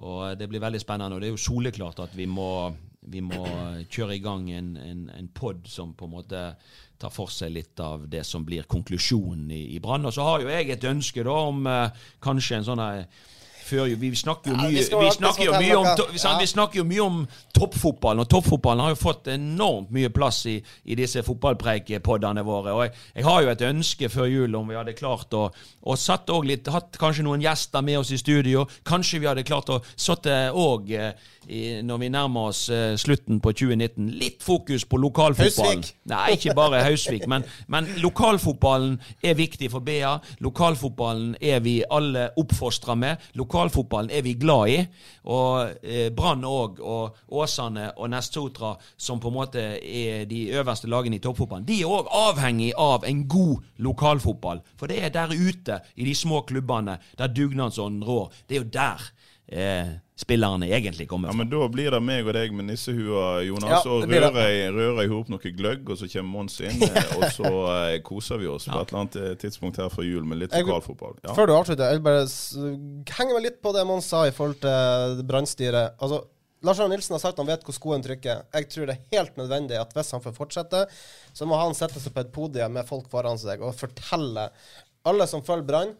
og, 0.00 0.32
det 0.38 0.48
blir 0.48 0.64
veldig 0.64 0.80
spennende. 0.80 1.18
Og 1.18 1.22
det 1.22 1.28
er 1.28 1.36
jo 1.36 1.44
soleklart 1.44 2.00
at 2.06 2.16
vi 2.16 2.26
må, 2.30 2.72
vi 3.10 3.22
må 3.24 3.42
kjøre 3.90 4.16
i 4.16 4.22
gang 4.22 4.46
en, 4.54 4.72
en, 4.78 5.02
en 5.10 5.28
pod 5.34 5.66
som 5.70 5.94
på 5.98 6.06
en 6.06 6.14
måte 6.14 6.42
tar 7.02 7.10
for 7.10 7.32
seg 7.34 7.50
litt 7.56 7.80
av 7.82 8.06
det 8.10 8.22
som 8.26 8.44
blir 8.46 8.68
konklusjonen 8.70 9.50
i, 9.50 9.62
i 9.74 9.80
Brann. 9.82 10.06
Og 10.06 10.14
så 10.14 10.26
har 10.26 10.44
jo 10.44 10.52
jeg 10.52 10.70
et 10.70 10.86
ønske 10.86 11.24
da 11.26 11.36
om 11.48 11.66
eh, 11.66 12.04
kanskje 12.22 12.60
en 12.60 12.68
sånn 12.68 12.84
før 13.62 13.92
Vi 13.98 14.10
snakker 14.16 14.52
jo 14.52 14.56
mye, 14.58 14.70
vi 14.74 15.10
snakker 15.16 15.44
jo 15.44 15.52
mye 15.56 15.76
om, 15.78 15.88
vi 16.12 16.46
snakker 16.50 16.80
jo 16.80 16.84
mye 16.88 17.02
om 17.04 17.18
toppfotballen, 17.54 18.24
og 18.24 18.30
toppfotballen 18.30 18.84
har 18.84 18.94
jo 18.94 19.00
fått 19.00 19.30
enormt 19.32 19.92
mye 19.94 20.10
plass 20.14 20.44
i, 20.50 20.56
i 20.84 20.98
disse 20.98 21.22
fotballpreikepoddene 21.26 22.44
våre. 22.46 22.72
og 22.72 22.84
jeg, 22.86 22.94
jeg, 23.14 23.26
har 23.26 23.42
jo 23.42 23.52
et 23.52 23.66
ønske 23.68 24.10
før 24.12 24.30
jul 24.30 24.56
om 24.58 24.70
vi 24.70 24.78
hadde 24.78 24.96
klart 24.98 25.34
å, 25.38 25.48
og 25.82 25.98
satt 26.00 26.30
litt, 26.46 26.68
hatt 26.72 26.98
kanskje 27.00 27.26
noen 27.26 27.42
gjester 27.42 27.84
med 27.84 28.00
oss 28.00 28.12
i 28.12 28.20
studio. 28.20 28.66
Kanskje 28.86 29.22
vi 29.22 29.30
hadde 29.30 29.46
klart 29.46 29.70
å 29.72 29.82
satt 29.96 30.26
òg 30.52 30.92
når 31.82 31.98
vi 31.98 32.08
nærmer 32.12 32.52
oss 32.52 32.68
uh, 32.70 32.94
slutten 32.96 33.40
på 33.42 33.52
2019. 33.52 34.10
Litt 34.20 34.42
fokus 34.42 34.84
på 34.86 35.00
lokalfotballen. 35.02 35.82
Høysvik. 35.82 35.96
Nei, 36.12 36.26
ikke 36.36 36.54
bare 36.54 36.82
Hausvik, 36.86 37.26
men, 37.30 37.44
men, 37.66 37.88
lokalfotballen 38.02 38.98
er 39.22 39.34
viktig 39.38 39.70
for 39.72 39.84
BA. 39.84 40.14
Lokalfotballen 40.44 41.34
er 41.40 41.60
vi 41.64 41.80
alle 41.90 42.28
oppfostra 42.38 42.94
med. 42.98 43.22
Lokalfotballen 43.52 44.10
er 44.10 44.22
vi 44.24 44.32
glad 44.40 44.70
i. 44.72 44.78
Og 45.28 45.84
eh, 45.84 46.08
Brann 46.16 46.44
òg, 46.48 46.80
og 46.80 47.18
Åsane 47.36 47.90
og 47.98 48.08
Nestotra, 48.10 48.72
som 48.96 49.20
på 49.20 49.28
en 49.28 49.36
måte 49.36 49.64
er 49.76 50.24
de 50.30 50.46
øverste 50.56 50.88
lagene 50.88 51.18
i 51.18 51.22
toppfotballen, 51.22 51.66
de 51.68 51.82
er 51.82 51.92
òg 51.92 52.08
avhengig 52.16 52.72
av 52.80 53.04
en 53.04 53.26
god 53.28 53.60
lokalfotball. 53.84 54.62
For 54.80 54.88
det 54.88 55.02
er 55.04 55.12
der 55.12 55.34
ute, 55.36 55.82
i 55.96 56.08
de 56.08 56.14
små 56.16 56.40
klubbene, 56.48 56.96
der 57.18 57.34
dugnadsånden 57.36 58.04
rår. 58.08 58.32
Det 58.48 58.56
er 58.56 58.64
jo 58.64 58.72
der 58.72 59.04
eh, 59.52 59.92
spillerne 60.22 60.66
egentlig 60.66 61.08
kommer 61.08 61.28
fra. 61.28 61.34
Ja, 61.34 61.38
Men 61.38 61.50
da 61.50 61.68
blir 61.72 61.90
det 61.94 62.00
meg 62.04 62.26
og 62.26 62.34
deg 62.36 62.54
med 62.56 62.68
nissehua, 62.70 63.42
Jonas, 63.46 63.72
ja, 63.72 63.80
og 63.90 64.04
rører 64.08 65.00
i 65.02 65.08
hop 65.10 65.30
noe 65.32 65.54
gløgg, 65.56 65.88
og 65.88 65.98
så 66.00 66.08
kommer 66.12 66.30
Mons 66.36 66.58
inn, 66.62 66.82
eh, 66.88 67.14
og 67.18 67.24
så 67.34 67.52
eh, 67.76 67.96
koser 68.06 68.42
vi 68.42 68.50
oss 68.50 68.68
ja. 68.68 68.74
på 68.74 68.82
et 68.82 68.92
eller 68.92 69.02
annet 69.02 69.18
eh, 69.22 69.32
tidspunkt 69.42 69.80
her 69.82 69.90
før 69.92 70.06
jul 70.08 70.28
med 70.28 70.44
litt 70.44 70.54
lokalfotball. 70.56 71.16
Ja. 71.24 71.34
Før 71.38 71.50
du 71.50 71.56
avslutter, 71.56 71.90
jeg 71.90 72.00
vil 72.00 72.06
bare 72.06 73.16
henge 73.18 73.38
meg 73.38 73.48
litt 73.48 73.58
på 73.64 73.74
det 73.76 73.86
Mons 73.88 74.12
sa 74.12 74.26
i 74.28 74.36
forhold 74.36 74.60
til 74.62 75.26
brannstyret. 75.28 75.98
Altså, 75.98 76.22
Lars 76.62 76.78
Arne 76.78 76.94
Nilsen 76.94 77.16
har 77.16 77.24
sagt 77.24 77.40
han 77.42 77.48
vet 77.48 77.64
hvor 77.66 77.74
skoen 77.74 78.04
trykker. 78.04 78.44
Jeg 78.54 78.70
tror 78.70 78.86
det 78.86 78.94
er 78.94 79.18
helt 79.18 79.40
nødvendig 79.40 79.80
at 79.80 79.90
hvis 79.96 80.14
han 80.14 80.22
får 80.22 80.36
fortsette, 80.36 80.84
så 81.34 81.48
må 81.50 81.58
han 81.58 81.74
sette 81.74 81.98
seg 81.98 82.14
på 82.14 82.22
et 82.22 82.30
podium 82.34 82.78
med 82.78 82.86
folk 82.86 83.08
foran 83.10 83.40
seg 83.40 83.64
og 83.66 83.74
fortelle 83.74 84.46
alle 85.08 85.26
som 85.26 85.42
følger 85.42 85.66
Brann 85.66 85.94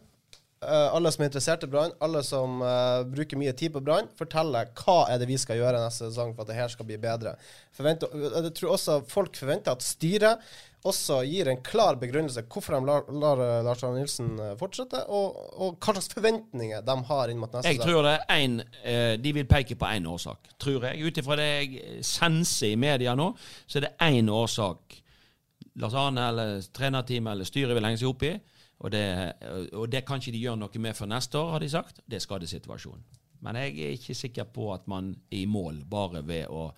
alle 0.95 1.11
som 1.13 1.23
er 1.23 1.29
interessert 1.29 1.63
i 1.65 1.69
Brann, 1.71 1.93
alle 2.03 2.23
som 2.25 2.61
uh, 2.63 3.03
bruker 3.09 3.39
mye 3.39 3.53
tid 3.57 3.73
på 3.75 3.81
Brann, 3.83 4.09
forteller 4.19 4.69
hva 4.79 5.03
er 5.11 5.21
det 5.21 5.29
vi 5.29 5.39
skal 5.41 5.59
gjøre 5.59 5.81
neste 5.83 6.09
sesong 6.09 6.35
for 6.35 6.45
at 6.45 6.51
det 6.51 6.59
her 6.59 6.71
skal 6.71 6.87
bli 6.89 6.99
bedre. 7.01 7.35
Forventer, 7.75 8.13
jeg 8.33 8.53
tror 8.59 8.75
også 8.75 8.99
folk 9.09 9.35
forventer 9.39 9.75
at 9.75 9.85
styret 9.85 10.53
også 10.83 11.21
gir 11.23 11.47
en 11.47 11.61
klar 11.63 11.95
begrunnelse 11.95 12.41
hvorfor 12.51 12.75
de 12.75 12.87
lar, 12.89 13.05
lar 13.07 13.39
eh, 13.39 13.59
Lars 13.63 13.85
Arne 13.87 14.01
Nilsen 14.01 14.33
fortsette, 14.59 14.99
og, 15.07 15.37
og, 15.55 15.77
hva 15.77 15.93
slags 15.95 16.11
forventninger 16.11 16.83
de 16.83 16.97
har 17.07 17.31
inn 17.31 17.39
mot 17.39 17.53
neste 17.53 17.69
sesong. 17.69 17.77
Jeg 17.79 17.87
tror 17.87 18.09
det 18.09 18.17
er 18.19 18.41
en, 18.41 18.57
De 19.23 19.35
vil 19.39 19.47
peke 19.47 19.79
på 19.79 19.93
én 19.95 20.09
årsak, 20.11 20.51
tror 20.59 20.89
jeg. 20.89 21.07
Ut 21.07 21.21
ifra 21.23 21.39
det 21.39 21.47
jeg 21.53 22.03
senser 22.03 22.73
i 22.73 22.81
media 22.83 23.15
nå, 23.15 23.31
så 23.63 23.79
er 23.79 23.87
det 23.87 23.95
én 24.11 24.31
årsak 24.31 24.99
Lars 25.79 25.95
Arne 25.97 26.27
eller 26.29 26.61
trenerteamet 26.75 27.33
eller 27.33 27.47
styret 27.47 27.73
vil 27.77 27.87
henge 27.87 28.01
seg 28.01 28.11
opp 28.11 28.25
i. 28.27 28.33
Og 28.83 28.91
det, 28.91 29.03
og 29.71 29.87
det 29.91 30.03
kan 30.05 30.19
ikke 30.19 30.33
de 30.35 30.41
gjøre 30.43 30.59
noe 30.59 30.81
med 30.83 30.97
for 30.97 31.07
neste 31.07 31.39
år, 31.39 31.53
har 31.55 31.63
de 31.63 31.69
sagt. 31.71 32.01
Det 32.03 32.19
er 32.19 32.25
skadesituasjonen. 32.25 33.05
Men 33.43 33.59
jeg 33.59 33.71
er 33.79 33.95
ikke 33.97 34.15
sikker 34.15 34.47
på 34.55 34.69
at 34.73 34.85
man 34.87 35.13
er 35.31 35.41
i 35.43 35.47
mål 35.49 35.81
bare 35.91 36.21
ved 36.23 36.51
å 36.51 36.69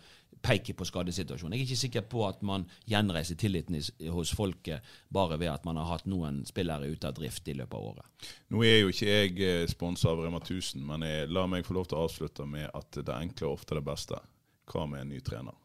peke 0.45 0.75
på 0.77 0.85
skadesituasjonen. 0.85 1.55
Jeg 1.55 1.63
er 1.63 1.69
ikke 1.69 1.81
sikker 1.81 2.05
på 2.09 2.21
at 2.27 2.41
man 2.45 2.67
gjenreiser 2.89 3.37
tilliten 3.39 3.77
hos 4.13 4.33
folket 4.37 4.85
bare 5.13 5.39
ved 5.41 5.49
at 5.49 5.65
man 5.65 5.79
har 5.81 5.89
hatt 5.89 6.05
noen 6.09 6.43
spillere 6.45 6.89
ute 6.91 7.09
av 7.09 7.17
drift 7.17 7.49
i 7.49 7.57
løpet 7.57 7.77
av 7.77 7.89
året. 7.89 8.29
Nå 8.53 8.61
er 8.65 8.79
jo 8.83 8.93
ikke 8.93 9.09
jeg 9.09 9.35
eh, 9.41 9.65
sponsa 9.71 10.11
av 10.13 10.21
Rema 10.21 10.41
1000, 10.43 10.85
men 10.85 11.05
jeg, 11.07 11.29
la 11.33 11.47
meg 11.49 11.65
få 11.65 11.77
lov 11.79 11.89
til 11.89 11.97
å 11.99 12.05
avslutte 12.05 12.45
med 12.49 12.69
at 12.69 13.01
det 13.01 13.17
enkle 13.17 13.49
er 13.49 13.57
ofte 13.57 13.77
det 13.79 13.85
beste. 13.85 14.21
Hva 14.69 14.85
med 14.89 15.05
en 15.05 15.13
ny 15.15 15.21
trener? 15.25 15.64